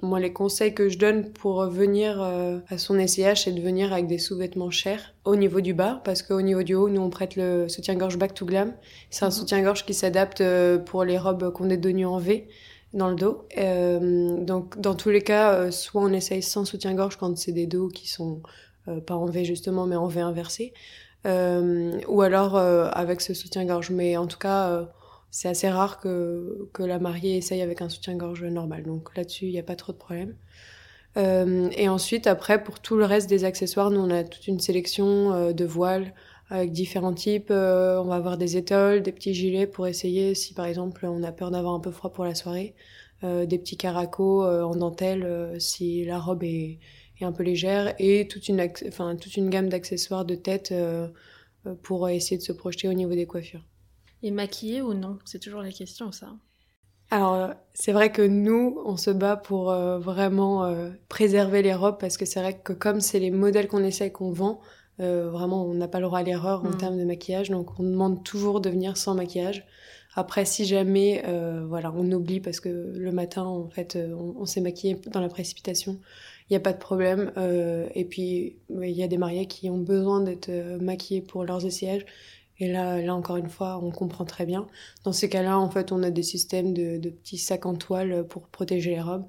Moi, 0.02 0.20
les 0.20 0.34
conseils 0.34 0.74
que 0.74 0.90
je 0.90 0.98
donne 1.00 1.32
pour 1.32 1.64
venir 1.68 2.22
euh, 2.22 2.60
à 2.68 2.78
son 2.78 3.00
essayage, 3.00 3.46
c'est 3.46 3.54
de 3.54 3.62
venir 3.62 3.94
avec 3.94 4.08
des 4.08 4.18
sous-vêtements 4.18 4.70
chers 4.70 5.16
au 5.24 5.38
niveau 5.38 5.62
du 5.62 5.74
bas, 5.74 6.02
parce 6.04 6.22
qu'au 6.22 6.42
niveau 6.42 6.64
du 6.64 6.76
haut, 6.76 6.90
nous 6.90 7.00
on 7.02 7.10
prête 7.10 7.38
le 7.38 7.70
soutien-gorge 7.70 8.18
Back 8.18 8.34
to 8.34 8.46
Glam. 8.46 8.74
C'est 9.10 9.24
un 9.24 9.30
Mhm. 9.30 9.32
soutien-gorge 9.32 9.86
qui 9.86 9.94
s'adapte 9.94 10.42
euh, 10.42 10.78
pour 10.78 11.06
les 11.06 11.18
robes 11.18 11.50
qu'on 11.54 11.70
est 11.70 11.78
données 11.78 12.04
en 12.04 12.18
V 12.18 12.50
dans 12.94 13.08
le 13.08 13.16
dos. 13.16 13.46
Euh, 13.58 14.38
donc, 14.42 14.78
dans 14.80 14.96
tous 14.96 15.10
les 15.12 15.22
cas, 15.22 15.54
euh, 15.54 15.72
soit 15.72 16.02
on 16.02 16.12
essaye 16.12 16.44
sans 16.44 16.66
soutien-gorge 16.66 17.16
quand 17.16 17.36
c'est 17.38 17.54
des 17.54 17.66
dos 17.66 17.88
qui 17.88 18.10
sont 18.10 18.42
euh, 18.90 19.00
pas 19.00 19.16
en 19.16 19.26
V 19.28 19.46
justement, 19.46 19.86
mais 19.88 19.96
en 19.96 20.08
V 20.08 20.20
inversé, 20.20 20.74
ou 21.26 22.22
alors 22.22 22.56
euh, 22.56 22.90
avec 22.92 23.22
ce 23.22 23.34
soutien-gorge. 23.34 23.92
Mais 23.92 24.18
en 24.18 24.28
tout 24.28 24.38
cas, 24.38 24.70
euh, 24.70 24.86
c'est 25.32 25.50
assez 25.50 25.70
rare 25.70 26.00
que, 26.00 26.70
la 26.80 27.00
mariée 27.00 27.38
essaye 27.38 27.62
avec 27.62 27.82
un 27.82 27.90
soutien-gorge 27.90 28.44
normal. 28.44 28.84
Donc 28.84 29.16
là-dessus, 29.18 29.46
il 29.46 29.52
n'y 29.52 29.60
a 29.60 29.64
pas 29.64 29.76
trop 29.76 29.92
de 29.92 29.98
problème. 29.98 30.36
Euh, 31.18 31.70
et 31.76 31.90
ensuite, 31.90 32.28
après, 32.28 32.64
pour 32.64 32.80
tout 32.80 32.98
le 32.98 33.06
reste 33.06 33.30
des 33.30 33.46
accessoires, 33.46 33.90
nous, 33.90 34.02
on 34.02 34.10
a 34.10 34.24
toute 34.24 34.48
une 34.48 34.60
sélection 34.60 35.34
euh, 35.34 35.54
de 35.54 35.66
voiles 35.66 36.14
avec 36.50 36.72
différents 36.72 37.14
types. 37.14 37.50
Euh, 37.52 38.00
on 38.00 38.06
va 38.06 38.16
avoir 38.16 38.38
des 38.38 38.58
étoiles, 38.58 39.02
des 39.02 39.12
petits 39.12 39.34
gilets 39.34 39.68
pour 39.68 39.88
essayer 39.88 40.36
si, 40.36 40.54
par 40.54 40.66
exemple, 40.66 41.06
on 41.06 41.24
a 41.24 41.32
peur 41.32 41.52
d'avoir 41.52 41.74
un 41.74 41.80
peu 41.80 41.92
froid 41.92 42.12
pour 42.12 42.26
la 42.26 42.36
soirée. 42.36 42.76
Euh, 43.24 43.46
des 43.46 43.58
petits 43.58 43.78
caracos 43.78 44.44
euh, 44.44 44.62
en 44.64 44.76
dentelle 44.76 45.24
euh, 45.24 45.58
si 45.58 46.04
la 46.04 46.20
robe 46.20 46.44
est, 46.44 46.80
est 47.24 47.26
un 47.26 47.32
peu 47.32 47.44
légère. 47.44 47.94
Et 48.00 48.28
toute 48.28 48.48
une, 48.50 48.60
acc- 48.60 48.86
enfin, 48.88 49.16
toute 49.16 49.38
une 49.38 49.50
gamme 49.50 49.70
d'accessoires 49.70 50.26
de 50.26 50.36
tête 50.36 50.72
euh, 50.72 51.08
euh, 51.68 51.76
pour 51.84 52.08
essayer 52.10 52.38
de 52.38 52.44
se 52.44 52.52
projeter 52.52 52.88
au 52.88 52.94
niveau 52.94 53.14
des 53.16 53.26
coiffures. 53.28 53.64
Et 54.24 54.32
maquillés 54.32 54.82
ou 54.82 54.94
non 54.94 55.20
C'est 55.26 55.40
toujours 55.40 55.62
la 55.62 55.72
question, 55.72 56.12
ça. 56.12 56.34
Alors, 57.12 57.34
euh, 57.36 57.48
c'est 57.74 57.92
vrai 57.92 58.12
que 58.12 58.22
nous, 58.24 58.82
on 58.86 58.98
se 58.98 59.12
bat 59.12 59.38
pour 59.38 59.72
euh, 59.72 60.00
vraiment 60.00 60.66
euh, 60.66 60.90
préserver 61.08 61.62
les 61.62 61.74
robes 61.74 61.98
parce 62.00 62.18
que 62.18 62.26
c'est 62.26 62.40
vrai 62.42 62.60
que 62.60 62.74
comme 62.74 63.00
c'est 63.00 63.20
les 63.20 63.32
modèles 63.32 63.68
qu'on 63.68 63.84
essaie 63.84 64.12
qu'on 64.12 64.32
vend, 64.32 64.60
euh, 65.00 65.30
vraiment, 65.30 65.66
on 65.66 65.74
n'a 65.76 65.88
pas 65.88 66.00
le 66.00 66.06
droit 66.08 66.20
à 66.20 66.24
l'erreur 66.24 66.66
en 66.66 66.70
Mm. 66.70 66.78
termes 66.78 66.98
de 66.98 67.06
maquillage, 67.06 67.50
donc 67.52 67.80
on 67.80 67.84
demande 67.84 68.24
toujours 68.24 68.60
de 68.60 68.70
venir 68.70 68.98
sans 68.98 69.14
maquillage. 69.14 69.66
Après, 70.16 70.46
si 70.46 70.64
jamais, 70.66 71.24
voilà, 71.68 71.92
on 71.94 72.10
oublie 72.14 72.40
parce 72.40 72.62
que 72.62 72.70
le 72.70 73.12
matin, 73.12 73.44
en 73.44 73.68
fait, 73.70 73.98
on, 73.98 74.34
on 74.40 74.46
s'est 74.46 74.62
maquillé 74.62 74.96
dans 75.12 75.20
la 75.20 75.28
précipitation, 75.28 76.00
il 76.50 76.54
n'y 76.54 76.58
a 76.58 76.60
pas 76.60 76.74
de 76.74 76.78
problème. 76.80 77.32
Euh, 77.38 77.88
et 77.96 78.06
puis, 78.06 78.58
il 78.70 78.90
y 78.92 79.04
a 79.04 79.08
des 79.08 79.18
mariés 79.18 79.48
qui 79.48 79.70
ont 79.70 79.78
besoin 79.80 80.22
d'être 80.22 80.50
euh, 80.50 80.78
maquillés 80.80 81.22
pour 81.22 81.44
leurs 81.46 81.66
essayages. 81.66 82.06
Et 82.60 82.72
là, 82.72 83.02
là, 83.02 83.16
encore 83.16 83.38
une 83.38 83.50
fois, 83.50 83.80
on 83.84 83.92
comprend 83.92 84.26
très 84.26 84.46
bien. 84.46 84.68
Dans 85.04 85.12
ces 85.14 85.30
cas-là, 85.30 85.60
en 85.60 85.70
fait, 85.70 85.92
on 85.92 86.04
a 86.04 86.12
des 86.12 86.24
systèmes 86.24 86.74
de, 86.74 86.98
de 86.98 87.10
petits 87.10 87.38
sacs 87.38 87.66
en 87.66 87.76
toile 87.76 88.26
pour 88.28 88.48
protéger 88.48 88.92
les 88.92 89.02
robes. 89.02 89.26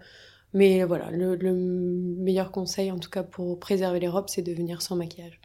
Mais 0.55 0.85
voilà, 0.85 1.11
le, 1.11 1.37
le 1.37 1.55
meilleur 1.55 2.53
conseil, 2.53 2.91
en 2.93 2.99
tout 2.99 3.11
cas 3.11 3.23
pour 3.23 3.59
préserver 3.61 4.01
les 4.01 4.09
robes, 4.09 4.29
c'est 4.29 4.43
de 4.43 4.53
venir 4.53 4.83
sans 4.83 4.97
maquillage. 4.97 5.41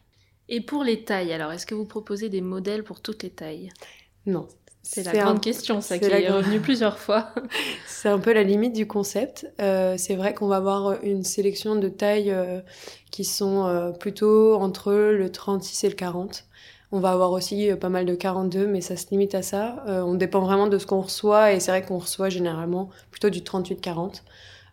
Et 0.50 0.62
pour 0.62 0.84
les 0.84 1.04
tailles, 1.04 1.34
alors, 1.34 1.52
est-ce 1.52 1.66
que 1.66 1.76
vous 1.76 1.86
proposez 1.86 2.30
des 2.30 2.42
modèles 2.42 2.84
pour 2.84 3.02
toutes 3.02 3.24
les 3.24 3.30
tailles? 3.32 3.70
Non. 4.26 4.48
C'est 4.84 5.04
la 5.04 5.12
un- 5.12 5.24
grande 5.26 5.42
question, 5.42 5.80
ça, 5.82 6.00
qui 6.00 6.10
la 6.10 6.20
est 6.22 6.30
revenue 6.30 6.60
plusieurs 6.60 6.98
fois. 7.00 7.34
C'est 8.02 8.10
un 8.10 8.18
peu 8.18 8.34
la 8.34 8.42
limite 8.42 8.74
du 8.74 8.88
concept. 8.88 9.46
Euh, 9.62 9.94
c'est 9.96 10.16
vrai 10.16 10.34
qu'on 10.34 10.48
va 10.48 10.56
avoir 10.56 11.04
une 11.04 11.24
sélection 11.24 11.76
de 11.76 11.88
tailles 11.88 12.32
euh, 12.32 12.62
qui 13.12 13.24
sont 13.24 13.68
euh, 13.68 13.92
plutôt 13.92 14.56
entre 14.56 14.92
le 14.92 15.32
36 15.32 15.84
et 15.84 15.90
le 15.90 15.94
40. 15.94 16.46
On 16.92 17.00
va 17.00 17.12
avoir 17.12 17.32
aussi 17.32 17.70
pas 17.80 17.90
mal 17.90 18.08
de 18.08 18.16
42, 18.16 18.66
mais 18.66 18.82
ça 18.82 18.98
se 18.98 19.12
limite 19.12 19.36
à 19.36 19.44
ça. 19.44 19.84
On 19.88 20.16
dépend 20.16 20.40
vraiment 20.40 20.66
de 20.66 20.80
ce 20.80 20.88
qu'on 20.88 21.02
reçoit, 21.02 21.54
et 21.54 21.60
c'est 21.60 21.70
vrai 21.70 21.84
qu'on 21.84 22.00
reçoit 22.00 22.30
généralement 22.30 22.90
plutôt 23.12 23.30
du 23.30 23.42
38-40. 23.42 24.24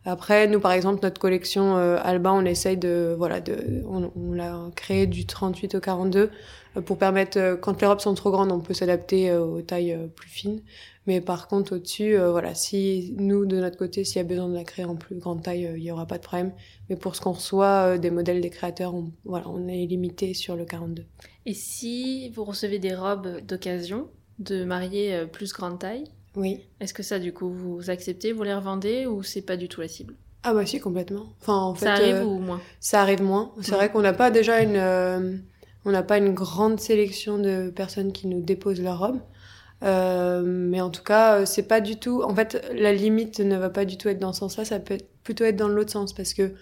Après, 0.06 0.46
nous, 0.46 0.58
par 0.58 0.72
exemple, 0.72 1.00
notre 1.02 1.20
collection 1.20 1.76
Alba, 1.76 2.32
on 2.32 2.44
essaye 2.46 2.78
de, 2.78 3.14
voilà, 3.16 3.40
de, 3.40 3.84
on, 3.88 4.10
on 4.16 4.32
l'a 4.32 4.58
créé 4.74 5.06
du 5.06 5.26
38 5.26 5.74
au 5.74 5.80
42 5.80 6.30
euh, 6.76 6.80
pour 6.80 6.98
permettre, 6.98 7.58
quand 7.60 7.80
les 7.80 7.86
robes 7.86 8.00
sont 8.00 8.14
trop 8.14 8.30
grandes, 8.30 8.52
on 8.52 8.60
peut 8.60 8.74
s'adapter 8.74 9.32
aux 9.34 9.62
tailles 9.62 9.96
plus 10.16 10.28
fines. 10.28 10.62
Mais 11.08 11.22
par 11.22 11.48
contre, 11.48 11.74
au-dessus, 11.76 12.18
euh, 12.18 12.30
voilà, 12.30 12.54
si 12.54 13.14
nous, 13.16 13.46
de 13.46 13.56
notre 13.58 13.78
côté, 13.78 14.04
s'il 14.04 14.18
y 14.18 14.20
a 14.20 14.24
besoin 14.24 14.46
de 14.46 14.54
la 14.54 14.62
créer 14.62 14.84
en 14.84 14.94
plus 14.94 15.16
grande 15.16 15.42
taille, 15.42 15.66
euh, 15.66 15.78
il 15.78 15.82
n'y 15.82 15.90
aura 15.90 16.04
pas 16.04 16.18
de 16.18 16.22
problème. 16.22 16.52
Mais 16.90 16.96
pour 16.96 17.16
ce 17.16 17.22
qu'on 17.22 17.32
reçoit 17.32 17.94
euh, 17.94 17.98
des 17.98 18.10
modèles 18.10 18.42
des 18.42 18.50
créateurs, 18.50 18.94
on, 18.94 19.10
voilà, 19.24 19.48
on 19.48 19.66
est 19.68 19.86
limité 19.86 20.34
sur 20.34 20.54
le 20.54 20.66
42. 20.66 21.04
Et 21.46 21.54
si 21.54 22.28
vous 22.28 22.44
recevez 22.44 22.78
des 22.78 22.94
robes 22.94 23.40
d'occasion 23.40 24.08
de 24.38 24.64
mariés 24.64 25.24
plus 25.32 25.50
grande 25.54 25.78
taille, 25.78 26.04
Oui. 26.36 26.60
est-ce 26.78 26.92
que 26.92 27.02
ça, 27.02 27.18
du 27.18 27.32
coup, 27.32 27.48
vous 27.48 27.88
acceptez, 27.88 28.32
vous 28.32 28.42
les 28.42 28.52
revendez 28.54 29.06
ou 29.06 29.22
c'est 29.22 29.40
pas 29.40 29.56
du 29.56 29.66
tout 29.66 29.80
la 29.80 29.88
cible? 29.88 30.14
Ah 30.42 30.52
bah 30.52 30.66
si, 30.66 30.78
complètement. 30.78 31.24
Enfin, 31.40 31.56
en 31.56 31.74
fait, 31.74 31.86
Ça 31.86 31.92
arrive 31.94 32.26
ou 32.26 32.38
moins? 32.38 32.60
ça 32.80 33.00
arrive 33.00 33.22
moins. 33.22 33.50
C'est 33.62 33.72
vrai 33.72 33.90
qu'on 33.90 34.02
n'a 34.02 34.12
pas 34.12 34.30
déjà 34.30 34.60
une, 34.62 35.40
on 35.86 35.90
n'a 35.90 36.02
pas 36.02 36.18
une 36.18 36.34
grande 36.34 36.78
sélection 36.80 37.38
de 37.38 37.70
personnes 37.70 38.12
qui 38.12 38.26
nous 38.26 38.42
déposent 38.42 38.82
leur 38.82 38.98
robe. 38.98 39.20
Euh, 39.84 40.42
mais 40.44 40.80
en 40.80 40.90
tout 40.90 41.02
cas, 41.04 41.40
euh, 41.40 41.46
c'est 41.46 41.62
pas 41.68 41.80
du 41.80 41.96
tout. 41.98 42.22
En 42.22 42.34
fait, 42.34 42.64
la 42.74 42.92
limite 42.92 43.40
ne 43.40 43.56
va 43.56 43.70
pas 43.70 43.84
du 43.84 43.96
tout 43.96 44.08
être 44.08 44.18
dans 44.18 44.32
ce 44.32 44.40
sens-là. 44.40 44.64
Ça 44.64 44.80
peut 44.80 44.94
être- 44.94 45.08
plutôt 45.22 45.44
être 45.44 45.56
dans 45.56 45.68
l'autre 45.68 45.92
sens 45.92 46.12
parce 46.12 46.34
que 46.34 46.54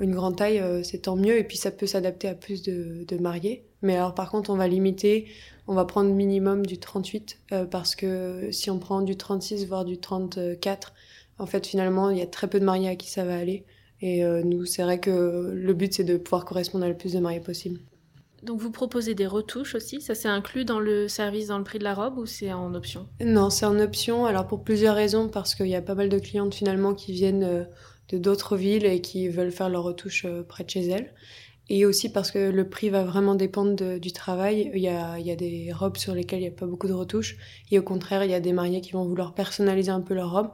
une 0.00 0.14
grande 0.14 0.36
taille, 0.36 0.60
euh, 0.60 0.82
c'est 0.82 1.00
tant 1.00 1.16
mieux. 1.16 1.38
Et 1.38 1.44
puis 1.44 1.56
ça 1.58 1.70
peut 1.70 1.86
s'adapter 1.86 2.28
à 2.28 2.34
plus 2.34 2.62
de, 2.62 3.04
de 3.06 3.18
mariés. 3.18 3.66
Mais 3.82 3.96
alors, 3.96 4.14
par 4.14 4.30
contre, 4.30 4.50
on 4.50 4.56
va 4.56 4.68
limiter. 4.68 5.26
On 5.68 5.74
va 5.74 5.84
prendre 5.86 6.10
minimum 6.12 6.66
du 6.66 6.78
38 6.78 7.40
euh, 7.52 7.66
parce 7.66 7.94
que 7.96 8.50
si 8.52 8.70
on 8.70 8.78
prend 8.78 9.02
du 9.02 9.16
36 9.16 9.66
voire 9.66 9.84
du 9.84 9.98
34, 9.98 10.94
en 11.38 11.46
fait, 11.46 11.66
finalement, 11.66 12.10
il 12.10 12.18
y 12.18 12.22
a 12.22 12.26
très 12.26 12.48
peu 12.48 12.60
de 12.60 12.64
mariés 12.64 12.88
à 12.88 12.96
qui 12.96 13.10
ça 13.10 13.24
va 13.24 13.36
aller. 13.38 13.64
Et 14.00 14.24
euh, 14.24 14.42
nous, 14.44 14.66
c'est 14.66 14.82
vrai 14.82 15.00
que 15.00 15.52
le 15.54 15.74
but, 15.74 15.92
c'est 15.94 16.04
de 16.04 16.16
pouvoir 16.18 16.44
correspondre 16.44 16.84
à 16.84 16.88
le 16.88 16.96
plus 16.96 17.12
de 17.14 17.20
mariés 17.20 17.40
possible. 17.40 17.80
Donc 18.44 18.60
vous 18.60 18.70
proposez 18.70 19.14
des 19.14 19.26
retouches 19.26 19.74
aussi 19.74 20.00
Ça 20.00 20.14
c'est 20.14 20.28
inclus 20.28 20.64
dans 20.64 20.78
le 20.78 21.08
service, 21.08 21.48
dans 21.48 21.58
le 21.58 21.64
prix 21.64 21.78
de 21.78 21.84
la 21.84 21.94
robe 21.94 22.18
ou 22.18 22.26
c'est 22.26 22.52
en 22.52 22.74
option? 22.74 23.08
Non, 23.20 23.48
c'est 23.48 23.64
en 23.66 23.78
option. 23.80 24.26
Alors 24.26 24.46
pour 24.46 24.62
plusieurs 24.62 24.94
raisons, 24.94 25.28
parce 25.28 25.54
qu'il 25.54 25.68
y 25.68 25.74
a 25.74 25.82
pas 25.82 25.94
mal 25.94 26.10
de 26.10 26.18
clientes 26.18 26.54
finalement 26.54 26.94
qui 26.94 27.12
viennent 27.12 27.44
euh, 27.44 27.64
de 28.10 28.18
d'autres 28.18 28.56
villes 28.56 28.84
et 28.84 29.00
qui 29.00 29.28
veulent 29.28 29.50
faire 29.50 29.70
leurs 29.70 29.84
retouches 29.84 30.26
euh, 30.26 30.42
près 30.42 30.62
de 30.62 30.70
chez 30.70 30.86
elles. 30.86 31.14
Et 31.70 31.86
aussi 31.86 32.12
parce 32.12 32.30
que 32.30 32.50
le 32.50 32.68
prix 32.68 32.90
va 32.90 33.04
vraiment 33.04 33.34
dépendre 33.34 33.98
du 33.98 34.12
travail. 34.12 34.70
Il 34.74 34.82
y, 34.82 34.88
a, 34.88 35.18
il 35.18 35.26
y 35.26 35.30
a 35.30 35.36
des 35.36 35.72
robes 35.72 35.96
sur 35.96 36.14
lesquelles 36.14 36.40
il 36.40 36.42
n'y 36.42 36.48
a 36.48 36.50
pas 36.50 36.66
beaucoup 36.66 36.88
de 36.88 36.92
retouches. 36.92 37.38
Et 37.70 37.78
au 37.78 37.82
contraire, 37.82 38.22
il 38.22 38.30
y 38.30 38.34
a 38.34 38.40
des 38.40 38.52
mariés 38.52 38.82
qui 38.82 38.92
vont 38.92 39.04
vouloir 39.04 39.32
personnaliser 39.32 39.90
un 39.90 40.02
peu 40.02 40.12
leur 40.12 40.30
robe. 40.30 40.50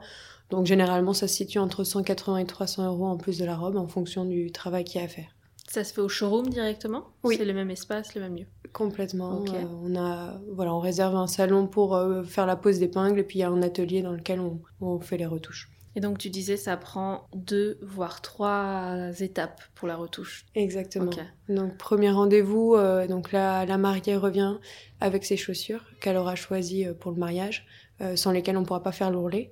Donc 0.51 0.67
généralement, 0.67 1.13
ça 1.13 1.27
se 1.27 1.35
situe 1.35 1.59
entre 1.59 1.83
180 1.83 2.37
et 2.37 2.45
300 2.45 2.87
euros 2.87 3.07
en 3.07 3.17
plus 3.17 3.37
de 3.37 3.43
la 3.43 3.57
robe 3.57 3.75
en 3.75 3.87
fonction 3.87 4.23
du 4.23 4.53
travail 4.53 4.85
qu'il 4.85 5.01
y 5.01 5.03
a 5.03 5.05
à 5.05 5.09
faire. 5.09 5.35
Ça 5.69 5.83
se 5.83 5.93
fait 5.93 6.01
au 6.01 6.09
showroom 6.09 6.49
directement 6.49 7.07
Oui. 7.23 7.37
C'est 7.37 7.45
le 7.45 7.53
même 7.53 7.71
espace, 7.71 8.15
le 8.15 8.21
même 8.21 8.35
lieu 8.35 8.45
Complètement. 8.73 9.43
Euh, 9.47 9.63
on 9.83 9.95
a, 9.95 10.39
voilà, 10.53 10.73
on 10.73 10.79
réserve 10.79 11.15
un 11.15 11.27
salon 11.27 11.67
pour 11.67 11.95
euh, 11.95 12.23
faire 12.23 12.45
la 12.45 12.55
pose 12.55 12.79
d'épingles 12.79 13.19
et 13.19 13.23
puis 13.23 13.39
il 13.39 13.41
y 13.41 13.43
a 13.43 13.49
un 13.49 13.61
atelier 13.61 14.01
dans 14.01 14.13
lequel 14.13 14.39
on, 14.39 14.61
on 14.79 14.99
fait 14.99 15.17
les 15.17 15.25
retouches. 15.25 15.69
Et 15.95 15.99
donc 15.99 16.19
tu 16.19 16.29
disais 16.29 16.55
ça 16.55 16.77
prend 16.77 17.27
deux 17.35 17.77
voire 17.81 18.21
trois 18.21 19.09
étapes 19.19 19.61
pour 19.75 19.89
la 19.89 19.97
retouche. 19.97 20.45
Exactement. 20.55 21.11
Donc 21.49 21.77
premier 21.77 22.11
rendez-vous, 22.11 22.75
euh, 22.75 23.07
donc 23.07 23.33
la 23.33 23.77
mariée 23.77 24.15
revient 24.15 24.55
avec 25.01 25.25
ses 25.25 25.35
chaussures 25.35 25.83
qu'elle 25.99 26.15
aura 26.15 26.35
choisies 26.35 26.87
pour 26.99 27.11
le 27.11 27.17
mariage, 27.17 27.65
euh, 28.01 28.15
sans 28.15 28.31
lesquelles 28.31 28.57
on 28.57 28.61
ne 28.61 28.65
pourra 28.65 28.81
pas 28.81 28.91
faire 28.91 29.11
l'ourlet. 29.11 29.51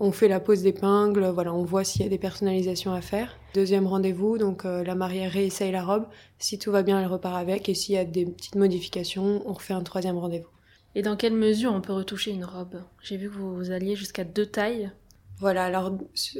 On 0.00 0.10
fait 0.10 0.26
la 0.26 0.40
pose 0.40 0.62
d'épingles, 0.62 1.26
voilà, 1.28 1.54
on 1.54 1.62
voit 1.62 1.84
s'il 1.84 2.02
y 2.02 2.04
a 2.04 2.08
des 2.08 2.18
personnalisations 2.18 2.92
à 2.92 3.00
faire. 3.00 3.38
Deuxième 3.54 3.86
rendez-vous, 3.86 4.38
donc 4.38 4.64
euh, 4.64 4.82
la 4.82 4.96
mariée 4.96 5.28
réessaye 5.28 5.70
la 5.70 5.84
robe. 5.84 6.06
Si 6.38 6.58
tout 6.58 6.72
va 6.72 6.82
bien, 6.82 7.00
elle 7.00 7.06
repart 7.06 7.36
avec, 7.36 7.68
et 7.68 7.74
s'il 7.74 7.94
y 7.94 7.98
a 7.98 8.04
des 8.04 8.26
petites 8.26 8.56
modifications, 8.56 9.42
on 9.46 9.52
refait 9.52 9.74
un 9.74 9.84
troisième 9.84 10.18
rendez-vous. 10.18 10.48
Et 10.96 11.02
dans 11.02 11.16
quelle 11.16 11.34
mesure 11.34 11.72
on 11.72 11.80
peut 11.80 11.92
retoucher 11.92 12.32
une 12.32 12.44
robe? 12.44 12.82
J'ai 13.02 13.16
vu 13.16 13.28
que 13.30 13.36
vous 13.36 13.70
alliez 13.70 13.94
jusqu'à 13.94 14.24
deux 14.24 14.46
tailles. 14.46 14.90
Voilà, 15.38 15.64
alors 15.64 15.92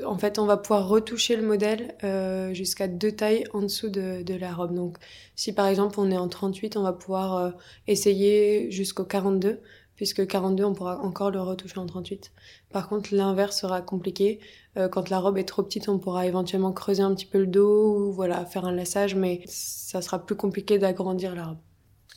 en 0.04 0.18
fait, 0.18 0.38
on 0.38 0.46
va 0.46 0.56
pouvoir 0.56 0.88
retoucher 0.88 1.36
le 1.36 1.42
modèle 1.42 1.94
euh, 2.04 2.54
jusqu'à 2.54 2.88
deux 2.88 3.12
tailles 3.12 3.44
en 3.52 3.62
dessous 3.62 3.88
de, 3.88 4.22
de 4.22 4.34
la 4.34 4.52
robe. 4.52 4.74
Donc, 4.74 4.98
si 5.34 5.52
par 5.52 5.66
exemple 5.66 5.98
on 5.98 6.10
est 6.10 6.16
en 6.16 6.28
38, 6.28 6.76
on 6.76 6.82
va 6.82 6.92
pouvoir 6.92 7.36
euh, 7.36 7.50
essayer 7.88 8.70
jusqu'au 8.70 9.04
42, 9.04 9.60
puisque 9.96 10.26
42, 10.26 10.64
on 10.64 10.74
pourra 10.74 11.00
encore 11.00 11.30
le 11.30 11.40
retoucher 11.40 11.78
en 11.78 11.87
38. 11.87 12.33
Par 12.70 12.88
contre, 12.88 13.14
l'inverse 13.14 13.61
sera 13.61 13.80
compliqué. 13.83 14.40
Euh, 14.76 14.88
quand 14.88 15.11
la 15.11 15.18
robe 15.18 15.38
est 15.38 15.44
trop 15.44 15.62
petite, 15.62 15.88
on 15.88 15.98
pourra 15.98 16.26
éventuellement 16.26 16.72
creuser 16.72 17.02
un 17.02 17.14
petit 17.14 17.26
peu 17.26 17.38
le 17.38 17.46
dos 17.46 17.96
ou 17.98 18.12
voilà, 18.12 18.44
faire 18.44 18.64
un 18.64 18.72
lassage, 18.72 19.14
mais 19.14 19.42
ça 19.46 20.02
sera 20.02 20.24
plus 20.24 20.37
compliqué 20.37 20.78
d'agrandir 20.78 21.35
la 21.35 21.46
robe. 21.46 21.59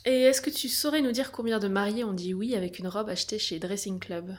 Et 0.04 0.22
est-ce 0.22 0.40
que 0.40 0.50
tu 0.50 0.68
saurais 0.68 1.02
nous 1.02 1.12
dire 1.12 1.32
combien 1.32 1.58
de 1.58 1.68
mariés 1.68 2.04
ont 2.04 2.12
dit 2.12 2.34
oui 2.34 2.54
avec 2.54 2.78
une 2.78 2.88
robe 2.88 3.08
achetée 3.08 3.38
chez 3.38 3.58
Dressing 3.58 3.98
Club? 3.98 4.34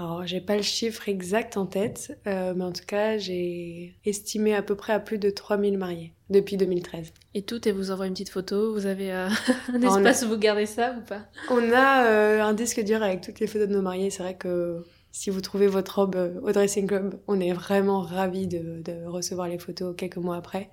Alors, 0.00 0.26
j'ai 0.26 0.40
pas 0.40 0.56
le 0.56 0.62
chiffre 0.62 1.10
exact 1.10 1.58
en 1.58 1.66
tête, 1.66 2.18
euh, 2.26 2.54
mais 2.56 2.64
en 2.64 2.72
tout 2.72 2.86
cas, 2.86 3.18
j'ai 3.18 3.92
estimé 4.06 4.54
à 4.54 4.62
peu 4.62 4.74
près 4.74 4.94
à 4.94 4.98
plus 4.98 5.18
de 5.18 5.28
3000 5.28 5.76
mariés 5.76 6.14
depuis 6.30 6.56
2013. 6.56 7.12
Et 7.34 7.42
tout, 7.42 7.68
et 7.68 7.72
vous 7.72 7.90
envoie 7.90 8.06
une 8.06 8.14
petite 8.14 8.30
photo, 8.30 8.72
vous 8.72 8.86
avez 8.86 9.12
euh, 9.12 9.28
un 9.74 9.82
a- 9.82 9.98
espace 9.98 10.22
où 10.22 10.28
vous 10.28 10.38
gardez 10.38 10.64
ça 10.64 10.94
ou 10.98 11.02
pas? 11.02 11.26
On 11.50 11.70
a 11.70 12.06
euh, 12.06 12.42
un 12.42 12.54
disque 12.54 12.82
dur 12.82 13.02
avec 13.02 13.20
toutes 13.20 13.40
les 13.40 13.46
photos 13.46 13.68
de 13.68 13.74
nos 13.74 13.82
mariés. 13.82 14.08
C'est 14.08 14.22
vrai 14.22 14.38
que 14.38 14.82
si 15.12 15.28
vous 15.28 15.42
trouvez 15.42 15.66
votre 15.66 15.96
robe 15.96 16.40
au 16.42 16.50
dressing 16.50 16.86
club, 16.86 17.20
on 17.28 17.38
est 17.38 17.52
vraiment 17.52 18.00
ravis 18.00 18.46
de, 18.46 18.80
de 18.82 19.04
recevoir 19.04 19.48
les 19.48 19.58
photos 19.58 19.94
quelques 19.94 20.16
mois 20.16 20.36
après. 20.36 20.70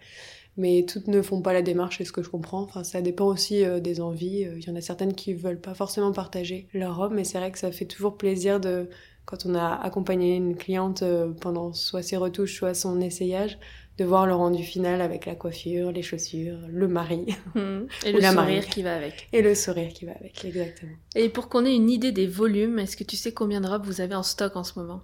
Mais 0.56 0.86
toutes 0.88 1.08
ne 1.08 1.22
font 1.22 1.42
pas 1.42 1.54
la 1.54 1.62
démarche, 1.62 1.98
c'est 2.00 2.06
ce 2.06 2.14
que 2.14 2.24
je 2.24 2.30
comprends. 2.30 2.62
Enfin, 2.62 2.84
ça 2.86 3.02
dépend 3.02 3.26
aussi 3.28 3.66
euh, 3.66 3.80
des 3.82 4.00
envies. 4.00 4.48
Il 4.58 4.64
y 4.64 4.70
en 4.72 4.76
a 4.78 4.82
certaines 4.82 5.14
qui 5.14 5.34
veulent 5.34 5.60
pas 5.62 5.74
forcément 5.74 6.14
partager 6.14 6.70
leur 6.74 6.96
robe, 6.96 7.12
mais 7.14 7.26
c'est 7.26 7.38
vrai 7.40 7.52
que 7.52 7.60
ça 7.60 7.72
fait 7.74 7.86
toujours 7.86 8.18
plaisir 8.18 8.60
de, 8.60 8.90
quand 9.28 9.46
on 9.46 9.54
a 9.54 9.76
accompagné 9.76 10.36
une 10.36 10.56
cliente 10.56 11.04
euh, 11.04 11.32
pendant 11.40 11.74
soit 11.74 12.02
ses 12.02 12.18
retouches, 12.18 12.56
soit 12.58 12.74
son 12.74 13.00
essayage, 13.02 13.60
de 14.00 14.06
voir 14.06 14.26
le 14.26 14.34
rendu 14.36 14.64
final 14.64 15.02
avec 15.02 15.26
la 15.28 15.36
coiffure, 15.36 15.92
les 15.92 16.02
chaussures, 16.04 16.58
le 16.70 16.88
mari 16.88 17.26
Hmm. 17.56 17.86
Et 18.06 18.12
le 18.14 18.20
la 18.20 18.32
sourire 18.32 18.66
qui 18.68 18.82
va 18.84 18.96
avec. 18.96 19.28
et 19.34 19.42
le 19.44 19.54
sourire 19.56 19.92
qui 19.94 20.06
va 20.06 20.14
avec, 20.20 20.44
exactement. 20.46 20.94
Et 21.16 21.30
pour 21.30 21.50
qu'on 21.50 21.66
ait 21.66 21.76
une 21.76 21.90
idée 21.90 22.12
des 22.12 22.28
volumes, 22.28 22.80
est-ce 22.80 22.98
que 22.98 23.04
tu 23.04 23.16
sais 23.16 23.34
combien 23.34 23.62
de 23.62 23.68
robes 23.68 23.86
vous 23.86 24.02
avez 24.02 24.16
en 24.16 24.24
stock 24.24 24.56
en 24.56 24.64
ce 24.64 24.80
moment? 24.80 25.02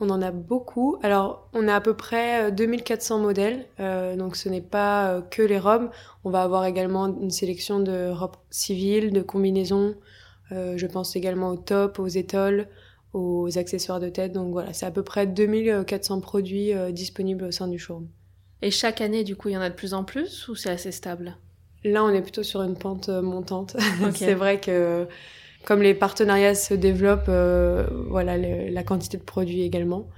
On 0.00 0.10
en 0.10 0.22
a 0.22 0.30
beaucoup. 0.30 0.96
Alors, 1.02 1.48
on 1.54 1.66
a 1.66 1.74
à 1.74 1.80
peu 1.80 1.94
près 1.94 2.48
euh, 2.48 2.50
2400 2.52 3.18
modèles. 3.18 3.66
euh, 3.80 4.14
donc, 4.16 4.36
ce 4.36 4.48
n'est 4.48 4.60
pas 4.60 5.10
euh, 5.14 5.20
que 5.22 5.42
les 5.42 5.58
robes. 5.58 5.90
On 6.22 6.30
va 6.30 6.42
avoir 6.42 6.66
également 6.66 7.06
une 7.20 7.30
sélection 7.32 7.80
de 7.80 8.08
robes 8.10 8.36
civiles, 8.50 9.12
de 9.12 9.22
combinaisons. 9.22 9.96
Euh, 10.52 10.74
je 10.76 10.86
pense 10.86 11.16
également 11.16 11.48
aux 11.50 11.56
tops, 11.56 11.98
aux 11.98 12.06
étoiles, 12.06 12.68
aux 13.12 13.58
accessoires 13.58 14.00
de 14.00 14.08
tête. 14.08 14.32
Donc, 14.32 14.52
voilà, 14.52 14.72
c'est 14.72 14.86
à 14.86 14.90
peu 14.90 15.02
près 15.02 15.26
2400 15.26 16.20
produits 16.20 16.72
euh, 16.74 16.90
disponibles 16.92 17.44
au 17.44 17.50
sein 17.50 17.68
du 17.68 17.78
showroom. 17.78 18.08
Et 18.62 18.70
chaque 18.70 19.00
année, 19.00 19.24
du 19.24 19.36
coup, 19.36 19.48
il 19.48 19.52
y 19.52 19.56
en 19.56 19.60
a 19.60 19.70
de 19.70 19.74
plus 19.74 19.94
en 19.94 20.04
plus 20.04 20.48
ou 20.48 20.54
c'est 20.54 20.70
assez 20.70 20.92
stable? 20.92 21.36
Là, 21.84 22.04
on 22.04 22.10
est 22.10 22.22
plutôt 22.22 22.42
sur 22.42 22.62
une 22.62 22.76
pente 22.76 23.08
euh, 23.08 23.22
montante. 23.22 23.76
Ok. 24.04 24.16
c'est 24.16 24.34
vrai 24.34 24.60
que 24.60 25.06
comme 25.64 25.82
les 25.82 25.94
partenariats 25.94 26.54
se 26.54 26.74
développent, 26.74 27.28
euh, 27.28 27.86
voilà 28.08 28.36
le- 28.38 28.68
la 28.70 28.82
quantité 28.82 29.16
de 29.18 29.22
produits 29.22 29.62
également. 29.62 30.08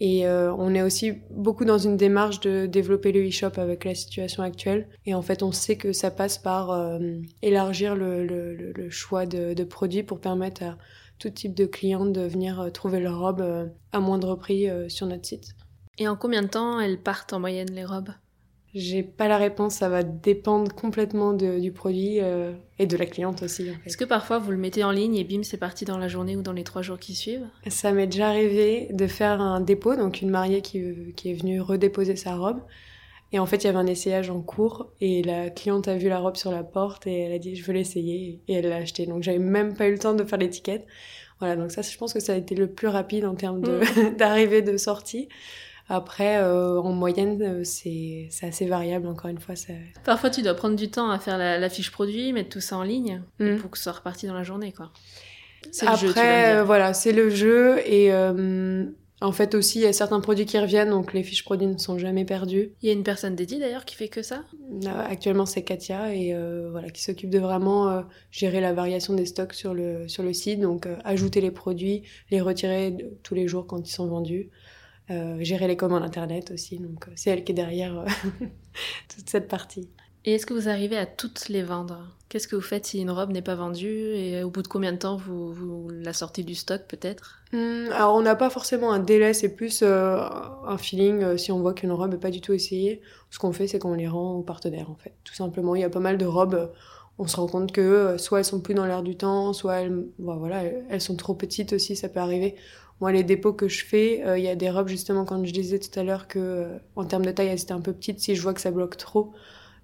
Et 0.00 0.26
euh, 0.26 0.52
on 0.54 0.74
est 0.74 0.82
aussi 0.82 1.12
beaucoup 1.30 1.64
dans 1.64 1.78
une 1.78 1.96
démarche 1.96 2.40
de 2.40 2.66
développer 2.66 3.12
le 3.12 3.28
e-shop 3.28 3.52
avec 3.58 3.84
la 3.84 3.94
situation 3.94 4.42
actuelle. 4.42 4.88
Et 5.06 5.14
en 5.14 5.22
fait, 5.22 5.42
on 5.42 5.52
sait 5.52 5.76
que 5.76 5.92
ça 5.92 6.10
passe 6.10 6.36
par 6.38 6.70
euh, 6.70 6.98
élargir 7.42 7.94
le, 7.94 8.26
le- 8.26 8.54
le- 8.54 8.72
le 8.72 8.90
choix 8.90 9.24
de, 9.26 9.54
de 9.54 9.64
produits 9.64 10.02
pour 10.02 10.20
permettre 10.20 10.64
à 10.64 10.76
tout 11.18 11.30
type 11.30 11.54
de 11.54 11.66
clients 11.66 12.06
de 12.06 12.20
venir 12.22 12.60
euh, 12.60 12.70
trouver 12.70 13.00
leur 13.00 13.18
robe 13.18 13.40
euh, 13.40 13.66
à 13.92 14.00
moindre 14.00 14.34
prix 14.36 14.68
euh, 14.68 14.88
sur 14.88 15.06
notre 15.06 15.26
site. 15.26 15.50
Et 15.98 16.08
en 16.08 16.16
combien 16.16 16.42
de 16.42 16.48
temps 16.48 16.80
elles 16.80 16.98
partent 16.98 17.32
en 17.32 17.40
moyenne, 17.40 17.70
les 17.72 17.84
robes? 17.84 18.10
J'ai 18.74 19.04
pas 19.04 19.28
la 19.28 19.38
réponse, 19.38 19.74
ça 19.76 19.88
va 19.88 20.02
dépendre 20.02 20.74
complètement 20.74 21.32
de- 21.32 21.60
du 21.60 21.70
produit 21.70 22.20
euh, 22.20 22.52
et 22.80 22.86
de 22.86 22.96
la 22.96 23.06
cliente 23.06 23.44
aussi. 23.44 23.70
En 23.70 23.74
fait. 23.74 23.80
Est-ce 23.86 23.96
que 23.96 24.04
parfois 24.04 24.40
vous 24.40 24.50
le 24.50 24.56
mettez 24.56 24.82
en 24.82 24.90
ligne 24.90 25.14
et 25.14 25.22
bim, 25.22 25.44
c'est 25.44 25.58
parti 25.58 25.84
dans 25.84 25.96
la 25.96 26.08
journée 26.08 26.36
ou 26.36 26.42
dans 26.42 26.52
les 26.52 26.64
trois 26.64 26.82
jours 26.82 26.98
qui 26.98 27.14
suivent? 27.14 27.46
Ça 27.68 27.92
m'est 27.92 28.08
déjà 28.08 28.30
arrivé 28.30 28.88
de 28.90 29.06
faire 29.06 29.40
un 29.40 29.60
dépôt, 29.60 29.94
donc 29.94 30.22
une 30.22 30.30
mariée 30.30 30.60
qui, 30.60 30.82
qui 31.14 31.30
est 31.30 31.34
venue 31.34 31.60
redéposer 31.60 32.16
sa 32.16 32.34
robe. 32.34 32.60
Et 33.32 33.38
en 33.40 33.46
fait, 33.46 33.56
il 33.56 33.64
y 33.64 33.66
avait 33.68 33.78
un 33.78 33.86
essayage 33.86 34.30
en 34.30 34.40
cours 34.40 34.92
et 35.00 35.22
la 35.24 35.50
cliente 35.50 35.88
a 35.88 35.96
vu 35.96 36.08
la 36.08 36.18
robe 36.20 36.36
sur 36.36 36.52
la 36.52 36.62
porte 36.62 37.06
et 37.08 37.20
elle 37.22 37.32
a 37.32 37.38
dit 37.38 37.56
je 37.56 37.64
veux 37.64 37.72
l'essayer 37.72 38.40
et 38.46 38.54
elle 38.54 38.68
l'a 38.68 38.76
acheté. 38.76 39.06
Donc 39.06 39.22
j'avais 39.24 39.38
même 39.40 39.74
pas 39.76 39.88
eu 39.88 39.92
le 39.92 39.98
temps 39.98 40.14
de 40.14 40.22
faire 40.24 40.38
l'étiquette. 40.38 40.86
Voilà, 41.40 41.56
donc 41.56 41.72
ça, 41.72 41.82
je 41.82 41.96
pense 41.98 42.12
que 42.14 42.20
ça 42.20 42.32
a 42.32 42.36
été 42.36 42.54
le 42.54 42.68
plus 42.68 42.86
rapide 42.86 43.24
en 43.24 43.34
termes 43.34 43.60
de- 43.60 43.80
d'arrivée, 44.18 44.62
de 44.62 44.76
sortie. 44.76 45.28
Après, 45.88 46.38
euh, 46.38 46.80
en 46.80 46.92
moyenne, 46.92 47.42
euh, 47.42 47.64
c'est 47.64 48.28
assez 48.40 48.66
variable, 48.66 49.06
encore 49.08 49.28
une 49.30 49.38
fois. 49.40 49.54
Ça... 49.56 49.74
Parfois, 50.04 50.30
tu 50.30 50.40
dois 50.40 50.54
prendre 50.54 50.76
du 50.76 50.90
temps 50.90 51.10
à 51.10 51.18
faire 51.18 51.36
la, 51.36 51.58
la 51.58 51.68
fiche 51.68 51.90
produit, 51.90 52.32
mettre 52.32 52.48
tout 52.50 52.60
ça 52.60 52.76
en 52.78 52.82
ligne 52.84 53.20
Mm. 53.40 53.56
pour 53.56 53.70
que 53.70 53.76
ce 53.76 53.84
soit 53.84 53.92
reparti 53.92 54.26
dans 54.26 54.32
la 54.34 54.44
journée, 54.44 54.72
quoi. 54.72 54.90
Après, 55.82 56.06
jeu, 56.06 56.12
euh, 56.60 56.64
voilà, 56.64 56.94
c'est 56.94 57.12
le 57.12 57.28
jeu 57.30 57.80
et 57.84 58.12
euh, 58.12 58.84
en 59.24 59.32
fait 59.32 59.54
aussi, 59.54 59.78
il 59.78 59.82
y 59.82 59.86
a 59.86 59.92
certains 59.92 60.20
produits 60.20 60.44
qui 60.44 60.58
reviennent, 60.58 60.90
donc 60.90 61.12
les 61.12 61.22
fiches 61.22 61.44
produits 61.44 61.66
ne 61.66 61.78
sont 61.78 61.98
jamais 61.98 62.24
perdues. 62.24 62.72
Il 62.82 62.86
y 62.86 62.90
a 62.90 62.92
une 62.92 63.02
personne 63.02 63.34
dédiée 63.34 63.58
d'ailleurs 63.58 63.84
qui 63.84 63.96
fait 63.96 64.08
que 64.08 64.22
ça? 64.22 64.44
Euh, 64.84 64.88
Actuellement, 65.08 65.46
c'est 65.46 65.62
Katia 65.62 66.14
et 66.14 66.34
euh, 66.34 66.68
voilà 66.70 66.90
qui 66.90 67.02
s'occupe 67.02 67.30
de 67.30 67.38
vraiment 67.38 67.88
euh, 67.88 68.02
gérer 68.30 68.60
la 68.60 68.72
variation 68.72 69.14
des 69.14 69.26
stocks 69.26 69.54
sur 69.54 69.72
le 69.72 70.06
sur 70.08 70.22
le 70.22 70.32
site, 70.32 70.60
donc 70.60 70.86
euh, 70.86 70.96
ajouter 71.04 71.40
les 71.40 71.50
produits, 71.50 72.02
les 72.30 72.40
retirer 72.40 72.96
tous 73.22 73.34
les 73.34 73.48
jours 73.48 73.66
quand 73.66 73.88
ils 73.88 73.92
sont 73.92 74.06
vendus, 74.06 74.50
gérer 75.40 75.68
les 75.68 75.76
commandes 75.76 76.02
internet 76.02 76.50
aussi. 76.50 76.78
Donc 76.78 77.06
c'est 77.14 77.30
elle 77.30 77.44
qui 77.44 77.52
est 77.52 77.54
derrière 77.54 78.04
toute 79.08 79.28
cette 79.28 79.48
partie. 79.48 79.88
Et 80.24 80.32
est-ce 80.34 80.44
que 80.44 80.54
vous 80.54 80.68
arrivez 80.68 80.96
à 80.98 81.06
toutes 81.06 81.48
les 81.48 81.62
vendre? 81.62 82.14
Qu'est-ce 82.28 82.48
que 82.48 82.56
vous 82.56 82.62
faites 82.62 82.84
si 82.86 83.00
une 83.00 83.10
robe 83.10 83.30
n'est 83.30 83.42
pas 83.42 83.54
vendue 83.54 83.86
et 84.14 84.42
au 84.42 84.50
bout 84.50 84.62
de 84.62 84.68
combien 84.68 84.92
de 84.92 84.98
temps 84.98 85.16
vous, 85.16 85.88
la 85.90 86.12
sortez 86.12 86.42
du 86.42 86.54
stock 86.54 86.82
peut-être? 86.88 87.44
Hmm, 87.52 87.86
alors 87.92 88.14
on 88.16 88.22
n'a 88.22 88.34
pas 88.34 88.50
forcément 88.50 88.90
un 88.92 88.98
délai, 88.98 89.32
c'est 89.32 89.54
plus 89.54 89.82
euh, 89.82 90.18
un 90.66 90.76
feeling 90.78 91.22
euh, 91.22 91.36
si 91.36 91.52
on 91.52 91.60
voit 91.60 91.72
qu'une 91.74 91.92
robe 91.92 92.10
n'est 92.10 92.18
pas 92.18 92.30
du 92.30 92.40
tout 92.40 92.52
essayée. 92.52 93.00
Ce 93.30 93.38
qu'on 93.38 93.52
fait, 93.52 93.68
c'est 93.68 93.78
qu'on 93.78 93.94
les 93.94 94.08
rend 94.08 94.32
aux 94.34 94.42
partenaires 94.42 94.90
en 94.90 94.96
fait. 94.96 95.14
Tout 95.24 95.34
simplement, 95.34 95.74
il 95.76 95.82
y 95.82 95.84
a 95.84 95.90
pas 95.90 96.00
mal 96.00 96.18
de 96.18 96.26
robes, 96.26 96.54
euh, 96.54 96.66
on 97.18 97.26
se 97.28 97.36
rend 97.36 97.46
compte 97.46 97.70
que 97.70 97.80
euh, 97.80 98.18
soit 98.18 98.40
elles 98.40 98.44
sont 98.44 98.60
plus 98.60 98.74
dans 98.74 98.86
l'air 98.86 99.02
du 99.04 99.16
temps, 99.16 99.52
soit 99.52 99.76
elles, 99.82 100.04
bah, 100.18 100.34
voilà, 100.38 100.64
elles- 100.64 101.00
sont 101.00 101.14
trop 101.16 101.34
petites 101.34 101.72
aussi, 101.74 101.94
ça 101.96 102.08
peut 102.08 102.18
arriver. 102.20 102.56
Moi, 103.00 103.12
les 103.12 103.22
dépôts 103.24 103.52
que 103.52 103.68
je 103.68 103.84
fais, 103.84 104.24
euh, 104.26 104.38
il 104.38 104.44
y 104.44 104.48
a 104.48 104.56
des 104.56 104.70
robes 104.70 104.88
justement 104.88 105.24
quand 105.24 105.44
je 105.44 105.52
disais 105.52 105.78
tout 105.78 105.96
à 105.98 106.02
l'heure 106.02 106.26
que 106.26 106.38
euh, 106.40 106.78
en 106.96 107.04
termes 107.04 107.24
de 107.24 107.30
taille, 107.30 107.48
elles 107.48 107.60
étaient 107.62 107.72
un 107.72 107.80
peu 107.80 107.92
petites. 107.92 108.18
Si 108.20 108.34
je 108.34 108.42
vois 108.42 108.54
que 108.54 108.60
ça 108.60 108.70
bloque 108.72 108.96
trop, 108.96 109.32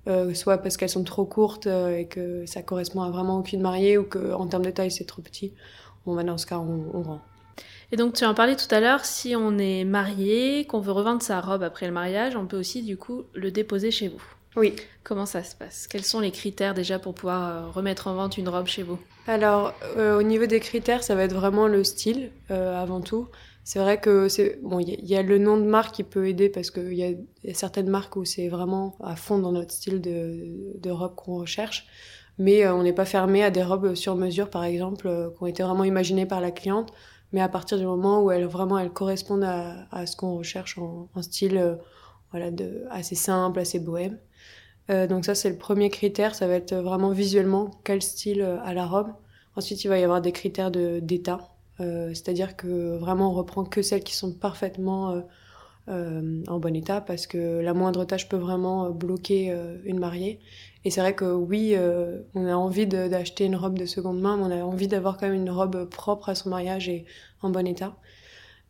euh, 0.06 0.34
soit 0.34 0.58
parce 0.58 0.76
qu'elles 0.76 0.88
sont 0.88 1.04
trop 1.04 1.24
courtes 1.24 1.66
euh, 1.66 1.96
et 1.96 2.06
que 2.06 2.46
ça 2.46 2.62
correspond 2.62 3.02
à 3.02 3.10
vraiment 3.10 3.38
aucune 3.38 3.60
mariée, 3.60 3.98
ou 3.98 4.04
que 4.04 4.32
en 4.32 4.46
termes 4.46 4.64
de 4.64 4.70
taille 4.70 4.90
c'est 4.90 5.04
trop 5.04 5.22
petit, 5.22 5.52
bon 6.06 6.14
bah 6.14 6.24
dans 6.24 6.38
ce 6.38 6.46
cas 6.46 6.58
on, 6.58 6.84
on 6.94 7.02
rend. 7.02 7.20
Et 7.92 7.96
donc 7.96 8.14
tu 8.14 8.24
en 8.24 8.34
parlais 8.34 8.56
tout 8.56 8.72
à 8.74 8.80
l'heure, 8.80 9.04
si 9.04 9.34
on 9.36 9.58
est 9.58 9.84
marié, 9.84 10.64
qu'on 10.66 10.80
veut 10.80 10.92
revendre 10.92 11.22
sa 11.22 11.40
robe 11.40 11.62
après 11.62 11.86
le 11.86 11.92
mariage, 11.92 12.36
on 12.36 12.46
peut 12.46 12.58
aussi 12.58 12.82
du 12.82 12.96
coup 12.96 13.24
le 13.34 13.50
déposer 13.50 13.90
chez 13.90 14.08
vous. 14.08 14.22
Oui. 14.56 14.74
Comment 15.04 15.26
ça 15.26 15.44
se 15.44 15.54
passe? 15.54 15.86
Quels 15.86 16.02
sont 16.02 16.18
les 16.18 16.32
critères 16.32 16.74
déjà 16.74 16.98
pour 16.98 17.14
pouvoir 17.14 17.48
euh, 17.48 17.70
remettre 17.70 18.08
en 18.08 18.14
vente 18.14 18.36
une 18.36 18.48
robe 18.48 18.66
chez 18.66 18.82
vous? 18.82 18.98
Alors, 19.28 19.72
euh, 19.96 20.18
au 20.18 20.22
niveau 20.24 20.46
des 20.46 20.58
critères, 20.58 21.04
ça 21.04 21.14
va 21.14 21.22
être 21.22 21.34
vraiment 21.34 21.68
le 21.68 21.84
style 21.84 22.32
euh, 22.50 22.80
avant 22.80 23.00
tout. 23.00 23.28
C'est 23.64 23.78
vrai 23.78 24.00
que 24.00 24.28
c'est 24.28 24.58
bon, 24.62 24.80
il 24.80 24.88
y, 25.08 25.16
a- 25.16 25.22
le 25.22 25.38
nom 25.38 25.56
de 25.56 25.62
marque 25.64 25.94
qui 25.94 26.04
peut 26.04 26.28
aider 26.28 26.48
parce 26.48 26.70
qu'il 26.70 26.92
y, 26.94 27.02
y 27.44 27.50
a 27.50 27.54
certaines 27.54 27.88
marques 27.88 28.16
où 28.16 28.24
c'est 28.24 28.48
vraiment 28.48 28.96
à 29.02 29.16
fond 29.16 29.38
dans 29.38 29.52
notre 29.52 29.72
style 29.72 30.00
de, 30.00 30.90
robe 30.90 31.14
qu'on 31.14 31.36
recherche. 31.38 31.86
Mais 32.38 32.64
euh, 32.64 32.74
on 32.74 32.82
n'est 32.82 32.92
pas 32.94 33.04
fermé 33.04 33.42
à 33.44 33.50
des 33.50 33.62
robes 33.62 33.94
sur 33.94 34.16
mesure, 34.16 34.50
par 34.50 34.64
exemple, 34.64 35.06
euh, 35.08 35.30
qui 35.30 35.42
ont 35.42 35.46
été 35.46 35.62
vraiment 35.62 35.84
imaginées 35.84 36.26
par 36.26 36.40
la 36.40 36.50
cliente. 36.50 36.92
Mais 37.32 37.40
à 37.40 37.48
partir 37.48 37.78
du 37.78 37.84
moment 37.86 38.22
où 38.22 38.30
elles 38.30 38.46
vraiment 38.46 38.78
elles 38.78 38.90
correspondent 38.92 39.44
à, 39.44 39.86
à 39.92 40.06
ce 40.06 40.16
qu'on 40.16 40.36
recherche 40.38 40.78
en, 40.78 41.08
style 41.22 41.58
euh, 41.58 41.76
voilà, 42.32 42.50
de, 42.50 42.84
assez 42.90 43.14
simple, 43.14 43.58
assez 43.60 43.78
bohème. 43.80 44.18
Donc 45.08 45.24
ça, 45.24 45.36
c'est 45.36 45.50
le 45.50 45.56
premier 45.56 45.88
critère. 45.88 46.34
Ça 46.34 46.48
va 46.48 46.54
être 46.54 46.74
vraiment 46.74 47.10
visuellement 47.12 47.70
quel 47.84 48.02
style 48.02 48.42
a 48.42 48.74
la 48.74 48.86
robe. 48.86 49.12
Ensuite, 49.56 49.84
il 49.84 49.88
va 49.88 49.98
y 49.98 50.02
avoir 50.04 50.20
des 50.20 50.32
critères 50.32 50.70
d'état. 50.72 51.48
C'est-à-dire 51.80 52.56
que 52.56 52.96
vraiment, 52.98 53.30
on 53.30 53.34
reprend 53.34 53.64
que 53.64 53.82
celles 53.82 54.04
qui 54.04 54.14
sont 54.14 54.32
parfaitement 54.32 55.12
euh, 55.12 55.20
euh, 55.88 56.42
en 56.48 56.58
bon 56.58 56.76
état 56.76 57.00
parce 57.00 57.26
que 57.26 57.60
la 57.60 57.74
moindre 57.74 58.04
tâche 58.04 58.28
peut 58.28 58.36
vraiment 58.36 58.86
euh, 58.86 58.90
bloquer 58.90 59.50
euh, 59.50 59.78
une 59.84 59.98
mariée. 59.98 60.40
Et 60.84 60.90
c'est 60.90 61.00
vrai 61.00 61.14
que 61.14 61.32
oui, 61.32 61.74
euh, 61.74 62.20
on 62.34 62.46
a 62.46 62.54
envie 62.54 62.86
d'acheter 62.86 63.44
une 63.44 63.56
robe 63.56 63.78
de 63.78 63.86
seconde 63.86 64.20
main, 64.20 64.36
mais 64.36 64.44
on 64.44 64.60
a 64.60 64.64
envie 64.64 64.88
d'avoir 64.88 65.16
quand 65.18 65.26
même 65.26 65.36
une 65.40 65.50
robe 65.50 65.88
propre 65.88 66.28
à 66.30 66.34
son 66.34 66.50
mariage 66.50 66.88
et 66.88 67.04
en 67.42 67.50
bon 67.50 67.66
état. 67.66 67.96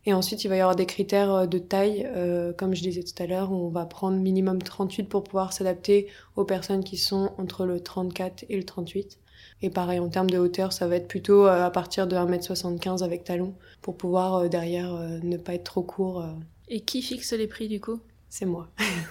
Et 0.05 0.13
ensuite, 0.13 0.43
il 0.43 0.47
va 0.47 0.55
y 0.55 0.59
avoir 0.61 0.75
des 0.75 0.85
critères 0.87 1.31
euh, 1.31 1.45
de 1.45 1.59
taille. 1.59 2.07
Euh, 2.15 2.53
comme 2.53 2.75
je 2.75 2.81
disais 2.81 3.03
tout 3.03 3.21
à 3.21 3.27
l'heure, 3.27 3.51
on 3.51 3.69
va 3.69 3.85
prendre 3.85 4.17
minimum 4.17 4.61
38 4.61 5.03
pour 5.03 5.23
pouvoir 5.23 5.53
s'adapter 5.53 6.07
aux 6.35 6.45
personnes 6.45 6.83
qui 6.83 6.97
sont 6.97 7.31
entre 7.37 7.65
le 7.65 7.79
34 7.81 8.45
et 8.49 8.57
le 8.57 8.63
38. 8.63 9.19
Et 9.61 9.69
pareil, 9.69 9.99
en 9.99 10.09
termes 10.09 10.29
de 10.29 10.37
hauteur, 10.37 10.73
ça 10.73 10.87
va 10.87 10.95
être 10.95 11.07
plutôt 11.07 11.45
euh, 11.45 11.65
à 11.65 11.69
partir 11.69 12.07
de 12.07 12.15
1m75 12.15 13.03
avec 13.03 13.23
talons 13.23 13.53
pour 13.81 13.95
pouvoir 13.95 14.35
euh, 14.35 14.47
derrière 14.47 14.93
euh, 14.95 15.19
ne 15.23 15.37
pas 15.37 15.53
être 15.53 15.63
trop 15.65 15.83
court. 15.83 16.25
Et 16.67 16.81
qui 16.81 17.01
fixe 17.01 17.33
les 17.33 17.47
prix 17.47 17.67
du 17.67 17.79
coup? 17.79 17.99
C'est 18.29 18.45
moi. 18.45 18.69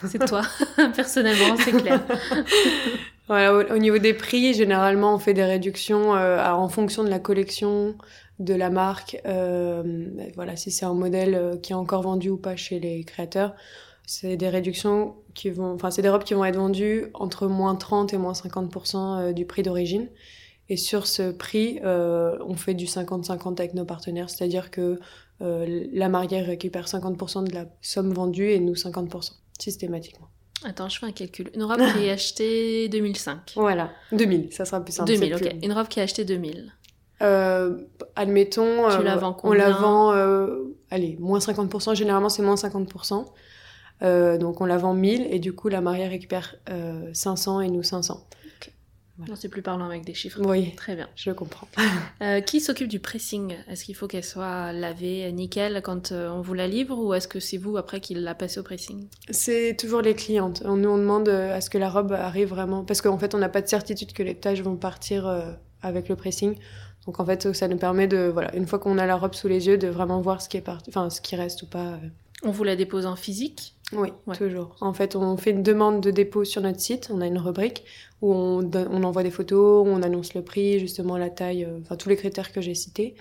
C'est 0.09 0.25
toi, 0.27 0.43
personnellement, 0.97 1.57
c'est 1.59 1.73
clair. 1.73 2.01
Voilà, 3.29 3.55
au, 3.55 3.63
au 3.75 3.79
niveau 3.79 3.99
des 3.99 4.13
prix, 4.13 4.55
généralement, 4.55 5.15
on 5.15 5.19
fait 5.21 5.35
des 5.35 5.45
réductions 5.45 6.17
euh, 6.17 6.45
en 6.45 6.69
fonction 6.69 7.05
de 7.05 7.09
la 7.11 7.21
collection, 7.21 7.95
de 8.41 8.55
la 8.55 8.71
marque. 8.71 9.21
euh, 9.25 9.85
voilà, 10.35 10.57
si 10.57 10.73
c'est 10.73 10.85
un 10.85 10.95
modèle 10.95 11.61
qui 11.63 11.71
est 11.73 11.77
encore 11.77 12.03
vendu 12.03 12.29
ou 12.31 12.37
pas 12.37 12.57
chez 12.57 12.81
les 12.81 13.05
créateurs, 13.05 13.55
c'est 14.05 14.37
des 14.37 14.49
réductions 14.49 15.15
qui 15.35 15.51
vont, 15.51 15.75
enfin, 15.75 15.93
c'est 15.93 16.03
des 16.03 16.09
robes 16.09 16.25
qui 16.25 16.35
vont 16.35 16.45
être 16.45 16.57
vendues 16.57 17.07
entre 17.15 17.47
moins 17.47 17.77
30 17.77 18.13
et 18.15 18.19
moins 18.19 18.33
50% 18.33 18.97
euh, 19.31 19.33
du 19.33 19.47
prix 19.47 19.63
d'origine. 19.63 20.09
Et 20.71 20.77
sur 20.77 21.07
ce 21.07 21.31
prix, 21.33 21.81
euh, 21.85 22.39
on 22.47 22.55
fait 22.55 22.75
du 22.75 22.87
50-50 22.87 23.59
avec 23.61 23.75
nos 23.75 23.85
partenaires, 23.85 24.31
c'est-à-dire 24.31 24.71
que 24.71 24.99
euh, 25.43 25.85
la 25.93 26.09
mariée 26.09 26.41
récupère 26.43 26.87
50% 26.87 27.45
de 27.49 27.53
la 27.55 27.67
somme 27.83 28.13
vendue 28.15 28.49
et 28.51 28.61
nous 28.61 28.75
50%, 28.75 29.33
systématiquement. 29.59 30.29
Attends, 30.65 30.89
je 30.89 30.99
fais 30.99 31.07
un 31.07 31.13
calcul. 31.13 31.51
Une 31.55 31.65
robe 31.65 31.81
qui 31.95 32.05
est 32.07 32.11
achetée 32.11 32.89
2005. 32.93 33.55
Voilà, 33.57 33.91
2000, 34.13 34.53
ça 34.53 34.65
sera 34.65 34.81
plus 34.85 34.93
simple. 34.93 35.11
2000, 35.11 35.29
c'est 35.29 35.35
ok. 35.45 35.51
plus- 35.59 35.67
Une 35.67 35.73
robe 35.73 35.89
qui 35.89 35.99
est 36.01 36.03
achetée 36.05 36.25
2000. 36.25 36.73
Euh, 37.23 37.77
admettons, 38.17 38.89
Tu 38.89 38.97
euh, 38.97 39.03
la 39.03 39.17
vends 39.17 39.37
on 39.43 39.53
la 39.53 39.71
vend, 39.73 40.13
euh, 40.15 40.77
allez, 40.91 41.17
moins 41.19 41.39
50%, 41.41 41.95
généralement 41.97 42.29
c'est 42.31 42.43
moins 42.43 42.55
50%. 42.55 43.27
Euh, 44.03 44.39
donc 44.39 44.61
on 44.63 44.65
la 44.65 44.79
vend 44.79 44.95
1000 44.95 45.27
et 45.31 45.39
du 45.39 45.53
coup 45.53 45.69
la 45.69 45.81
mariée 45.83 46.07
récupère 46.09 46.55
euh, 46.71 47.11
500 47.13 47.61
et 47.61 47.69
nous 47.69 47.83
500. 47.83 48.27
Voilà. 49.21 49.35
Non, 49.35 49.39
c'est 49.41 49.51
plus 49.51 49.61
parlant 49.61 49.85
avec 49.85 50.05
des 50.05 50.15
chiffres. 50.15 50.41
Oui, 50.43 50.75
Très 50.77 50.97
bien. 50.97 51.09
je 51.15 51.31
comprends. 51.31 51.69
Euh, 52.23 52.43
qui 52.43 52.61
s'occupe 52.61 52.89
du 52.89 53.01
pressing? 53.01 53.55
Est-ce 53.69 53.85
qu'il 53.85 53.95
faut 53.95 54.07
qu'elle 54.07 54.25
soit 54.25 54.73
lavée 54.73 55.31
nickel 55.33 55.81
quand 55.83 56.13
euh, 56.13 56.29
on 56.29 56.43
vous 56.43 56.53
la 56.53 56.69
livre 56.69 56.99
ou 56.99 57.15
est-ce 57.15 57.27
que 57.27 57.41
c'est 57.41 57.57
vous 57.57 57.79
après 57.79 58.01
qui 58.01 58.13
la 58.15 58.35
passez 58.35 58.61
au 58.61 58.63
pressing? 58.63 59.07
C'est 59.31 59.75
toujours 59.79 60.03
les 60.03 60.15
clientes. 60.15 60.63
Nous 60.65 60.89
on 60.89 60.99
demande 60.99 61.31
euh, 61.31 61.57
à 61.57 61.63
ce 61.63 61.71
que 61.71 61.79
la 61.79 61.89
robe 61.89 62.13
arrive 62.13 62.49
vraiment, 62.49 62.85
parce 62.85 63.01
qu'en 63.01 63.19
fait 63.19 63.35
on 63.35 63.39
n'a 63.39 63.49
pas 63.49 63.63
de 63.63 63.69
certitude 63.69 64.13
que 64.13 64.23
les 64.23 64.35
taches 64.35 64.61
vont 64.61 64.77
partir 64.77 65.27
avec 65.83 66.11
le 66.11 66.17
pressing. 66.17 66.57
Donc 67.07 67.21
en 67.21 67.25
fait 67.25 67.53
ça 67.55 67.69
nous 67.69 67.79
permet 67.79 68.07
de, 68.07 68.31
voilà, 68.31 68.55
une 68.55 68.67
fois 68.67 68.79
qu'on 68.79 68.99
a 68.99 69.07
la 69.07 69.17
robe 69.17 69.35
sous 69.35 69.49
les 69.49 69.67
yeux, 69.67 69.79
de 69.79 69.89
vraiment 69.89 70.21
voir 70.21 70.43
ce 70.43 70.49
qui 70.51 70.59
est 70.59 70.63
parti, 70.63 70.91
enfin 70.91 71.09
ce 71.09 71.23
qui 71.23 71.37
reste 71.37 71.63
ou 71.63 71.67
pas. 71.67 71.99
On 72.43 72.51
vous 72.51 72.65
la 72.65 72.77
dépose 72.77 73.07
en 73.07 73.17
physique? 73.17 73.75
Oui, 73.93 74.13
Ouais. 74.27 74.37
toujours. 74.37 74.77
En 74.81 74.93
fait, 74.93 75.17
on 75.17 75.37
fait 75.37 75.51
une 75.51 75.63
demande 75.63 76.01
de 76.01 76.11
dépôt 76.11 76.45
sur 76.45 76.63
notre 76.63 76.81
site. 76.81 77.11
On 77.13 77.21
a 77.21 77.27
une 77.27 77.39
rubrique 77.39 77.85
où 78.23 78.33
on, 78.33 78.63
donne- 78.63 78.89
on 78.91 79.03
envoie 79.03 79.23
des 79.23 79.31
photos, 79.31 79.87
on 79.89 80.03
annonce 80.03 80.35
le 80.35 80.43
prix, 80.43 80.79
justement 80.79 81.17
la 81.17 81.31
taille, 81.31 81.65
euh, 81.65 81.79
enfin 81.81 81.97
tous 81.97 82.09
les 82.09 82.17
critères 82.17 82.53
que 82.53 82.61
j'ai 82.61 82.75
cités. 82.75 83.15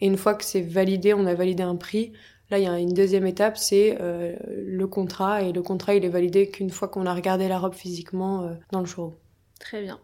Et 0.00 0.06
une 0.06 0.16
fois 0.16 0.34
que 0.34 0.44
c'est 0.44 0.60
validé, 0.60 1.14
on 1.14 1.26
a 1.26 1.34
validé 1.34 1.62
un 1.62 1.76
prix. 1.76 2.12
Là, 2.50 2.58
il 2.58 2.64
y 2.64 2.66
a 2.66 2.78
une 2.78 2.94
deuxième 2.94 3.26
étape, 3.26 3.56
c'est 3.58 3.98
euh, 4.00 4.34
le 4.66 4.86
contrat. 4.86 5.42
Et 5.42 5.52
le 5.52 5.62
contrat, 5.62 5.94
il 5.94 6.04
est 6.04 6.08
validé 6.08 6.48
qu'une 6.48 6.70
fois 6.70 6.88
qu'on 6.88 7.06
a 7.06 7.14
regardé 7.14 7.46
la 7.46 7.58
robe 7.58 7.74
physiquement 7.74 8.42
euh, 8.44 8.54
dans 8.72 8.80
le 8.80 8.86
showroom. 8.86 9.14
Très 9.60 9.82
bien. 9.82 9.98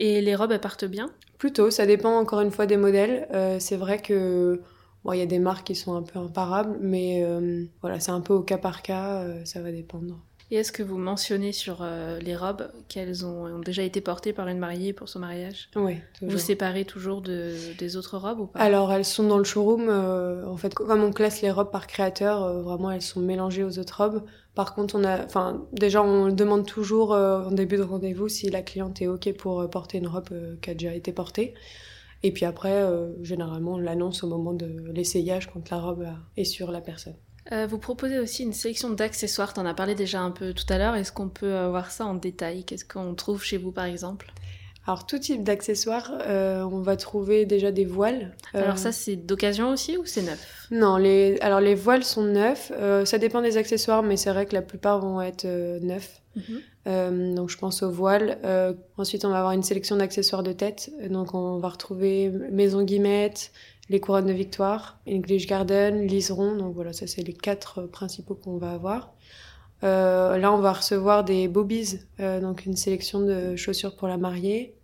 Et 0.00 0.20
les 0.20 0.34
robes, 0.34 0.52
elles 0.52 0.60
partent 0.60 0.84
bien? 0.84 1.10
Plutôt, 1.38 1.70
ça 1.70 1.86
dépend 1.86 2.18
encore 2.18 2.40
une 2.40 2.50
fois 2.50 2.66
des 2.66 2.76
modèles. 2.76 3.28
C'est 3.60 3.76
vrai 3.76 3.98
que 4.00 4.60
bon, 5.06 5.12
il 5.12 5.20
y 5.20 5.22
a 5.22 5.26
des 5.26 5.38
marques 5.38 5.68
qui 5.68 5.74
sont 5.74 5.94
un 5.94 6.02
peu 6.02 6.18
imparables, 6.18 6.76
mais 6.80 7.22
euh, 7.24 7.64
voilà, 7.80 8.00
c'est 8.00 8.10
un 8.10 8.20
peu 8.20 8.34
au 8.34 8.42
cas 8.42 8.58
par 8.58 8.82
cas, 8.82 9.22
euh, 9.22 9.44
ça 9.44 9.62
va 9.62 9.70
dépendre. 9.70 10.18
Et 10.50 10.56
est-ce 10.56 10.70
que 10.70 10.84
vous 10.84 10.96
mentionnez 10.96 11.50
sur 11.50 11.78
euh, 11.80 12.20
les 12.20 12.36
robes 12.36 12.70
qu'elles 12.88 13.26
ont, 13.26 13.46
ont 13.46 13.58
déjà 13.58 13.82
été 13.82 14.00
portées 14.00 14.32
par 14.32 14.46
une 14.46 14.58
mariée 14.58 14.92
pour 14.92 15.08
son 15.08 15.18
mariage? 15.18 15.68
Oui, 15.74 15.96
toujours. 16.16 16.32
Vous 16.32 16.38
séparez 16.38 16.84
toujours 16.84 17.20
de, 17.20 17.54
des 17.78 17.96
autres 17.96 18.16
robes 18.16 18.38
ou 18.38 18.46
pas? 18.46 18.60
Alors, 18.60 18.92
elles 18.92 19.04
sont 19.04 19.26
dans 19.26 19.38
le 19.38 19.44
showroom. 19.44 19.88
euh, 19.88 20.46
en 20.46 20.56
fait, 20.56 20.72
comme 20.72 21.02
on 21.02 21.12
classe 21.12 21.42
les 21.42 21.50
robes 21.50 21.72
par 21.72 21.88
créateur, 21.88 22.44
euh, 22.44 22.62
vraiment, 22.62 22.92
elles 22.92 23.02
sont 23.02 23.18
mélangées 23.18 23.64
aux 23.64 23.78
autres 23.80 24.00
robes. 24.04 24.22
Par 24.54 24.76
contre, 24.76 24.94
on 24.94 25.02
a, 25.02 25.24
enfin, 25.24 25.64
déjà, 25.72 26.00
on 26.02 26.28
demande 26.28 26.64
toujours 26.64 27.10
en 27.10 27.50
début 27.50 27.76
de 27.76 27.82
rendez-vous 27.82 28.28
si 28.28 28.48
la 28.48 28.62
cliente 28.62 29.02
est 29.02 29.08
ok 29.08 29.34
pour 29.36 29.68
porter 29.68 29.98
une 29.98 30.06
robe 30.06 30.30
qui 30.62 30.70
a 30.70 30.74
déjà 30.74 30.94
été 30.94 31.12
portée. 31.12 31.54
Et 32.26 32.32
puis 32.32 32.44
après, 32.44 32.82
euh, 32.82 33.12
généralement, 33.22 33.74
on 33.74 33.78
l'annonce 33.78 34.24
au 34.24 34.26
moment 34.26 34.52
de 34.52 34.68
l'essayage 34.92 35.48
quand 35.52 35.70
la 35.70 35.78
robe 35.78 36.06
est 36.36 36.42
sur 36.42 36.72
la 36.72 36.80
personne. 36.80 37.14
Euh, 37.52 37.68
Vous 37.68 37.78
proposez 37.78 38.18
aussi 38.18 38.42
une 38.42 38.52
sélection 38.52 38.90
d'accessoires, 38.90 39.52
t'en 39.52 39.64
as 39.64 39.74
parlé 39.74 39.94
déjà 39.94 40.20
un 40.20 40.32
peu 40.32 40.52
tout 40.52 40.64
à 40.68 40.76
l'heure, 40.76 40.96
est-ce 40.96 41.12
qu'on 41.12 41.28
peut 41.28 41.54
euh, 41.54 41.68
voir 41.68 41.92
ça 41.92 42.04
en 42.04 42.14
détail? 42.14 42.64
Qu'est-ce 42.64 42.84
qu'on 42.84 43.14
trouve 43.14 43.44
chez 43.44 43.58
vous 43.58 43.70
par 43.70 43.84
exemple? 43.84 44.32
Alors, 44.88 45.06
tout 45.06 45.20
type 45.20 45.44
d'accessoires, 45.44 46.10
euh, 46.26 46.62
on 46.64 46.80
va 46.80 46.96
trouver 46.96 47.46
déjà 47.46 47.70
des 47.70 47.84
voiles. 47.84 48.34
Euh, 48.56 48.62
Alors 48.64 48.78
ça 48.78 48.90
c'est 48.90 49.14
d'occasion 49.14 49.70
aussi 49.70 49.96
ou 49.96 50.04
c'est 50.04 50.22
neuf? 50.22 50.66
Non, 50.72 50.96
les, 50.96 51.38
alors 51.42 51.60
les 51.60 51.76
voiles 51.76 52.02
sont 52.02 52.24
neufs. 52.24 52.72
Ça 53.04 53.18
dépend 53.18 53.40
des 53.40 53.56
accessoires, 53.56 54.02
mais 54.02 54.16
c'est 54.16 54.30
vrai 54.30 54.46
que 54.46 54.54
la 54.54 54.62
plupart 54.62 54.98
vont 54.98 55.20
être 55.20 55.46
neufs. 56.36 56.62
Euh, 56.86 57.34
donc 57.34 57.50
je 57.50 57.58
pense 57.58 57.82
aux 57.82 57.90
voiles. 57.90 58.38
Euh, 58.44 58.72
ensuite, 58.96 59.24
on 59.24 59.30
va 59.30 59.38
avoir 59.38 59.52
une 59.52 59.62
sélection 59.62 59.96
d'accessoires 59.96 60.42
de 60.42 60.52
tête. 60.52 60.90
Donc 61.10 61.34
on 61.34 61.58
va 61.58 61.68
retrouver 61.68 62.30
Maison 62.50 62.82
Guillemette, 62.82 63.52
les 63.88 64.00
couronnes 64.00 64.26
de 64.26 64.32
victoire, 64.32 64.98
English 65.08 65.46
Garden, 65.46 66.06
Liseron. 66.06 66.56
Donc 66.56 66.74
voilà, 66.74 66.92
ça 66.92 67.06
c'est 67.06 67.22
les 67.22 67.32
quatre 67.32 67.80
euh, 67.80 67.86
principaux 67.86 68.34
qu'on 68.34 68.58
va 68.58 68.72
avoir. 68.72 69.12
Là, 69.82 70.52
on 70.52 70.58
va 70.58 70.72
recevoir 70.72 71.22
des 71.22 71.46
bobbies, 71.46 72.00
donc 72.18 72.66
une 72.66 72.76
sélection 72.76 73.20
de 73.20 73.54
chaussures 73.54 73.94
pour 73.94 74.08
la 74.08 74.16
mariée. 74.16 74.74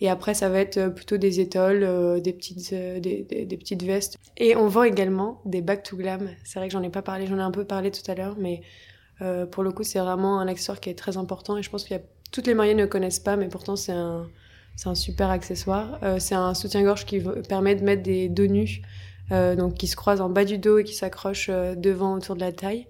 Et 0.00 0.08
après, 0.08 0.34
ça 0.34 0.48
va 0.48 0.60
être 0.60 0.88
plutôt 0.88 1.16
des 1.16 1.40
étoiles, 1.40 1.82
euh, 1.82 2.20
des, 2.20 2.32
petites, 2.32 2.72
des 2.72 3.56
petites 3.58 3.82
vestes. 3.82 4.16
Et 4.36 4.54
on 4.54 4.68
vend 4.68 4.84
également 4.84 5.40
des 5.44 5.60
back 5.60 5.82
to 5.82 5.96
glam. 5.96 6.30
C'est 6.44 6.58
vrai 6.58 6.68
que 6.68 6.72
j'en 6.72 6.82
ai 6.82 6.90
pas 6.90 7.02
parlé, 7.02 7.26
j'en 7.26 7.38
ai 7.38 7.42
un 7.42 7.50
peu 7.50 7.64
parlé 7.64 7.90
tout 7.90 8.08
à 8.08 8.14
l'heure, 8.14 8.36
mais 8.38 8.62
euh, 9.22 9.46
pour 9.46 9.62
le 9.62 9.72
coup, 9.72 9.84
c'est 9.84 9.98
vraiment 9.98 10.40
un 10.40 10.48
accessoire 10.48 10.80
qui 10.80 10.90
est 10.90 10.98
très 10.98 11.16
important. 11.16 11.56
Et 11.56 11.62
je 11.62 11.70
pense 11.70 11.90
a 11.90 11.98
toutes 12.30 12.46
les 12.46 12.54
mariées 12.54 12.74
ne 12.74 12.86
connaissent 12.86 13.20
pas, 13.20 13.36
mais 13.36 13.48
pourtant 13.48 13.76
c'est 13.76 13.92
un, 13.92 14.28
c'est 14.78 14.88
un 14.88 14.94
super 14.94 15.30
accessoire. 15.30 15.98
Euh, 16.02 16.18
c'est 16.18 16.36
un 16.36 16.54
soutien-gorge 16.54 17.04
qui 17.04 17.20
permet 17.48 17.74
de 17.74 17.84
mettre 17.84 18.02
des 18.02 18.28
dos 18.28 18.46
nus, 18.46 18.82
euh, 19.32 19.56
donc 19.56 19.74
qui 19.74 19.88
se 19.88 19.96
croisent 19.96 20.20
en 20.20 20.28
bas 20.28 20.44
du 20.44 20.58
dos 20.58 20.78
et 20.78 20.84
qui 20.84 20.94
s'accrochent 20.94 21.50
euh, 21.50 21.74
devant 21.74 22.14
autour 22.14 22.36
de 22.36 22.40
la 22.40 22.52
taille. 22.52 22.86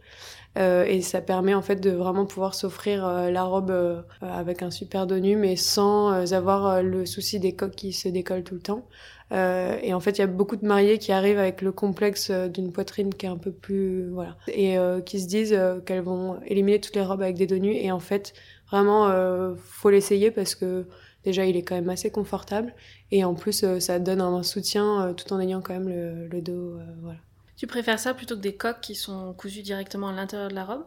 Euh, 0.59 0.85
et 0.85 1.03
ça 1.03 1.21
permet 1.21 1.55
en 1.55 1.63
fait 1.63 1.77
de 1.77 1.91
vraiment 1.91 2.27
pouvoir 2.27 2.55
s'offrir 2.55 3.07
euh, 3.07 3.31
la 3.31 3.45
robe 3.45 3.71
euh, 3.71 4.03
avec 4.21 4.63
un 4.63 4.71
super 4.71 5.07
dos 5.07 5.19
nu, 5.19 5.37
mais 5.37 5.57
sans 5.57 6.11
avoir 6.33 6.83
le 6.83 7.07
souci 7.07 7.39
des 7.39 7.55
coques 7.55 7.77
qui 7.77 7.93
se 7.93 8.09
décollent 8.09 8.43
tout 8.43 8.55
le 8.55 8.61
temps. 8.61 8.87
et 9.31 9.95
en 9.95 10.01
fait, 10.01 10.13
il 10.13 10.21
y 10.21 10.25
a 10.25 10.27
beaucoup 10.27 10.57
de 10.57 10.67
mariées 10.67 10.99
qui 10.99 11.13
arrivent 11.13 11.39
avec 11.39 11.63
le 11.63 11.71
complexe 11.73 12.31
d'une 12.31 12.73
poitrine 12.73 13.15
qui 13.15 13.27
est 13.27 13.29
un 13.29 13.37
peu 13.37 13.53
plus 13.53 14.09
voilà, 14.11 14.37
et 14.49 14.77
qui 15.05 15.21
se 15.21 15.29
disent 15.29 15.59
qu'elles 15.87 16.03
vont 16.03 16.41
éliminer 16.47 16.81
toutes 16.81 16.97
les 16.97 17.05
robes 17.05 17.23
avec 17.23 17.37
des 17.37 17.47
dos 17.47 17.59
nus. 17.59 17.75
Et 17.75 17.93
en 17.93 18.01
fait, 18.01 18.33
vraiment, 18.71 19.13
faut 19.57 19.91
l'essayer 19.91 20.31
parce 20.31 20.55
que 20.55 20.87
déjà 21.25 21.45
il 21.45 21.57
est 21.57 21.63
quand 21.63 21.75
même 21.75 21.91
assez 21.91 22.11
confortable 22.11 22.75
et 23.11 23.25
en 23.25 23.35
plus 23.35 23.65
ça 23.81 23.99
donne 23.99 24.21
un 24.21 24.43
soutien 24.43 25.15
tout 25.17 25.33
en 25.33 25.41
ayant 25.41 25.61
quand 25.61 25.75
même 25.75 25.89
le, 25.89 26.29
le 26.29 26.41
dos 26.41 26.79
voilà. 27.03 27.19
Tu 27.59 27.67
préfères 27.67 27.99
ça 27.99 28.15
plutôt 28.15 28.37
que 28.37 28.41
des 28.41 28.55
coques 28.55 28.81
qui 28.81 28.95
sont 28.95 29.35
cousues 29.35 29.63
directement 29.63 30.09
à 30.09 30.13
l'intérieur 30.13 30.49
de 30.49 30.55
la 30.55 30.65
robe? 30.65 30.85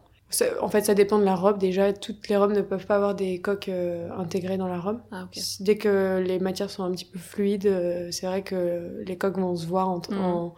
En 0.61 0.69
fait, 0.69 0.85
ça 0.85 0.93
dépend 0.93 1.19
de 1.19 1.25
la 1.25 1.35
robe. 1.35 1.57
Déjà, 1.57 1.91
toutes 1.91 2.29
les 2.29 2.37
robes 2.37 2.53
ne 2.53 2.61
peuvent 2.61 2.85
pas 2.85 2.95
avoir 2.95 3.13
des 3.13 3.41
coques 3.41 3.67
euh, 3.67 4.09
intégrées 4.17 4.55
dans 4.57 4.69
la 4.69 4.79
robe. 4.79 5.01
Ah, 5.11 5.27
Dès 5.59 5.77
que 5.77 6.23
les 6.25 6.39
matières 6.39 6.69
sont 6.69 6.85
un 6.85 6.91
petit 6.91 7.03
peu 7.03 7.19
fluides, 7.19 7.65
euh, 7.65 8.09
c'est 8.11 8.25
vrai 8.25 8.41
que 8.41 9.03
les 9.05 9.17
coques 9.17 9.37
vont 9.37 9.53
se 9.57 9.67
voir 9.67 9.89
en, 9.89 9.97
mm. 9.97 10.17
en, 10.17 10.55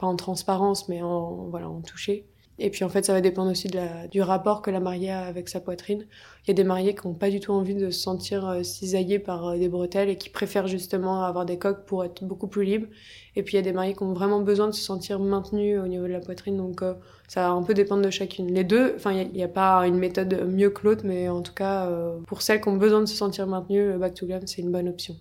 pas 0.00 0.06
en 0.06 0.16
transparence, 0.16 0.88
mais 0.88 1.02
en 1.02 1.48
voilà 1.50 1.68
en 1.68 1.82
toucher. 1.82 2.26
Et 2.58 2.70
puis 2.70 2.84
en 2.84 2.88
fait, 2.88 3.04
ça 3.04 3.12
va 3.12 3.20
dépendre 3.20 3.50
aussi 3.50 3.68
du 4.10 4.22
rapport 4.22 4.62
que 4.62 4.70
la 4.70 4.78
mariée 4.78 5.10
a 5.10 5.22
avec 5.22 5.48
sa 5.48 5.60
poitrine. 5.60 6.06
Il 6.44 6.48
y 6.48 6.50
a 6.52 6.54
des 6.54 6.62
mariés 6.62 6.94
qui 6.94 7.06
n'ont 7.06 7.14
pas 7.14 7.30
du 7.30 7.40
tout 7.40 7.52
envie 7.52 7.74
de 7.74 7.90
se 7.90 8.00
sentir 8.00 8.46
euh, 8.46 9.18
par 9.24 9.48
euh, 9.48 9.58
des 9.58 9.68
bretelles 9.68 10.08
et 10.08 10.16
qui 10.16 10.28
préfèrent 10.28 10.68
justement 10.68 11.24
avoir 11.24 11.46
des 11.46 11.58
coques 11.58 11.84
pour 11.84 12.04
être 12.04 12.24
beaucoup 12.24 12.46
plus 12.46 12.64
libres. 12.64 12.86
Et 13.34 13.42
puis 13.42 13.54
il 13.54 13.56
y 13.56 13.58
a 13.58 13.62
des 13.62 13.72
mariés 13.72 13.94
qui 13.94 14.04
ont 14.04 14.12
vraiment 14.12 14.40
besoin 14.40 14.68
de 14.68 14.72
se 14.72 14.82
sentir 14.82 15.18
maintenus 15.18 15.80
au 15.82 15.88
niveau 15.88 16.04
de 16.04 16.12
la 16.12 16.20
poitrine. 16.20 16.56
Donc 16.56 16.82
euh, 16.82 16.94
ça 17.26 17.48
va 17.48 17.54
un 17.54 17.62
peu 17.62 17.74
dépendre 17.74 18.02
de 18.02 18.10
chacune. 18.10 18.52
Les 18.52 18.64
deux, 18.64 18.94
enfin 18.94 19.12
il 19.12 19.32
n'y 19.32 19.42
a, 19.42 19.48
pas 19.48 19.86
une 19.86 19.98
méthode 19.98 20.46
mieux 20.48 20.70
que 20.70 20.86
l'autre, 20.86 21.02
mais 21.04 21.28
en 21.28 21.42
tout 21.42 21.54
cas, 21.54 21.90
pour 22.26 22.42
celles 22.42 22.60
qui 22.60 22.68
ont 22.68 22.76
besoin 22.76 23.00
de 23.00 23.06
se 23.06 23.16
sentir 23.16 23.46
maintenues, 23.46 23.92
le 23.92 23.98
back 23.98 24.14
to 24.14 24.26
glam, 24.26 24.46
c'est 24.46 24.62
une 24.62 24.70
bonne 24.70 24.88
option. 24.88 25.16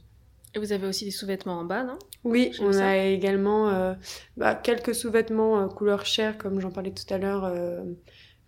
Et 0.55 0.59
vous 0.59 0.71
avez 0.71 0.87
aussi 0.87 1.05
des 1.05 1.11
sous-vêtements 1.11 1.59
en 1.59 1.65
bas, 1.65 1.83
non? 1.83 1.97
Oui, 2.23 2.51
on 2.61 2.77
a 2.77 2.97
également 2.97 3.69
euh, 3.69 3.93
bah, 4.37 4.53
quelques 4.55 4.93
sous-vêtements 4.93 5.59
euh, 5.59 5.67
couleur 5.67 6.05
chair, 6.05 6.37
comme 6.37 6.59
j'en 6.59 6.71
parlais 6.71 6.91
tout 6.91 7.11
à 7.11 7.17
l'heure. 7.17 7.45
Euh, 7.45 7.81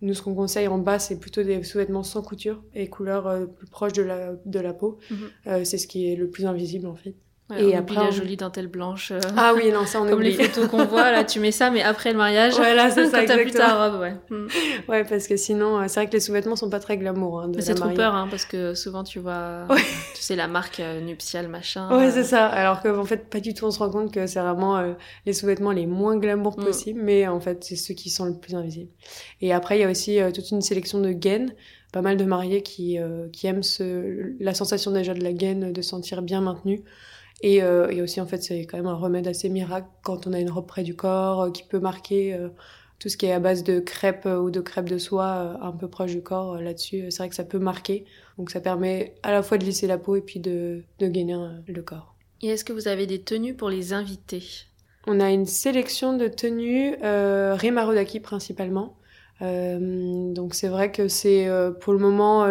nous, 0.01 0.14
ce 0.14 0.22
qu'on 0.22 0.36
conseille 0.36 0.68
en 0.68 0.78
bas, 0.78 0.99
c'est 0.99 1.20
plutôt 1.20 1.41
des 1.41 1.64
sous-vêtements 1.64 2.03
sans 2.03 2.22
couture 2.22 2.64
et 2.76 2.89
couleur 2.89 3.47
plus 3.56 3.68
proche 3.68 3.93
de 3.93 4.03
la, 4.03 4.34
de 4.45 4.60
la 4.60 4.74
peau. 4.74 4.99
Mhm. 5.10 5.66
c'est 5.66 5.78
ce 5.78 5.88
qui 5.88 6.12
est 6.12 6.16
le 6.16 6.30
plus 6.30 6.45
invisible, 6.45 6.86
en 6.88 6.95
fait 6.95 7.16
et 7.56 7.76
après, 7.76 7.96
la 7.96 8.10
jolie 8.10 8.38
dentelle 8.38 8.68
blanche. 8.68 9.12
Euh, 9.12 9.20
ah 9.38 9.54
oui, 9.56 9.72
non, 9.72 9.86
ça 9.86 10.02
on 10.02 10.06
Comme 10.10 10.24
les 10.24 10.32
photos 10.32 10.68
qu'on 10.68 10.86
voit, 10.86 11.12
là, 11.12 11.24
tu 11.24 11.39
mets 11.39 11.52
ça, 11.52 11.70
mais 11.70 11.84
après 11.84 12.12
le 12.12 12.18
mariage. 12.18 12.56
Voilà, 12.56 12.89
c'est 12.89 13.06
ça, 13.10 13.20
quand 13.20 13.28
t'as 13.28 13.38
plus 13.38 13.52
ta 13.52 13.88
robe, 13.88 14.02
ouais. 14.02 14.16
Mm. 14.32 14.48
Ouais, 14.89 15.04
parce 15.04 15.28
que 15.28 15.38
sinon, 15.38 15.78
euh, 15.78 15.84
c'est 15.88 16.00
vrai 16.00 16.08
que 16.08 16.14
les 16.14 16.20
sous-vêtements 16.20 16.56
sont 16.56 16.72
pas 16.72 16.80
très 16.80 16.98
glamour. 16.98 17.41
Hein, 17.41 17.52
mais 17.56 17.62
c'est 17.62 17.76
trop 17.76 17.89
peur, 17.89 18.16
hein, 18.16 18.28
parce 18.32 18.46
que 18.46 18.74
souvent 18.74 19.04
tu 19.04 19.20
vois, 19.20 19.68
tu 20.16 20.22
sais, 20.22 20.36
la 20.36 20.48
marque 20.48 20.80
euh, 20.80 21.02
nuptiale, 21.02 21.48
machin. 21.48 21.96
Ouais, 21.96 22.10
c'est 22.10 22.24
ça. 22.24 22.48
Alors 22.48 22.82
qu'en 22.82 23.06
fait, 23.06 23.30
pas 23.30 23.39
du 23.39 23.54
tout, 23.54 23.66
on 23.66 23.72
se 23.72 23.78
rend 23.78 23.91
compte 23.91 24.12
que 24.12 24.26
c'est 24.26 24.39
vraiment 24.39 24.96
les 25.28 25.34
sous-vêtements 25.34 25.72
les 25.72 25.86
moins 25.86 26.18
glamour 26.18 26.58
mm. 26.60 26.64
possibles, 26.64 27.02
mais 27.04 27.28
en 27.28 27.39
fait, 27.39 27.64
c'est 27.64 27.76
ceux 27.76 27.93
qui 27.93 28.10
sont 28.10 28.26
le 28.26 28.34
plus 28.34 28.56
invisibles. 28.56 28.91
Et 29.41 29.54
après, 29.54 29.78
il 29.78 29.82
y 29.82 29.86
a 29.86 29.89
aussi 29.89 30.20
toute 30.34 30.50
une 30.50 30.62
sélection 30.62 31.00
de 31.00 31.12
gaines 31.12 31.54
pas 31.93 32.02
mal 32.02 32.18
de 32.18 32.26
mariés 32.26 32.62
qui, 32.62 32.98
qui 33.32 33.48
aiment 33.48 33.64
ce, 33.64 34.34
la 34.39 34.54
sensation 34.54 34.91
déjà 34.91 35.14
de 35.14 35.24
la 35.24 35.32
gaine, 35.32 35.72
de 35.72 35.82
sentir 35.82 36.24
bien 36.24 36.41
maintenue. 36.41 36.84
Et, 37.46 37.62
euh, 37.62 37.91
et, 37.91 38.02
aussi, 38.02 38.20
en 38.20 38.26
fait, 38.26 38.41
c'est 38.41 38.62
quand 38.62 38.76
même 38.76 38.88
un 38.88 38.96
remède 38.96 39.28
assez 39.28 39.50
miracle 39.50 39.88
quand 40.02 40.26
on 40.26 40.34
a 40.34 40.39
une 40.39 40.50
robe 40.50 40.66
près 40.66 40.82
du 40.82 40.96
corps 40.96 41.43
euh, 41.43 41.52
qui 41.52 41.62
peut 41.62 41.78
marquer 41.78 42.34
euh, 42.34 42.50
tout 42.98 43.08
ce 43.08 43.18
qui 43.18 43.28
est 43.28 43.34
à 43.34 43.39
base 43.39 43.64
de 43.64 43.80
crêpes 43.80 44.26
ou 44.26 44.50
de 44.50 44.62
crêpes 44.62 44.89
de 44.89 44.98
soie 44.98 45.60
un 45.62 45.72
peu 45.72 45.88
proche 45.88 46.14
du 46.14 46.24
corps. 46.24 46.60
Là-dessus, 46.60 47.12
c'est 47.12 47.20
vrai 47.20 47.30
que 47.30 47.36
ça 47.36 47.43
peut 47.43 47.60
marquer. 47.60 48.06
Donc, 48.39 48.50
ça 48.50 48.62
permet 48.62 49.14
à 49.22 49.32
la 49.32 49.43
fois 49.43 49.60
de 49.60 49.64
lisser 49.64 49.86
la 49.86 50.00
peau 50.00 50.16
et 50.16 50.22
puis 50.22 50.39
de, 50.39 50.82
de 50.98 51.08
gainer 51.08 51.38
le 51.68 51.82
corps. 51.84 52.16
Et 52.41 52.48
est-ce 52.48 52.66
que 52.66 52.74
vous 52.74 52.88
avez 52.88 53.06
des 53.06 53.22
tenues 53.22 53.54
pour 53.54 53.70
les 53.70 53.93
invités? 53.93 54.43
On 55.06 55.20
a 55.20 55.30
une 55.30 55.46
sélection 55.46 56.18
de 56.18 56.28
tenues 56.28 56.96
euh, 57.04 57.54
Rimarodaki 57.54 58.22
principalement. 58.22 58.98
Donc, 59.39 60.56
c'est 60.56 60.70
vrai 60.70 60.91
que 60.91 61.08
c'est 61.10 61.48
pour 61.82 61.93
le 61.93 62.00
moment 62.00 62.48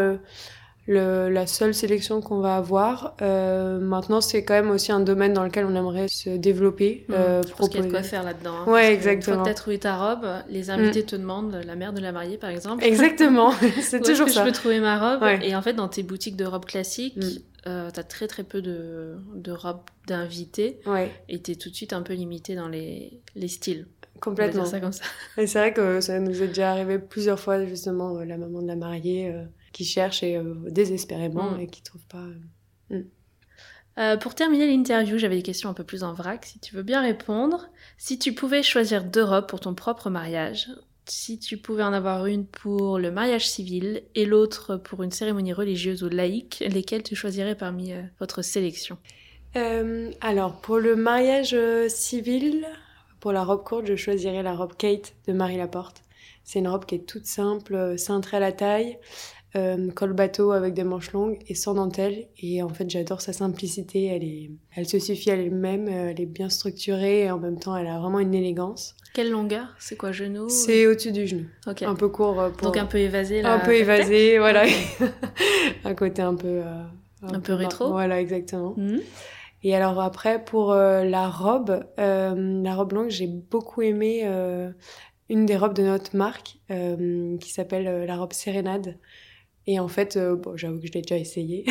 le, 0.86 1.28
la 1.30 1.46
seule 1.46 1.74
sélection 1.74 2.20
qu'on 2.20 2.40
va 2.40 2.56
avoir. 2.56 3.16
Euh, 3.22 3.78
maintenant, 3.80 4.20
c'est 4.20 4.44
quand 4.44 4.54
même 4.54 4.70
aussi 4.70 4.92
un 4.92 5.00
domaine 5.00 5.32
dans 5.32 5.44
lequel 5.44 5.64
on 5.64 5.74
aimerait 5.74 6.08
se 6.08 6.30
développer. 6.30 7.04
Mmh, 7.08 7.12
euh, 7.14 7.42
parce 7.56 7.68
qu'il 7.70 7.80
y 7.80 7.82
a 7.82 7.86
de 7.86 7.90
quoi 7.90 8.02
faire 8.02 8.22
là-dedans. 8.22 8.54
Hein, 8.66 8.70
ouais, 8.70 8.92
exactement. 8.92 9.38
Une 9.38 9.44
fois 9.44 9.52
que 9.52 9.58
trouvé 9.58 9.78
ta 9.78 9.96
robe, 9.96 10.26
les 10.48 10.70
invités 10.70 11.02
mmh. 11.02 11.06
te 11.06 11.16
demandent, 11.16 11.60
la 11.64 11.76
mère 11.76 11.92
de 11.92 12.00
la 12.00 12.12
mariée 12.12 12.38
par 12.38 12.50
exemple. 12.50 12.84
Exactement, 12.84 13.52
c'est 13.80 14.00
toujours 14.00 14.28
est 14.28 14.32
ça. 14.32 14.40
je 14.40 14.46
peux 14.46 14.52
trouver 14.52 14.80
ma 14.80 14.98
robe 14.98 15.26
Et 15.42 15.56
en 15.56 15.62
fait, 15.62 15.74
dans 15.74 15.88
tes 15.88 16.02
boutiques 16.02 16.36
de 16.36 16.44
robes 16.44 16.66
classiques, 16.66 17.16
mmh. 17.16 17.68
euh, 17.68 17.90
t'as 17.92 18.02
très 18.02 18.26
très 18.26 18.44
peu 18.44 18.60
de, 18.60 19.16
de 19.34 19.52
robes 19.52 19.82
d'invités. 20.06 20.80
Ouais. 20.86 21.10
Et 21.28 21.40
t'es 21.40 21.54
tout 21.54 21.70
de 21.70 21.74
suite 21.74 21.92
un 21.92 22.02
peu 22.02 22.12
limité 22.12 22.54
dans 22.54 22.68
les, 22.68 23.20
les 23.34 23.48
styles. 23.48 23.86
Complètement. 24.20 24.64
ça 24.64 24.80
comme 24.80 24.92
ça. 24.92 25.04
Et 25.36 25.46
c'est 25.46 25.58
vrai 25.58 25.72
que 25.72 26.00
ça 26.00 26.18
nous 26.18 26.42
est 26.42 26.48
déjà 26.48 26.70
arrivé 26.70 26.98
plusieurs 26.98 27.38
fois, 27.38 27.64
justement, 27.64 28.16
euh, 28.16 28.24
la 28.24 28.38
maman 28.38 28.62
de 28.62 28.68
la 28.68 28.76
mariée 28.76 29.30
euh, 29.30 29.44
qui 29.74 29.84
cherche 29.84 30.22
et, 30.22 30.36
euh, 30.36 30.54
désespérément 30.70 31.50
mm. 31.50 31.60
et 31.60 31.66
qui 31.66 31.82
trouve 31.82 32.06
pas. 32.06 32.24
Mm. 32.88 33.00
Euh, 33.98 34.16
pour 34.16 34.34
terminer 34.34 34.66
l'interview, 34.66 35.18
j'avais 35.18 35.36
des 35.36 35.42
questions 35.42 35.68
un 35.68 35.74
peu 35.74 35.84
plus 35.84 36.02
en 36.02 36.14
vrac, 36.14 36.46
si 36.46 36.58
tu 36.58 36.74
veux 36.74 36.82
bien 36.82 37.02
répondre. 37.02 37.68
Si 37.98 38.18
tu 38.18 38.32
pouvais 38.32 38.62
choisir 38.62 39.04
deux 39.04 39.22
robes 39.22 39.46
pour 39.46 39.60
ton 39.60 39.74
propre 39.74 40.08
mariage, 40.08 40.68
si 41.06 41.38
tu 41.38 41.58
pouvais 41.58 41.82
en 41.82 41.92
avoir 41.92 42.24
une 42.26 42.46
pour 42.46 42.98
le 42.98 43.10
mariage 43.10 43.46
civil 43.46 44.02
et 44.14 44.24
l'autre 44.24 44.76
pour 44.76 45.02
une 45.02 45.10
cérémonie 45.10 45.52
religieuse 45.52 46.02
ou 46.02 46.08
laïque, 46.08 46.64
lesquelles 46.66 47.02
tu 47.02 47.14
choisirais 47.14 47.54
parmi 47.54 47.92
votre 48.18 48.42
sélection? 48.42 48.96
Alors, 50.20 50.60
pour 50.60 50.78
le 50.78 50.96
mariage 50.96 51.56
civil, 51.88 52.66
pour 53.20 53.32
la 53.32 53.44
robe 53.44 53.62
courte, 53.62 53.86
je 53.86 53.94
choisirais 53.94 54.42
la 54.42 54.54
robe 54.54 54.74
Kate 54.76 55.14
de 55.28 55.32
Marie 55.32 55.58
Laporte. 55.58 56.02
C'est 56.42 56.58
une 56.58 56.68
robe 56.68 56.84
qui 56.84 56.96
est 56.96 57.06
toute 57.06 57.26
simple, 57.26 57.98
cintrée 57.98 58.36
à 58.36 58.40
la 58.40 58.52
taille, 58.52 58.98
euh, 59.56 59.90
col 59.90 60.12
bateau 60.12 60.52
avec 60.52 60.74
des 60.74 60.84
manches 60.84 61.12
longues 61.12 61.38
et 61.48 61.54
sans 61.54 61.74
dentelle. 61.74 62.26
Et 62.38 62.62
en 62.62 62.68
fait, 62.68 62.88
j'adore 62.90 63.20
sa 63.20 63.32
simplicité. 63.32 64.06
Elle, 64.06 64.24
est, 64.24 64.50
elle 64.74 64.88
se 64.88 64.98
suffit 64.98 65.30
à 65.30 65.34
elle-même, 65.34 65.88
elle 65.88 66.20
est 66.20 66.26
bien 66.26 66.48
structurée 66.48 67.24
et 67.24 67.30
en 67.30 67.38
même 67.38 67.58
temps, 67.58 67.76
elle 67.76 67.86
a 67.86 67.98
vraiment 67.98 68.20
une 68.20 68.34
élégance. 68.34 68.96
Quelle 69.14 69.30
longueur? 69.30 69.68
C'est 69.78 69.96
quoi, 69.96 70.10
genou? 70.10 70.48
C'est 70.48 70.88
au-dessus 70.88 71.12
du 71.12 71.28
genou. 71.28 71.46
Un 71.66 71.94
peu 71.94 72.08
court. 72.08 72.40
Euh, 72.40 72.50
Donc 72.60 72.76
un 72.76 72.84
peu 72.84 72.98
évasé 72.98 73.42
là. 73.42 73.54
Un 73.54 73.60
peu 73.60 73.76
évasé, 73.76 74.38
voilà. 74.38 74.64
un 75.84 75.94
côté 75.94 76.20
un 76.20 76.34
peu. 76.34 76.48
Euh, 76.48 76.82
un, 77.22 77.38
peu, 77.38 77.52
rétro? 77.52 77.90
Voilà, 77.90 78.20
exactement. 78.20 78.74
Mhm. 78.76 79.00
Et 79.62 79.76
alors 79.76 80.00
après, 80.00 80.44
pour 80.44 80.72
euh, 80.72 81.04
la 81.04 81.28
robe, 81.28 81.84
la 81.96 82.74
robe 82.74 82.92
longue, 82.92 83.10
j'ai 83.10 83.28
beaucoup 83.28 83.82
aimé 83.82 84.28
une 85.30 85.46
des 85.46 85.56
robes 85.56 85.74
de 85.74 85.84
notre 85.84 86.16
marque 86.16 86.58
qui 86.68 87.52
s'appelle 87.52 88.04
la 88.04 88.16
robe 88.16 88.32
Sérénade. 88.32 88.98
Et 89.66 89.80
en 89.80 89.88
fait, 89.88 90.16
euh, 90.16 90.36
j'avoue 90.56 90.78
que 90.78 90.86
je 90.86 90.92
l'ai 90.92 91.00
déjà 91.00 91.16
essayé. 91.16 91.64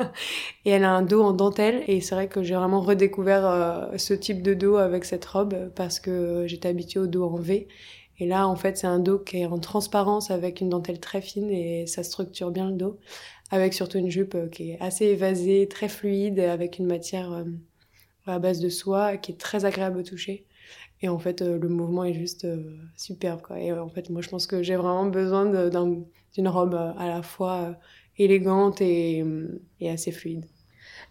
et 0.64 0.70
elle 0.70 0.84
a 0.84 0.92
un 0.92 1.02
dos 1.02 1.22
en 1.22 1.32
dentelle. 1.32 1.82
Et 1.86 2.00
c'est 2.00 2.14
vrai 2.14 2.28
que 2.28 2.42
j'ai 2.42 2.54
vraiment 2.54 2.80
redécouvert 2.80 3.46
euh, 3.46 3.98
ce 3.98 4.14
type 4.14 4.42
de 4.42 4.54
dos 4.54 4.76
avec 4.76 5.04
cette 5.04 5.24
robe 5.24 5.70
parce 5.74 6.00
que 6.00 6.44
j'étais 6.46 6.68
habituée 6.68 7.00
au 7.00 7.06
dos 7.06 7.24
en 7.24 7.36
V. 7.36 7.68
Et 8.18 8.26
là, 8.26 8.48
en 8.48 8.56
fait, 8.56 8.78
c'est 8.78 8.86
un 8.86 8.98
dos 8.98 9.18
qui 9.18 9.38
est 9.38 9.46
en 9.46 9.58
transparence 9.58 10.30
avec 10.30 10.60
une 10.60 10.70
dentelle 10.70 11.00
très 11.00 11.20
fine 11.20 11.50
et 11.50 11.86
ça 11.86 12.02
structure 12.02 12.50
bien 12.50 12.70
le 12.70 12.76
dos. 12.76 12.98
Avec 13.50 13.74
surtout 13.74 13.98
une 13.98 14.10
jupe 14.10 14.34
euh, 14.34 14.48
qui 14.48 14.70
est 14.70 14.80
assez 14.80 15.06
évasée, 15.06 15.68
très 15.68 15.88
fluide, 15.88 16.40
avec 16.40 16.78
une 16.78 16.86
matière 16.86 17.44
à 18.26 18.38
base 18.38 18.60
de 18.60 18.70
soie 18.70 19.18
qui 19.18 19.32
est 19.32 19.38
très 19.38 19.66
agréable 19.66 19.98
au 19.98 20.02
toucher. 20.02 20.46
Et 21.02 21.10
en 21.10 21.18
fait, 21.18 21.42
le 21.42 21.68
mouvement 21.68 22.04
est 22.04 22.14
juste 22.14 22.46
superbe. 22.96 23.42
Et 23.58 23.70
en 23.72 23.90
fait, 23.90 24.08
moi, 24.08 24.22
je 24.22 24.30
pense 24.30 24.46
que 24.46 24.62
j'ai 24.62 24.76
vraiment 24.76 25.04
besoin 25.04 25.44
d'un 25.44 26.02
d'une 26.34 26.48
robe 26.48 26.74
euh, 26.74 26.92
à 26.98 27.08
la 27.08 27.22
fois 27.22 27.56
euh, 27.56 27.72
élégante 28.18 28.80
et, 28.80 29.22
euh, 29.22 29.62
et, 29.80 29.90
assez 29.90 30.12
fluide. 30.12 30.44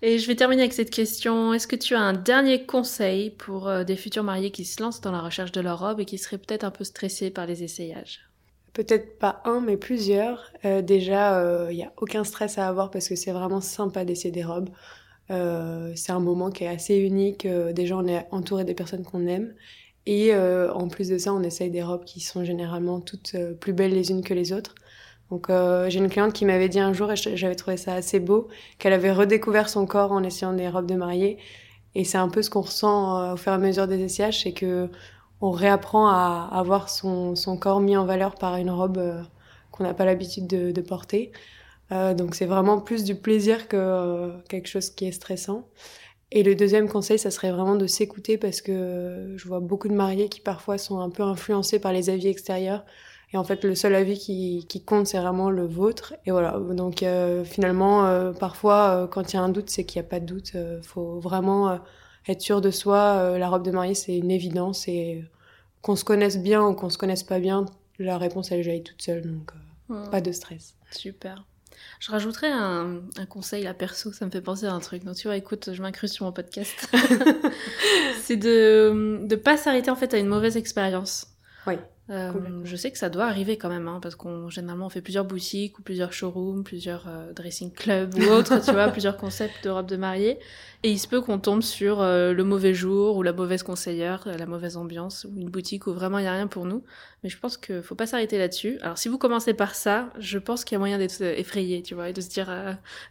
Et 0.02 0.20
je 0.20 0.28
vais 0.28 0.36
terminer 0.36 0.64
avec 0.64 0.74
cette 0.74 0.90
question. 0.90 1.54
Est-ce 1.54 1.68
que 1.68 1.78
tu 1.78 1.96
as 1.96 2.02
un 2.02 2.14
dernier 2.14 2.66
conseil 2.66 3.30
pour 3.30 3.72
des 3.86 3.96
futurs 3.96 4.24
mariés 4.24 4.52
qui 4.52 4.66
se 4.66 4.82
lancent 4.82 5.00
dans 5.00 5.14
la 5.14 5.22
recherche 5.22 5.54
de 5.54 5.62
leur 5.62 5.80
robe 5.80 6.02
et 6.02 6.06
qui 6.06 6.18
seraient 6.18 6.38
peut-être 6.38 6.66
un 6.66 6.72
peu 6.72 6.84
stressés 6.84 7.32
par 7.32 7.46
les 7.46 7.64
essayages? 7.64 8.20
Peut-être 8.74 9.18
pas 9.18 9.42
un, 9.46 9.62
mais 9.62 9.78
plusieurs. 9.78 10.52
déjà, 10.84 11.70
il 11.72 11.78
n'y 11.78 11.84
a 11.84 11.94
aucun 11.96 12.26
stress 12.26 12.58
à 12.58 12.68
avoir 12.68 12.92
parce 12.92 13.08
que 13.08 13.16
c'est 13.16 13.32
vraiment 13.32 13.62
sympa 13.62 14.04
d'essayer 14.04 14.32
des 14.32 14.44
robes. 14.44 14.70
c'est 15.30 16.12
un 16.12 16.20
moment 16.20 16.52
qui 16.52 16.66
est 16.66 16.68
assez 16.68 16.98
unique. 16.98 17.48
déjà, 17.48 17.96
on 17.96 18.06
est 18.06 18.28
entouré 18.32 18.66
des 18.66 18.74
personnes 18.74 19.04
qu'on 19.04 19.26
aime. 19.28 19.54
Et 20.06 20.36
en 20.36 20.90
plus 20.90 21.08
de 21.08 21.18
ça, 21.18 21.34
on 21.34 21.44
essaye 21.44 21.72
des 21.72 21.84
robes 21.84 22.04
qui 22.04 22.20
sont 22.20 22.44
généralement 22.44 23.00
toutes 23.00 23.38
plus 23.62 23.72
belles 23.72 23.94
les 23.94 24.12
unes 24.12 24.24
que 24.24 24.34
les 24.34 24.52
autres. 24.52 24.76
Euh, 25.50 25.90
j'ai 25.90 26.00
une 26.00 26.10
cliente 26.10 26.34
qui 26.34 26.46
m'avait 26.46 26.70
dit 26.70 26.80
un 26.80 26.94
jour, 26.94 27.12
et 27.12 27.16
j'avais 27.16 27.56
trouvé 27.56 27.78
ça 27.78 27.94
assez 27.94 28.20
beau, 28.20 28.48
qu'elle 28.80 28.94
avait 28.94 29.12
redécouvert 29.12 29.70
son 29.70 29.86
corps 29.86 30.12
en 30.12 30.24
essayant 30.24 30.54
des 30.54 30.70
robes 30.70 30.86
de 30.86 30.96
mariée. 30.96 31.38
Et 31.96 32.04
c'est 32.04 32.18
un 32.18 32.30
peu 32.30 32.42
ce 32.42 32.50
qu'on 32.50 32.62
ressent 32.62 33.20
euh, 33.20 33.34
au 33.34 33.38
fur 33.38 33.52
et 33.52 33.56
à 33.56 33.58
mesure 33.58 33.88
des 33.88 34.02
essayages, 34.02 34.44
c'est 34.44 34.54
que 34.54 34.90
on 35.42 35.52
réapprend 35.52 36.08
à 36.08 36.50
avoir 36.54 36.90
son, 36.90 37.36
corps 37.60 37.82
mis 37.82 37.98
en 37.98 38.06
valeur 38.06 38.36
par 38.36 38.56
une 38.56 38.72
robe 38.72 38.98
euh, 38.98 39.22
qu'on 39.72 39.84
n'a 39.84 39.94
pas 39.94 40.06
l'habitude 40.06 40.48
de, 40.48 40.72
de, 40.72 40.82
porter. 40.82 41.32
Donc 41.92 42.34
c'est 42.34 42.48
vraiment 42.48 42.80
plus 42.80 43.04
du 43.04 43.14
plaisir 43.14 43.68
que 43.68 44.32
quelque 44.50 44.68
chose 44.68 44.90
qui 44.90 45.06
est 45.06 45.12
stressant. 45.12 45.68
Et 46.36 46.42
le 46.42 46.56
deuxième 46.56 46.90
conseil, 46.90 47.20
ça 47.20 47.30
serait 47.30 47.52
vraiment 47.52 47.76
de 47.76 47.86
s'écouter 47.86 48.40
parce 48.40 48.62
que 48.62 49.36
je 49.38 49.48
vois 49.48 49.60
beaucoup 49.60 49.88
de 49.88 49.94
mariés 49.94 50.30
qui 50.30 50.42
parfois 50.42 50.80
sont 50.80 51.00
un 51.00 51.12
peu 51.12 51.22
influencés 51.22 51.78
par 51.78 51.94
les 51.94 52.10
avis 52.10 52.28
extérieurs. 52.28 52.84
Et 53.34 53.38
en 53.38 53.44
fait, 53.44 53.64
le 53.64 53.74
seul 53.74 53.96
avis 53.96 54.20
qui, 54.20 54.66
qui 54.70 54.84
compte, 54.84 55.08
c'est 55.08 55.18
vraiment 55.18 55.50
le 55.50 55.66
vôtre. 55.66 56.14
Et 56.28 56.32
voilà. 56.32 56.60
Donc 56.60 57.02
euh, 57.02 57.44
finalement, 57.44 58.06
euh, 58.06 58.32
parfois, 58.32 58.90
euh, 58.96 59.08
quand 59.08 59.34
il 59.34 59.38
y 59.38 59.40
a 59.40 59.42
un 59.42 59.50
doute, 59.50 59.72
c'est 59.72 59.86
qu'il 59.86 60.00
n'y 60.00 60.06
a 60.06 60.10
pas 60.10 60.20
de 60.20 60.26
doute. 60.26 60.52
Il 60.54 60.84
faut 60.84 61.20
vraiment 61.20 61.80
être 62.28 62.42
sûr 62.42 62.62
de 62.62 62.70
soi. 62.70 63.38
la 63.40 63.50
robe 63.50 63.64
de 63.64 63.72
mariée, 63.72 63.96
c'est 63.96 64.16
une 64.16 64.30
évidence. 64.30 64.88
Et 64.88 65.26
qu'on 65.82 65.96
se 65.96 66.04
connaisse 66.06 66.38
bien 66.38 66.64
ou 66.64 66.76
qu'on 66.76 66.92
se 66.92 66.98
connaisse 67.00 67.24
pas 67.24 67.40
bien, 67.40 67.66
la 67.98 68.20
réponse, 68.20 68.52
elle 68.52 68.64
jaillit 68.64 68.84
toute 68.84 69.02
seule. 69.02 69.24
Donc 69.24 69.52
pas 70.12 70.22
de 70.22 70.32
stress. 70.32 70.76
Super. 70.92 71.44
Je 72.00 72.12
rajouterais 72.12 72.52
un, 72.52 73.02
un, 73.18 73.26
conseil 73.26 73.66
à 73.66 73.74
perso, 73.74 74.12
ça 74.14 74.26
me 74.26 74.32
fait 74.32 74.42
penser 74.42 74.68
à 74.68 74.74
un 74.74 74.80
truc. 74.80 75.04
Donc 75.04 75.16
tu 75.16 75.28
vois, 75.28 75.36
écoute, 75.36 75.74
je 75.74 75.82
m'incruste 75.82 76.14
sur 76.14 76.26
mon 76.26 76.32
podcast. 76.32 76.88
c'est 78.22 78.38
de 78.38 79.20
ne 79.28 79.36
pas 79.36 79.58
s'arrêter 79.58 79.90
en 79.90 79.96
fait 79.96 80.14
à 80.14 80.20
une 80.20 80.28
mauvaise 80.28 80.56
expérience. 80.56 81.28
Oui. 81.66 81.76
Euh, 82.10 82.34
je 82.66 82.76
sais 82.76 82.92
que 82.92 82.98
ça 82.98 83.10
doit 83.10 83.24
arriver 83.26 83.58
quand 83.58 83.70
même, 83.70 83.88
hein, 83.88 84.00
parce 84.02 84.16
qu'on 84.16 84.50
généralement 84.50 84.88
on 84.88 84.90
fait 84.90 85.02
plusieurs 85.02 85.24
boutiques 85.24 85.80
ou 85.80 85.82
plusieurs 85.82 86.12
showrooms, 86.12 86.64
plusieurs 86.64 87.08
euh, 87.08 87.32
dressing 87.32 87.72
clubs 87.72 88.14
ou 88.16 88.24
autres, 88.32 88.60
tu 88.64 88.72
vois, 88.72 88.90
plusieurs 88.90 89.16
concepts 89.16 89.64
de 89.64 89.70
robes 89.70 89.88
de 89.88 89.96
mariée. 89.96 90.38
Et 90.84 90.92
il 90.92 91.00
se 91.00 91.08
peut 91.08 91.22
qu'on 91.22 91.40
tombe 91.40 91.62
sur 91.62 92.02
euh, 92.02 92.34
le 92.34 92.44
mauvais 92.44 92.74
jour 92.74 93.16
ou 93.16 93.24
la 93.24 93.32
mauvaise 93.32 93.64
conseillère, 93.64 94.24
la 94.26 94.46
mauvaise 94.46 94.76
ambiance 94.76 95.26
ou 95.26 95.40
une 95.40 95.50
boutique 95.50 95.88
où 95.88 95.94
vraiment 95.94 96.18
il 96.18 96.26
y 96.26 96.28
a 96.28 96.34
rien 96.34 96.48
pour 96.48 96.66
nous. 96.66 96.84
Mais 97.24 97.30
je 97.30 97.40
pense 97.40 97.56
qu'il 97.56 97.82
faut 97.82 97.96
pas 97.96 98.06
s'arrêter 98.06 98.38
là-dessus. 98.38 98.80
Alors 98.82 98.98
si 98.98 99.08
vous 99.08 99.18
commencez 99.18 99.54
par 99.54 99.74
ça, 99.74 100.10
je 100.20 100.38
pense 100.40 100.66
qu'il 100.66 100.76
y 100.76 100.78
a 100.78 100.80
moyen 100.80 100.98
d'être 100.98 101.22
effrayé, 101.22 101.84
tu 101.84 101.96
vois, 101.96 102.10
et 102.10 102.14
de 102.14 102.20
se 102.20 102.30
dire 102.30 102.52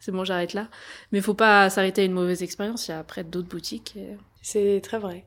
c'est 0.00 0.12
bon 0.12 0.22
j'arrête 0.24 0.52
là. 0.52 0.68
Mais 1.12 1.18
il 1.18 1.22
faut 1.22 1.32
pas 1.32 1.70
s'arrêter 1.70 2.02
à 2.02 2.04
une 2.04 2.12
mauvaise 2.12 2.42
expérience. 2.42 2.88
Il 2.88 2.90
y 2.90 2.94
a 2.94 2.98
après 2.98 3.24
d'autres 3.24 3.48
boutiques. 3.48 3.96
Et... 3.96 4.18
C'est 4.42 4.82
très 4.82 4.98
vrai. 4.98 5.24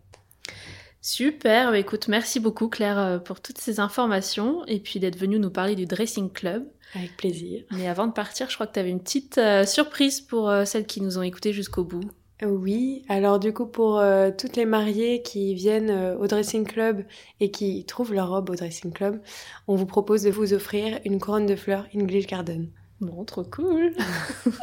Super, 1.06 1.70
bah, 1.70 1.78
écoute, 1.78 2.08
merci 2.08 2.40
beaucoup 2.40 2.68
Claire 2.68 2.98
euh, 2.98 3.20
pour 3.20 3.40
toutes 3.40 3.60
ces 3.60 3.80
informations 3.80 4.66
et 4.66 4.80
puis 4.80 5.00
d'être 5.00 5.20
venue 5.20 5.38
nous 5.38 5.52
parler 5.52 5.76
du 5.76 5.86
Dressing 5.86 6.32
Club. 6.32 6.66
Avec 6.96 7.16
plaisir. 7.16 7.62
Mais 7.70 7.88
avant 7.88 8.08
de 8.08 8.12
partir, 8.12 8.50
je 8.50 8.56
crois 8.56 8.66
que 8.66 8.74
tu 8.74 8.80
avais 8.80 8.90
une 8.90 9.02
petite 9.02 9.38
euh, 9.38 9.68
surprise 9.68 10.20
pour 10.20 10.50
euh, 10.50 10.66
celles 10.66 10.88
qui 10.88 11.02
nous 11.02 11.20
ont 11.20 11.22
écoutés 11.22 11.54
jusqu'au 11.54 11.84
bout. 11.84 12.10
Oui, 12.44 13.04
alors 13.08 13.38
du 13.38 13.54
coup 13.54 13.68
pour 13.68 14.04
toutes 14.38 14.58
les 14.58 14.66
mariées 14.66 15.22
qui 15.22 15.54
viennent 15.54 16.18
au 16.20 16.28
dressing 16.28 16.66
club 16.66 17.06
et 17.40 17.50
qui 17.50 17.86
trouvent 17.86 18.14
leur 18.14 18.30
robe 18.30 18.50
au 18.50 18.56
dressing 18.56 18.92
club, 18.92 19.22
on 19.68 19.76
vous 19.76 19.86
propose 19.86 20.24
de 20.24 20.32
vous 20.32 20.54
offrir 20.54 21.00
une 21.06 21.20
couronne 21.20 21.46
de 21.46 21.56
fleurs 21.56 21.88
English 21.96 22.28
Garden. 22.28 22.68
Bon, 23.02 23.26
trop 23.26 23.44
cool. 23.44 23.92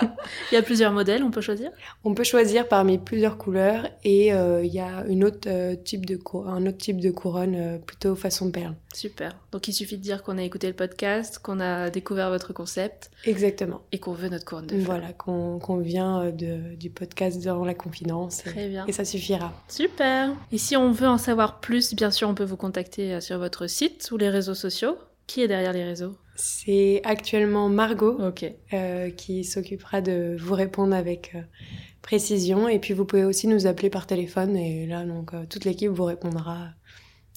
il 0.51 0.55
y 0.55 0.57
a 0.57 0.63
plusieurs 0.63 0.93
modèles, 0.93 1.23
on 1.23 1.31
peut 1.31 1.43
choisir? 1.43 1.71
On 2.03 2.15
peut 2.15 2.25
choisir 2.25 2.67
parmi 2.67 2.97
plusieurs 2.97 3.37
couleurs 3.37 3.87
et 4.05 4.33
euh, 4.33 4.65
il 4.65 4.73
y 4.73 4.81
a 4.81 5.05
une 5.07 5.23
autre, 5.23 5.47
euh, 5.49 5.77
type 5.77 6.07
de 6.07 6.19
un 6.47 6.67
autre 6.67 6.79
type 6.79 6.99
de 6.99 7.11
couronne 7.11 7.55
euh, 7.55 7.79
plutôt 7.79 8.17
façon 8.17 8.51
perle. 8.51 8.75
Super. 8.95 9.37
Donc 9.53 9.69
il 9.69 9.75
suffit 9.75 9.99
de 9.99 10.03
dire 10.03 10.23
qu'on 10.23 10.39
a 10.39 10.43
écouté 10.43 10.67
le 10.67 10.73
podcast, 10.73 11.41
qu'on 11.41 11.61
a 11.61 11.91
découvert 11.91 12.31
votre 12.31 12.55
concept. 12.55 13.11
Exactement. 13.27 13.83
Et 13.93 13.99
qu'on 13.99 14.13
veut 14.13 14.31
notre 14.31 14.47
couronne 14.47 14.67
de. 14.67 14.79
Voilà, 14.79 15.13
qu'on 15.13 15.77
vient 15.77 16.31
de, 16.31 16.75
du 16.77 16.89
podcast 16.89 17.45
dans 17.45 17.67
la 17.67 17.75
confidence. 17.75 18.39
Très 18.39 18.69
bien. 18.69 18.87
Et 18.87 18.93
ça 18.93 19.05
suffira. 19.05 19.53
Super. 19.69 20.31
Et 20.53 20.59
si 20.59 20.75
on 20.75 20.91
veut 20.91 21.09
en 21.09 21.19
savoir 21.19 21.61
plus, 21.61 21.95
bien 21.95 22.11
sûr, 22.11 22.31
on 22.31 22.35
peut 22.35 22.45
vous 22.45 22.57
contacter 22.57 23.21
sur 23.21 23.37
votre 23.39 23.67
site 23.67 24.09
ou 24.11 24.17
les 24.17 24.31
réseaux 24.31 24.55
sociaux. 24.55 24.97
Qui 25.27 25.43
est 25.43 25.49
derrière 25.49 25.73
les 25.73 25.85
réseaux? 25.85 26.17
C'est 26.35 27.01
actuellement 27.05 27.69
Margot 27.69 28.19
euh, 28.73 29.11
qui 29.11 29.45
s'occupera 29.45 30.01
de 30.01 30.37
vous 30.39 30.55
répondre 30.55 30.95
avec 30.95 31.33
euh, 31.35 31.41
précision. 32.01 32.69
Et 32.69 32.79
puis 32.79 32.95
vous 32.95 33.05
pouvez 33.05 33.25
aussi 33.25 33.47
nous 33.47 33.67
appeler 33.67 33.91
par 33.91 34.07
téléphone 34.07 34.57
et 34.57 34.87
là 34.87 35.05
donc 35.05 35.35
euh, 35.35 35.45
toute 35.49 35.65
l'équipe 35.65 35.91
vous 35.91 36.05
répondra 36.05 36.69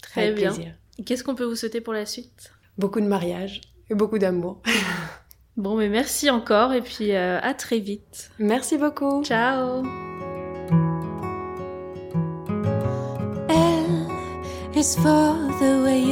très 0.01 0.27
avec 0.27 0.37
bien. 0.37 0.53
Plaisir. 0.53 0.73
Qu'est-ce 1.05 1.23
qu'on 1.23 1.35
peut 1.35 1.43
vous 1.43 1.55
souhaiter 1.55 1.81
pour 1.81 1.93
la 1.93 2.05
suite? 2.05 2.51
Beaucoup 2.77 3.01
de 3.01 3.07
mariage 3.07 3.61
et 3.89 3.95
beaucoup 3.95 4.17
d'amour. 4.17 4.61
bon 5.57 5.75
mais 5.75 5.89
merci 5.89 6.29
encore 6.29 6.73
et 6.73 6.81
puis 6.81 7.13
à 7.13 7.53
très 7.53 7.79
vite. 7.79 8.31
Merci 8.39 8.77
beaucoup. 8.77 9.23
Ciao. 9.23 9.83
is 14.77 14.95
for 14.97 15.33
the 15.59 15.81
way 15.83 16.04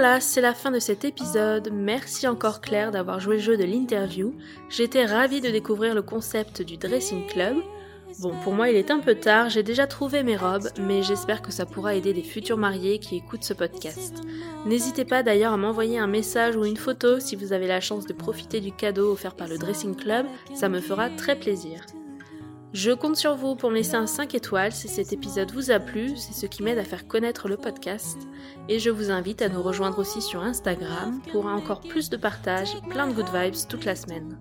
voilà, 0.00 0.20
c'est 0.20 0.40
la 0.40 0.54
fin 0.54 0.70
de 0.70 0.78
cet 0.78 1.04
épisode. 1.04 1.70
Merci 1.72 2.28
encore 2.28 2.60
Claire 2.60 2.92
d'avoir 2.92 3.18
joué 3.18 3.34
le 3.34 3.42
jeu 3.42 3.56
de 3.56 3.64
l'interview. 3.64 4.32
J'étais 4.68 5.04
ravie 5.04 5.40
de 5.40 5.50
découvrir 5.50 5.92
le 5.92 6.02
concept 6.02 6.62
du 6.62 6.76
dressing 6.76 7.26
club. 7.26 7.56
Bon, 8.20 8.32
pour 8.44 8.52
moi 8.52 8.70
il 8.70 8.76
est 8.76 8.92
un 8.92 9.00
peu 9.00 9.16
tard, 9.16 9.48
j'ai 9.48 9.64
déjà 9.64 9.88
trouvé 9.88 10.22
mes 10.22 10.36
robes, 10.36 10.68
mais 10.78 11.02
j'espère 11.02 11.42
que 11.42 11.50
ça 11.50 11.66
pourra 11.66 11.96
aider 11.96 12.12
des 12.12 12.22
futurs 12.22 12.58
mariés 12.58 13.00
qui 13.00 13.16
écoutent 13.16 13.42
ce 13.42 13.54
podcast. 13.54 14.14
N'hésitez 14.66 15.04
pas 15.04 15.24
d'ailleurs 15.24 15.54
à 15.54 15.56
m'envoyer 15.56 15.98
un 15.98 16.06
message 16.06 16.54
ou 16.54 16.64
une 16.64 16.76
photo 16.76 17.18
si 17.18 17.34
vous 17.34 17.52
avez 17.52 17.66
la 17.66 17.80
chance 17.80 18.06
de 18.06 18.12
profiter 18.12 18.60
du 18.60 18.70
cadeau 18.70 19.10
offert 19.10 19.34
par 19.34 19.48
le 19.48 19.58
Dressing 19.58 19.96
Club, 19.96 20.26
ça 20.54 20.68
me 20.68 20.80
fera 20.80 21.10
très 21.10 21.34
plaisir. 21.34 21.80
Je 22.74 22.90
compte 22.90 23.16
sur 23.16 23.34
vous 23.34 23.56
pour 23.56 23.70
me 23.70 23.76
laisser 23.76 23.94
un 23.94 24.06
5 24.06 24.34
étoiles 24.34 24.72
si 24.72 24.88
cet 24.88 25.14
épisode 25.14 25.50
vous 25.52 25.70
a 25.70 25.80
plu, 25.80 26.16
c'est 26.16 26.34
ce 26.34 26.44
qui 26.44 26.62
m'aide 26.62 26.76
à 26.76 26.84
faire 26.84 27.08
connaître 27.08 27.48
le 27.48 27.56
podcast. 27.56 28.18
Et 28.68 28.78
je 28.78 28.90
vous 28.90 29.10
invite 29.10 29.40
à 29.40 29.48
nous 29.48 29.62
rejoindre 29.62 29.98
aussi 29.98 30.20
sur 30.20 30.42
Instagram 30.42 31.22
pour 31.32 31.46
encore 31.46 31.80
plus 31.80 32.10
de 32.10 32.18
partage, 32.18 32.76
plein 32.90 33.06
de 33.06 33.14
good 33.14 33.28
vibes 33.32 33.68
toute 33.70 33.86
la 33.86 33.96
semaine. 33.96 34.38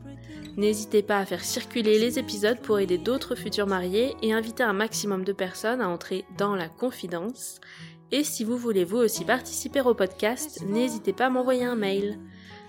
N'hésitez 0.57 1.03
pas 1.03 1.19
à 1.19 1.25
faire 1.25 1.43
circuler 1.43 1.99
les 1.99 2.19
épisodes 2.19 2.59
pour 2.59 2.79
aider 2.79 2.97
d'autres 2.97 3.35
futurs 3.35 3.67
mariés 3.67 4.15
et 4.21 4.33
inviter 4.33 4.63
un 4.63 4.73
maximum 4.73 5.23
de 5.23 5.31
personnes 5.31 5.81
à 5.81 5.87
entrer 5.87 6.25
dans 6.37 6.55
la 6.55 6.67
confidence. 6.67 7.61
Et 8.11 8.25
si 8.25 8.43
vous 8.43 8.57
voulez 8.57 8.83
vous 8.83 8.97
aussi 8.97 9.23
participer 9.23 9.79
au 9.81 9.93
podcast, 9.93 10.63
n'hésitez 10.67 11.13
pas 11.13 11.27
à 11.27 11.29
m'envoyer 11.29 11.63
un 11.63 11.75
mail. 11.75 12.19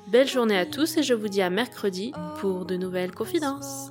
Belle 0.07 0.29
journée 0.29 0.57
à 0.57 0.67
tous 0.67 0.97
et 0.99 1.03
je 1.03 1.15
vous 1.15 1.29
dis 1.29 1.43
à 1.43 1.51
mercredi 1.51 2.13
pour 2.41 2.65
de 2.65 2.77
nouvelles 2.77 3.13
confidences. 3.13 3.91